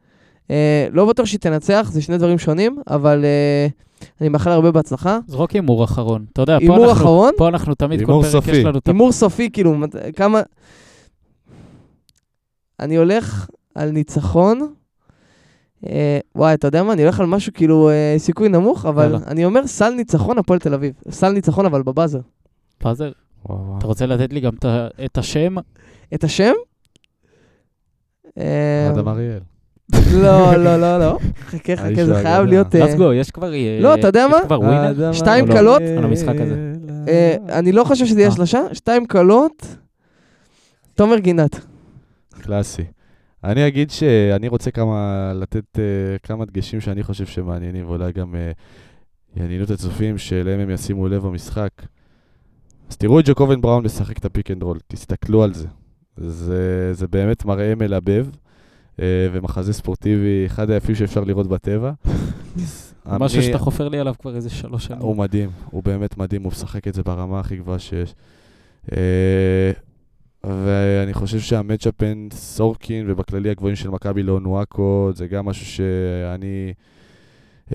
אה, 0.51 0.87
לא 0.91 1.05
בטוח 1.05 1.25
שהיא 1.25 1.39
תנצח, 1.39 1.89
זה 1.91 2.01
שני 2.01 2.17
דברים 2.17 2.37
שונים, 2.37 2.77
אבל 2.89 3.25
אה, 3.25 3.67
אני 4.21 4.29
מאחל 4.29 4.49
הרבה 4.49 4.71
בהצלחה. 4.71 5.19
זרוק 5.27 5.51
הימור 5.51 5.83
אחרון. 5.83 6.25
אתה 6.33 6.41
יודע, 6.41 6.57
פה 6.67 6.75
אנחנו, 6.75 6.91
אחרון, 6.91 7.31
פה 7.37 7.47
אנחנו 7.47 7.75
תמיד, 7.75 8.05
כל 8.05 8.19
פרק 8.21 8.31
סופי. 8.31 8.51
יש 8.51 8.65
לנו. 8.65 8.79
הימור 8.85 9.11
סופי, 9.11 9.49
כאילו, 9.51 9.75
כמה... 10.15 10.41
אני 12.79 12.95
הולך 12.95 13.47
על 13.75 13.91
ניצחון. 13.91 14.73
אה, 15.85 16.19
וואי, 16.35 16.53
אתה 16.53 16.67
יודע 16.67 16.83
מה? 16.83 16.93
אני 16.93 17.01
הולך 17.01 17.19
על 17.19 17.25
משהו 17.25 17.53
כאילו 17.53 17.89
אה, 17.89 18.15
סיכוי 18.17 18.49
נמוך, 18.49 18.85
אבל 18.85 19.03
יאללה. 19.03 19.19
אני 19.27 19.45
אומר 19.45 19.67
סל 19.67 19.89
ניצחון 19.89 20.37
הפועל 20.37 20.59
תל 20.59 20.73
אביב. 20.73 20.93
סל 21.11 21.31
ניצחון 21.31 21.65
אבל 21.65 21.83
בבאזר. 21.83 22.19
וואו, 23.45 23.65
וואו. 23.65 23.77
אתה 23.77 23.87
רוצה 23.87 24.05
לתת 24.05 24.33
לי 24.33 24.39
גם 24.39 24.53
את 25.05 25.17
השם? 25.17 25.55
את 26.13 26.23
השם? 26.23 26.53
אה, 28.37 28.89
אדם 28.93 29.07
אריאל. 29.07 29.39
לא, 29.93 30.55
לא, 30.55 30.77
לא, 30.77 30.99
לא. 30.99 31.17
חכה, 31.39 31.75
חכה, 31.75 32.05
זה 32.05 32.13
חייב 32.13 32.25
האגדה. 32.25 32.43
להיות... 32.43 32.75
אה, 32.75 32.85
רסגו, 32.85 33.13
יש 33.13 33.31
כבר... 33.31 33.53
אה, 33.53 33.79
לא, 33.81 33.95
אתה 33.95 34.07
יודע 34.07 34.25
יש 34.27 34.31
מה? 34.31 34.45
כבר 34.45 34.59
ווינר? 34.59 35.13
שתיים 35.13 35.45
או 35.45 35.49
לא? 35.49 35.55
קלות? 35.55 35.81
על 35.97 36.03
המשחק 36.03 36.35
הזה. 36.39 36.73
אה, 37.07 37.35
אני 37.49 37.71
לא 37.71 37.83
חושב 37.83 38.05
שזה 38.05 38.19
יהיה 38.19 38.29
אה. 38.29 38.35
שלושה, 38.35 38.59
שתיים 38.73 39.05
קלות. 39.05 39.77
תומר 40.95 41.17
גינת. 41.17 41.65
קלאסי. 42.41 42.83
אני 43.43 43.67
אגיד 43.67 43.91
שאני 43.91 44.47
רוצה 44.47 44.71
כמה, 44.71 45.31
לתת 45.35 45.79
אה, 45.79 46.17
כמה 46.23 46.45
דגשים 46.45 46.81
שאני 46.81 47.03
חושב 47.03 47.25
שמעניינים, 47.25 47.85
ואולי 47.85 48.11
גם 48.11 48.35
אה, 48.35 48.51
יעניינו 49.35 49.63
את 49.63 49.69
הצופים 49.69 50.17
שאליהם 50.17 50.59
הם 50.59 50.69
ישימו 50.69 51.07
לב 51.07 51.21
במשחק. 51.21 51.69
אז 52.89 52.97
תראו 52.97 53.19
את 53.19 53.29
ג'קובן 53.29 53.61
בראון 53.61 53.83
משחק 53.83 54.17
את 54.17 54.25
ה 54.25 54.30
pick 54.30 54.51
and 54.51 54.63
roll, 54.63 54.77
תסתכלו 54.87 55.43
על 55.43 55.53
זה. 55.53 55.67
זה, 56.17 56.93
זה 56.93 57.07
באמת 57.07 57.45
מראה 57.45 57.75
מלבב, 57.75 58.25
אה, 58.27 58.46
ומחזה 59.01 59.73
ספורטיבי, 59.73 60.45
אחד 60.45 60.69
היפים 60.69 60.95
שאפשר 60.95 61.23
לראות 61.23 61.47
בטבע. 61.47 61.91
משהו 63.19 63.43
שאתה 63.43 63.57
חופר 63.57 63.89
לי 63.89 63.99
עליו 63.99 64.15
כבר 64.19 64.35
איזה 64.35 64.49
שלוש 64.49 64.85
שנים. 64.85 65.01
הוא 65.01 65.17
מדהים, 65.17 65.49
הוא 65.71 65.83
באמת 65.83 66.17
מדהים, 66.17 66.43
הוא 66.43 66.51
משחק 66.51 66.87
את 66.87 66.93
זה 66.93 67.03
ברמה 67.03 67.39
הכי 67.39 67.57
גבוהה 67.57 67.79
שיש. 67.79 68.15
אה, 68.91 69.71
ואני 70.43 71.13
חושב 71.13 71.39
שה 71.39 71.55
matchup 71.55 71.93
בין 71.99 72.29
סורקין 72.31 73.11
ובכללי 73.11 73.49
הגבוהים 73.49 73.75
של 73.75 73.89
מכבי 73.89 74.23
לאונואקו, 74.23 75.11
זה 75.13 75.27
גם 75.27 75.45
משהו 75.45 75.65
שאני 75.65 76.73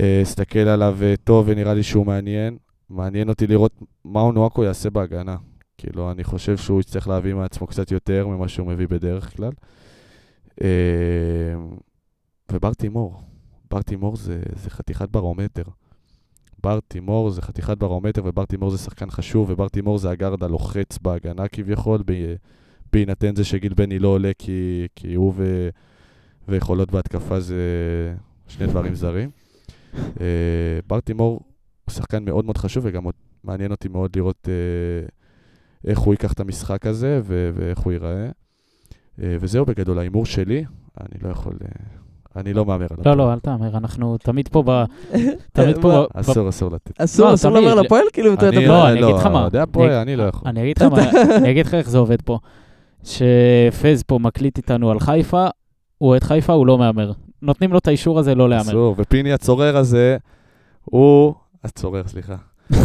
אה, 0.00 0.20
אסתכל 0.22 0.58
עליו 0.58 0.98
אה, 1.02 1.14
טוב 1.24 1.44
ונראה 1.48 1.74
לי 1.74 1.82
שהוא 1.82 2.06
מעניין. 2.06 2.56
מעניין 2.90 3.28
אותי 3.28 3.46
לראות 3.46 3.72
מה 4.04 4.20
אונואקו 4.20 4.64
יעשה 4.64 4.90
בהגנה. 4.90 5.36
כאילו, 5.78 6.10
אני 6.10 6.24
חושב 6.24 6.56
שהוא 6.56 6.80
יצטרך 6.80 7.08
להביא 7.08 7.34
מעצמו 7.34 7.66
קצת 7.66 7.92
יותר 7.92 8.26
ממה 8.26 8.48
שהוא 8.48 8.66
מביא 8.66 8.86
בדרך 8.88 9.36
כלל. 9.36 9.52
אה, 10.62 10.68
ובר 12.52 12.74
תימור, 12.74 13.22
בר 13.70 13.82
תימור 13.82 14.16
זה, 14.16 14.42
זה 14.56 14.70
חתיכת 14.70 15.08
ברומטר. 15.08 15.64
בר 16.62 16.78
תימור 16.88 17.30
זה 17.30 17.42
חתיכת 17.42 17.78
ברומטר, 17.78 18.22
ובר 18.24 18.44
תימור 18.44 18.70
זה 18.70 18.78
שחקן 18.78 19.10
חשוב, 19.10 19.50
ובר 19.50 19.68
תימור 19.68 19.98
זה 19.98 20.10
הגארד 20.10 20.42
הלוחץ 20.42 20.98
בהגנה 20.98 21.48
כביכול, 21.48 22.02
בהינתן 22.92 23.36
זה 23.36 23.44
שגיל 23.44 23.74
בני 23.74 23.98
לא 23.98 24.08
עולה, 24.08 24.30
כי, 24.38 24.86
כי 24.96 25.14
הוא 25.14 25.32
ו, 25.36 25.68
ויכולות 26.48 26.90
בהתקפה 26.90 27.40
זה 27.40 27.56
שני 28.48 28.66
דברים 28.66 28.94
זרים. 28.94 29.30
אה, 29.94 30.80
בר 30.86 31.00
תימור 31.00 31.40
הוא 31.84 31.92
שחקן 31.92 32.24
מאוד 32.24 32.44
מאוד 32.44 32.58
חשוב, 32.58 32.84
וגם 32.86 33.04
מעניין 33.44 33.70
אותי 33.70 33.88
מאוד 33.88 34.16
לראות 34.16 34.48
אה, 34.48 35.06
איך 35.90 35.98
הוא 35.98 36.14
ייקח 36.14 36.32
את 36.32 36.40
המשחק 36.40 36.86
הזה 36.86 37.20
ואיך 37.24 37.78
הוא 37.78 37.92
ייראה. 37.92 38.30
אה, 39.22 39.36
וזהו 39.40 39.64
בגדול, 39.64 39.98
ההימור 39.98 40.26
שלי, 40.26 40.64
אני 41.00 41.20
לא 41.22 41.28
יכול... 41.28 41.52
אה, 41.64 41.68
אני 42.36 42.52
לא 42.52 42.66
מהמר 42.66 42.86
עליו. 42.90 43.04
לא, 43.06 43.16
לא, 43.16 43.32
אל 43.32 43.38
תאמר, 43.38 43.76
אנחנו 43.76 44.18
תמיד 44.18 44.48
פה 44.48 44.62
ב... 44.66 44.84
תמיד 45.52 45.78
פה... 45.80 46.06
ב- 46.14 46.18
אסור, 46.18 46.48
אסור 46.48 46.70
לתת. 46.70 47.00
אסור, 47.00 47.26
לא, 47.28 47.34
אסור 47.34 47.50
לומר 47.52 47.74
לפועל? 47.74 48.04
כאילו, 48.12 48.34
אתה 48.34 48.46
יודע, 48.46 48.60
לא, 48.68 48.88
אני 48.88 49.04
אגיד 49.04 49.14
לך 49.14 49.26
מה. 49.26 49.48
הפועל, 49.62 49.90
אני 49.92 50.16
לא 50.16 50.22
יכול. 50.22 50.48
אני 50.48 50.62
אגיד 50.62 50.76
לך 50.78 50.82
מה, 50.82 51.10
אני 51.36 51.50
אגיד 51.50 51.66
לך 51.66 51.74
איך 51.74 51.90
זה 51.90 51.98
עובד 51.98 52.22
פה. 52.22 52.38
שפז 53.04 54.02
פה 54.06 54.18
מקליט 54.18 54.56
איתנו 54.56 54.90
על 54.90 55.00
חיפה, 55.00 55.46
הוא 55.98 56.08
אוהד 56.08 56.24
חיפה, 56.24 56.52
הוא 56.52 56.66
לא 56.66 56.78
מהמר. 56.78 57.12
נותנים 57.42 57.72
לו 57.72 57.78
את 57.78 57.88
האישור 57.88 58.18
הזה 58.18 58.34
לא 58.34 58.48
להמר. 58.48 58.62
אסור, 58.62 58.94
ופיני 58.98 59.32
הצורר 59.32 59.76
הזה, 59.76 60.16
הוא... 60.84 61.34
הצורר, 61.64 62.02
סליחה. 62.06 62.36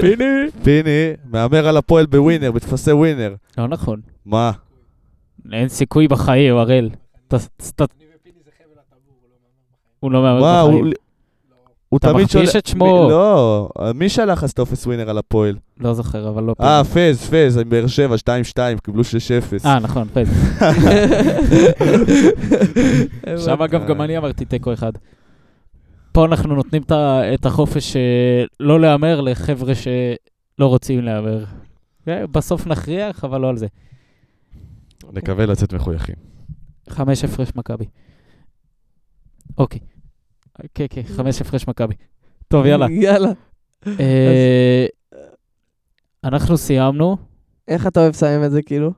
פיני! 0.00 0.24
פיני 0.62 1.12
מהמר 1.30 1.68
על 1.68 1.76
הפועל 1.76 2.06
בווינר, 2.06 2.52
בטפסי 2.52 2.92
ווינר. 2.92 3.34
לא 3.58 3.68
נכון. 3.68 4.00
מה? 4.26 4.50
אין 5.52 5.68
סיכוי 5.68 6.08
בחיים, 6.08 6.56
הראל. 6.56 6.90
ת- 7.28 7.34
ת- 7.80 7.82
הוא 10.00 10.12
לא 10.12 10.22
מהמר 10.22 10.60
הוא... 10.60 10.70
בחיים. 10.72 10.92
הוא 11.88 11.98
אתה 11.98 12.12
תמיד 12.12 12.24
מכפיש 12.24 12.56
את 12.56 12.66
שמו. 12.66 13.08
לא, 13.10 13.68
מי 13.94 14.08
שלח 14.08 14.44
אז 14.44 14.52
טופס 14.54 14.86
ווינר 14.86 15.10
על 15.10 15.18
הפועל? 15.18 15.56
לא 15.80 15.94
זוכר, 15.94 16.28
אבל 16.28 16.42
לא 16.42 16.54
אה. 16.60 16.82
פז, 16.84 17.30
פז, 17.30 17.56
באר 17.68 17.86
שבע, 17.86 18.14
2-2, 18.16 18.80
קיבלו 18.84 19.02
6-0. 19.62 19.66
אה, 19.66 19.78
נכון, 19.78 20.08
פז. 20.12 20.28
שם 23.44 23.62
אגב. 23.62 23.86
גם 23.88 24.02
אני 24.02 24.18
אמרתי 24.18 24.44
תיקו 24.44 24.72
אחד. 24.72 24.92
פה 26.12 26.24
אנחנו 26.24 26.54
נותנים 26.54 26.82
את 27.34 27.46
החופש 27.46 27.96
אה, 27.96 28.00
לא 28.60 28.80
להמר 28.80 29.20
לחבר'ה 29.20 29.74
שלא 29.74 30.66
רוצים 30.66 31.00
להמר. 31.00 31.44
אה, 32.08 32.26
בסוף 32.26 32.66
נכריח, 32.66 33.24
אבל 33.24 33.40
לא 33.40 33.48
על 33.48 33.56
זה. 33.56 33.66
נקווה 35.12 35.46
לצאת 35.46 35.72
מחויכים. 35.72 36.14
חמש 36.88 37.24
הפרש 37.24 37.48
מכבי. 37.54 37.84
אוקיי. 39.58 39.80
כן, 40.74 40.86
כן, 40.90 41.02
חמש 41.02 41.40
הפרש 41.40 41.68
מכבי. 41.68 41.94
טוב, 42.48 42.66
יאללה. 42.66 42.86
יאללה. 43.04 43.30
אה, 43.86 44.86
אנחנו 46.24 46.56
סיימנו. 46.56 47.16
איך 47.68 47.86
אתה 47.86 48.00
אוהב 48.00 48.10
לסיים 48.10 48.44
את 48.44 48.50
זה, 48.50 48.62
כאילו? 48.62 48.92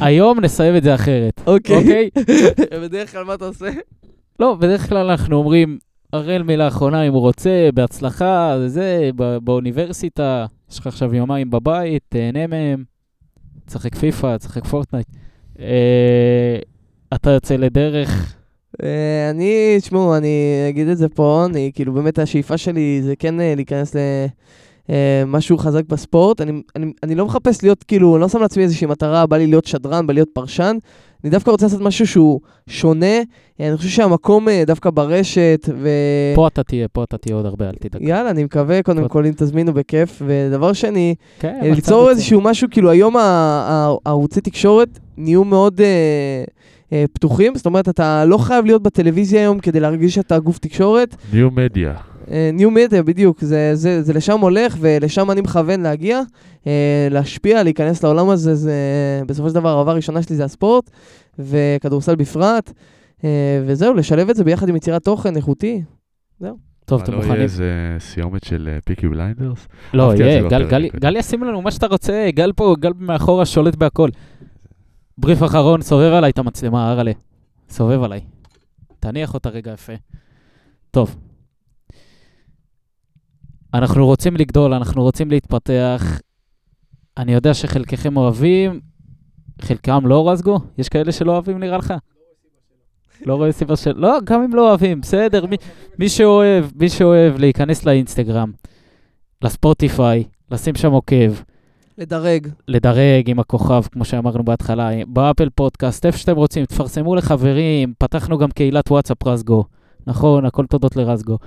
היום 0.00 0.40
נסיים 0.40 0.76
את 0.76 0.82
זה 0.82 0.94
אחרת. 0.94 1.40
אוקיי. 1.46 1.76
אוקיי? 1.76 2.10
בדרך 2.84 3.12
כלל 3.12 3.24
מה 3.24 3.34
אתה 3.34 3.44
עושה? 3.44 3.70
לא, 4.40 4.54
בדרך 4.54 4.88
כלל 4.88 5.10
אנחנו 5.10 5.36
אומרים, 5.36 5.78
הראל 6.12 6.42
מילה 6.42 6.68
אחרונה 6.68 7.02
אם 7.02 7.12
הוא 7.12 7.20
רוצה, 7.20 7.68
בהצלחה, 7.74 8.56
זה, 8.66 9.10
באוניברסיטה, 9.42 10.46
יש 10.70 10.78
לך 10.78 10.86
עכשיו 10.86 11.14
יומיים 11.14 11.50
בבית, 11.50 12.02
תהנה 12.08 12.46
מהם, 12.46 12.84
תשחק 13.66 13.94
פיפא, 13.94 14.36
תשחק 14.36 14.64
פורטנייט. 14.64 15.06
אה, 15.60 16.58
אתה 17.14 17.30
יוצא 17.30 17.56
לדרך, 17.56 18.36
אה, 18.82 19.30
אני, 19.30 19.76
תשמעו, 19.80 20.16
אני 20.16 20.66
אגיד 20.68 20.88
את 20.88 20.98
זה 20.98 21.08
פה, 21.08 21.46
אני, 21.50 21.70
כאילו, 21.74 21.92
באמת 21.92 22.18
השאיפה 22.18 22.56
שלי 22.58 23.00
זה 23.02 23.16
כן 23.16 23.40
אה, 23.40 23.54
להיכנס 23.54 23.96
למשהו 24.88 25.58
חזק 25.58 25.84
בספורט. 25.88 26.40
אני, 26.40 26.62
אני, 26.76 26.92
אני 27.02 27.14
לא 27.14 27.26
מחפש 27.26 27.62
להיות, 27.62 27.84
כאילו, 27.84 28.16
אני 28.16 28.20
לא 28.20 28.28
שם 28.28 28.40
לעצמי 28.40 28.62
איזושהי 28.62 28.86
מטרה, 28.86 29.26
בא 29.26 29.36
לי 29.36 29.46
להיות 29.46 29.64
שדרן, 29.64 30.06
בא 30.06 30.12
לי 30.12 30.16
להיות 30.16 30.28
פרשן. 30.32 30.76
אני 31.24 31.30
דווקא 31.30 31.50
רוצה 31.50 31.66
לעשות 31.66 31.80
משהו 31.80 32.06
שהוא 32.06 32.40
שונה. 32.68 33.16
אני 33.60 33.76
חושב 33.76 33.88
שהמקום 33.88 34.48
אה, 34.48 34.62
דווקא 34.66 34.90
ברשת, 34.90 35.68
ו... 35.76 35.88
פה 36.34 36.46
אתה 36.46 36.62
תהיה, 36.62 36.88
פה 36.88 37.04
אתה 37.04 37.18
תהיה 37.18 37.36
עוד 37.36 37.46
הרבה, 37.46 37.68
אל 37.68 37.74
תדאג. 37.80 38.02
יאללה, 38.02 38.30
אני 38.30 38.44
מקווה, 38.44 38.82
קודם 38.82 39.02
פה- 39.02 39.08
כל, 39.08 39.26
אם 39.26 39.32
תזמינו 39.36 39.74
בכיף. 39.74 40.22
ודבר 40.26 40.72
שני, 40.72 41.14
כן, 41.40 41.58
אה, 41.62 41.70
ליצור 41.74 41.98
רוצה. 42.00 42.10
איזשהו 42.10 42.40
משהו, 42.40 42.68
כאילו 42.70 42.90
היום 42.90 43.16
הערוצי 43.16 44.40
תקשורת 44.40 44.88
נהיו 45.16 45.44
מאוד 45.44 45.80
אה, 45.80 45.86
אה, 46.92 47.04
פתוחים, 47.12 47.54
זאת 47.54 47.66
אומרת, 47.66 47.88
אתה 47.88 48.24
לא 48.24 48.38
חייב 48.38 48.64
להיות 48.64 48.82
בטלוויזיה 48.82 49.40
היום 49.40 49.58
כדי 49.58 49.80
להרגיש 49.80 50.14
שאתה 50.14 50.38
גוף 50.38 50.58
תקשורת. 50.58 51.16
ניו 51.32 51.50
מדיה. 51.50 51.94
ניו 52.52 52.70
מדיה, 52.70 53.02
בדיוק, 53.02 53.40
זה, 53.40 53.70
זה, 53.74 54.02
זה 54.02 54.12
לשם 54.12 54.40
הולך 54.40 54.76
ולשם 54.80 55.30
אני 55.30 55.40
מכוון 55.40 55.80
להגיע, 55.80 56.20
להשפיע, 57.10 57.62
להיכנס 57.62 58.02
לעולם 58.04 58.28
הזה, 58.28 58.54
זה 58.54 58.74
בסופו 59.26 59.48
של 59.48 59.54
דבר 59.54 59.68
הערבה 59.68 59.92
הראשונה 59.92 60.22
שלי 60.22 60.36
זה 60.36 60.44
הספורט, 60.44 60.90
וכדורסל 61.38 62.14
בפרט, 62.14 62.72
אה, 63.24 63.62
וזהו, 63.66 63.94
לשלב 63.94 64.30
את 64.30 64.36
זה 64.36 64.44
ביחד 64.44 64.68
עם 64.68 64.76
יצירת 64.76 65.04
תוכן 65.04 65.36
איכותי. 65.36 65.82
טוב, 66.84 67.02
אתם 67.02 67.12
לא 67.12 67.16
מוכנים? 67.18 67.34
יהיה 67.34 67.44
איזה 67.44 67.72
סיומת 67.98 68.44
של 68.44 68.68
אה, 68.72 68.78
פיקי 68.84 69.08
בליינדרס? 69.08 69.68
לא, 69.94 70.14
יהיה. 70.18 70.48
גל- 70.48 70.88
גל 71.00 71.16
ישים 71.16 71.44
לנו 71.44 71.62
מה 71.62 71.70
שאתה 71.70 71.86
רוצה, 71.86 72.28
גל 72.34 72.52
פה, 72.52 72.74
גל 72.80 72.92
מאחורה 72.98 73.46
שולט 73.46 73.74
בהכל. 73.76 74.08
בריף 75.18 75.42
אחרון, 75.42 75.82
סובב 75.82 76.12
עליי 76.12 76.30
את 76.30 76.38
המצלמה, 76.38 76.92
אראלה. 76.92 77.12
סובב 77.68 78.02
עליי. 78.02 78.20
תניח 79.00 79.34
אותה 79.34 79.48
רגע 79.48 79.72
יפה. 79.72 79.92
טוב. 80.90 81.16
אנחנו 83.74 84.06
רוצים 84.06 84.36
לגדול, 84.36 84.74
אנחנו 84.74 85.02
רוצים 85.02 85.30
להתפתח. 85.30 86.20
אני 87.18 87.32
יודע 87.32 87.54
שחלקכם 87.54 88.16
אוהבים, 88.16 88.80
חלקם 89.62 90.06
לא 90.06 90.30
רזגו? 90.30 90.58
יש 90.78 90.88
כאלה 90.88 91.12
שלא 91.12 91.32
אוהבים 91.32 91.58
נראה 91.58 91.78
לך? 91.78 91.94
לא 93.26 93.34
רואה 93.34 93.52
סיבה 93.52 93.76
של... 93.76 93.92
לא, 93.96 94.18
גם 94.24 94.42
אם 94.42 94.54
לא 94.54 94.68
אוהבים, 94.68 95.00
בסדר. 95.00 95.46
מי, 95.46 95.56
מי 95.98 96.08
שאוהב, 96.08 96.64
מי 96.74 96.88
שאוהב 96.88 97.38
להיכנס 97.38 97.84
לאינסטגרם, 97.84 98.52
לספוטיפיי, 99.42 100.24
לשים 100.50 100.74
שם 100.74 100.92
עוקב, 100.92 101.32
לדרג. 101.98 102.48
לדרג 102.68 103.30
עם 103.30 103.38
הכוכב, 103.38 103.82
כמו 103.92 104.04
שאמרנו 104.04 104.44
בהתחלה, 104.44 104.90
באפל 105.06 105.48
פודקאסט, 105.50 106.06
איפה 106.06 106.18
שאתם 106.18 106.36
רוצים, 106.36 106.64
תפרסמו 106.64 107.14
לחברים, 107.14 107.94
פתחנו 107.98 108.38
גם 108.38 108.50
קהילת 108.50 108.90
וואטסאפ 108.90 109.26
רזגו, 109.26 109.64
נכון, 110.06 110.44
הכל 110.44 110.66
תודות 110.66 110.96
לרזגו. 110.96 111.38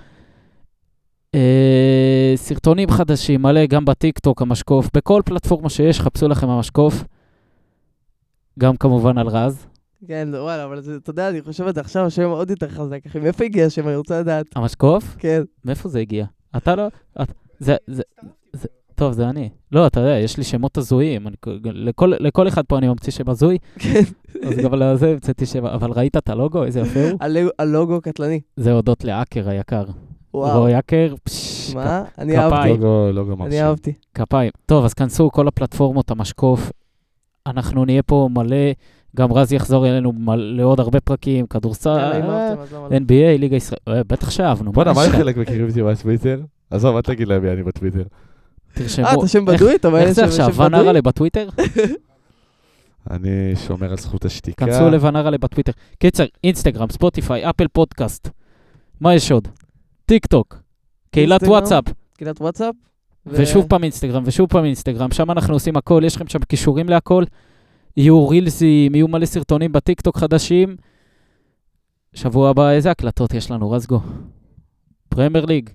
אה, 1.35 2.33
סרטונים 2.35 2.89
חדשים, 2.89 3.41
מלא 3.41 3.65
גם 3.65 3.85
בטיקטוק, 3.85 4.41
המשקוף, 4.41 4.89
בכל 4.93 5.21
פלטפורמה 5.25 5.69
שיש, 5.69 5.99
חפשו 6.01 6.27
לכם 6.27 6.49
המשקוף. 6.49 7.03
גם 8.59 8.77
כמובן 8.77 9.17
על 9.17 9.27
רז. 9.27 9.65
כן, 10.07 10.27
וואלה, 10.33 10.65
אבל 10.65 10.81
זה, 10.81 10.95
אתה 10.95 11.09
יודע, 11.09 11.29
אני 11.29 11.41
חושב 11.41 11.67
על 11.67 11.73
זה 11.73 11.81
עכשיו, 11.81 12.05
השם 12.05 12.29
עוד 12.29 12.49
יותר 12.49 12.69
חזק, 12.69 12.99
אחי. 13.07 13.19
מאיפה 13.19 13.43
הגיע 13.43 13.65
השם? 13.65 13.87
אני 13.87 13.95
רוצה 13.95 14.19
לדעת. 14.19 14.45
המשקוף? 14.55 15.15
כן. 15.19 15.41
מאיפה 15.65 15.89
זה 15.89 15.99
הגיע? 15.99 16.25
אתה 16.57 16.75
לא... 16.75 16.87
את, 17.21 17.31
זה, 17.59 17.75
זה, 17.87 18.03
זה, 18.53 18.67
טוב, 18.95 19.13
זה 19.13 19.29
אני. 19.29 19.49
לא, 19.71 19.87
אתה 19.87 19.99
יודע, 19.99 20.17
יש 20.17 20.37
לי 20.37 20.43
שמות 20.43 20.77
הזויים. 20.77 21.27
אני, 21.27 21.35
לכל, 21.63 22.13
לכל 22.19 22.47
אחד 22.47 22.65
פה 22.65 22.77
אני 22.77 22.87
ממציא 22.87 23.11
שם 23.11 23.29
הזוי, 23.29 23.57
כן. 23.79 24.01
אז 24.43 24.57
גם 24.57 24.73
לזה 24.73 25.09
המצאתי 25.11 25.45
שם. 25.45 25.65
אבל 25.65 25.91
ראית 25.91 26.17
את 26.17 26.29
הלוגו? 26.29 26.63
איזה 26.63 26.79
יפה 26.79 27.09
הוא? 27.09 27.17
הלו- 27.23 27.49
הלוגו 27.59 28.01
קטלני. 28.01 28.39
זה 28.57 28.71
הודות 28.71 29.03
לאקר 29.03 29.49
היקר. 29.49 29.83
וואו. 30.33 30.59
רועי 30.59 30.79
אקר, 30.79 31.13
פשש, 31.23 31.75
מה? 31.75 32.03
אני. 32.17 32.37
אהבתי. 32.37 32.69
לוגו, 32.69 33.11
לוגו 33.13 33.31
אני 33.31 33.39
מרשים. 33.39 33.65
אהבתי. 33.65 33.93
כפיים. 34.13 34.51
טוב, 34.65 34.85
אז 34.85 34.93
כנסו 34.93 35.31
כל 35.31 35.47
הפלטפורמות, 35.47 36.11
המשקוף. 36.11 36.71
אנחנו 37.47 37.85
נהיה 37.85 38.03
פה 38.03 38.29
מלא, 38.31 38.71
גם 39.15 39.33
רז 39.33 39.53
יחזור 39.53 39.87
אלינו 39.87 40.13
לעוד 40.35 40.79
הרבה 40.79 40.99
פרקים, 40.99 41.47
כדורסל, 41.47 41.89
אה, 41.89 42.19
לא? 42.19 42.87
NBA, 42.87 43.39
ליגה 43.39 43.55
ישראל, 43.55 43.79
אה, 43.87 44.01
בטח 44.03 44.29
שאהבנו. 44.29 44.71
בואנה, 44.71 44.93
מה 44.93 45.03
יש 45.03 45.09
לך? 45.09 45.15
חלק 45.15 45.37
מכירים 45.37 45.67
אותי 45.67 45.83
בטוויטר? 45.83 46.41
עזוב, 46.71 46.95
אל 46.95 47.01
תגיד 47.01 47.27
להם 47.27 47.43
מי 47.43 47.51
אני 47.51 47.63
בטוויטר. 47.63 48.03
תרשמו. 48.73 49.05
אה, 49.05 49.13
אתה 49.13 49.27
שם 49.27 49.45
בדוי? 49.45 49.75
איך 49.97 50.11
זה 50.11 50.25
עכשיו, 50.25 50.55
ון? 50.55 50.73
ארלה 50.73 51.01
בטוויטר? 51.01 51.49
אני 53.11 53.55
שומר 53.67 53.89
על 53.89 53.97
זכות 53.97 54.25
השתיקה. 54.25 54.65
כנסו 54.65 54.89
לוון 54.89 55.15
ארלה 55.15 55.37
בטוויטר. 55.37 55.71
קיצר, 55.99 56.25
אינסטגרם, 56.43 56.89
ספוטיפיי, 56.91 57.49
אפל 57.49 57.67
פודקאסט. 57.67 58.29
מה 59.01 59.15
יש 59.15 59.31
עוד? 59.31 59.47
טיק 60.09 60.25
טוק, 60.25 60.61
קהילת 61.11 61.43
וואטסאפ, 61.43 61.83
קהילת 62.17 62.41
וואטסאפ. 62.41 62.75
ו- 63.25 63.35
ושוב 63.41 63.65
פעם 63.69 63.83
אינסטגרם, 63.83 64.23
ושוב 64.25 64.49
פעם 64.49 64.65
אינסטגרם, 64.65 65.11
שם 65.11 65.31
אנחנו 65.31 65.53
עושים 65.53 65.77
הכל, 65.77 66.01
יש 66.05 66.15
לכם 66.15 66.27
שם 66.27 66.39
קישורים 66.39 66.89
להכל. 66.89 67.23
יהיו 67.97 68.29
רילסים, 68.29 68.95
יהיו 68.95 69.07
מלא 69.07 69.25
סרטונים 69.25 69.71
בטיקטוק 69.71 70.17
חדשים. 70.17 70.75
שבוע 72.13 72.49
הבא, 72.49 72.71
איזה 72.71 72.91
הקלטות 72.91 73.33
יש 73.33 73.51
לנו, 73.51 73.71
רזגו? 73.71 73.99
פרמייר 75.09 75.45
ליג, 75.45 75.69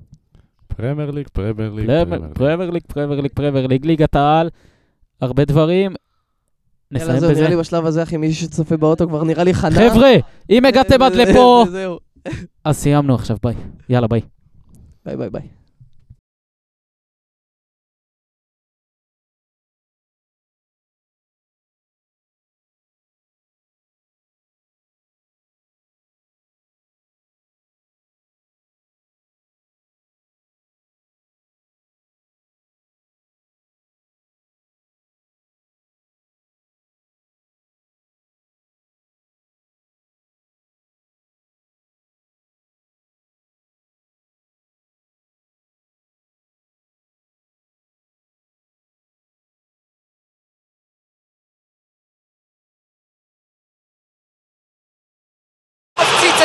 פרמייר 0.77 1.11
ליג, 1.11 1.29
פרמייר 1.33 1.73
ליג, 1.73 1.87
פרמייר 1.87 2.33
פרמייר 2.35 2.71
ליג. 2.71 2.83
פרמייר 2.89 3.21
ליג, 3.21 3.33
פרמייר 3.35 3.67
ליג, 3.67 3.87
ליגת 3.87 4.17
העל, 4.17 4.51
הרבה 5.21 5.45
דברים. 5.45 5.93
יאללה, 6.93 7.05
נסיים 7.05 7.21
זהו, 7.21 7.31
נראה 7.31 7.41
בזה. 7.43 7.49
לי 7.49 7.57
בשלב 7.57 7.87
הזה, 7.87 8.03
אחי, 8.03 8.17
מישהו 8.17 8.47
שצופה 8.47 8.77
באוטו 8.77 9.09
כבר 9.09 9.25
נראה 9.25 9.45
לי 9.45 9.55
חנה. 9.55 9.91
חבר'ה, 9.91 10.13
אם 10.51 10.65
הגעתם 10.65 11.03
עד 11.03 11.15
לפה, 11.15 11.65
זהו. 11.71 12.04
אז 12.65 12.77
סיימנו 12.77 13.15
עכשיו, 13.15 13.37
ביי. 13.43 13.55
יאללה, 13.89 14.07
ביי. 14.07 14.21
ביי 15.05 15.17
ביי 15.17 15.31
ביי. 15.31 15.49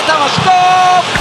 מפציץ 0.09 0.15
את 0.15 0.21
המשקוף, 0.21 1.18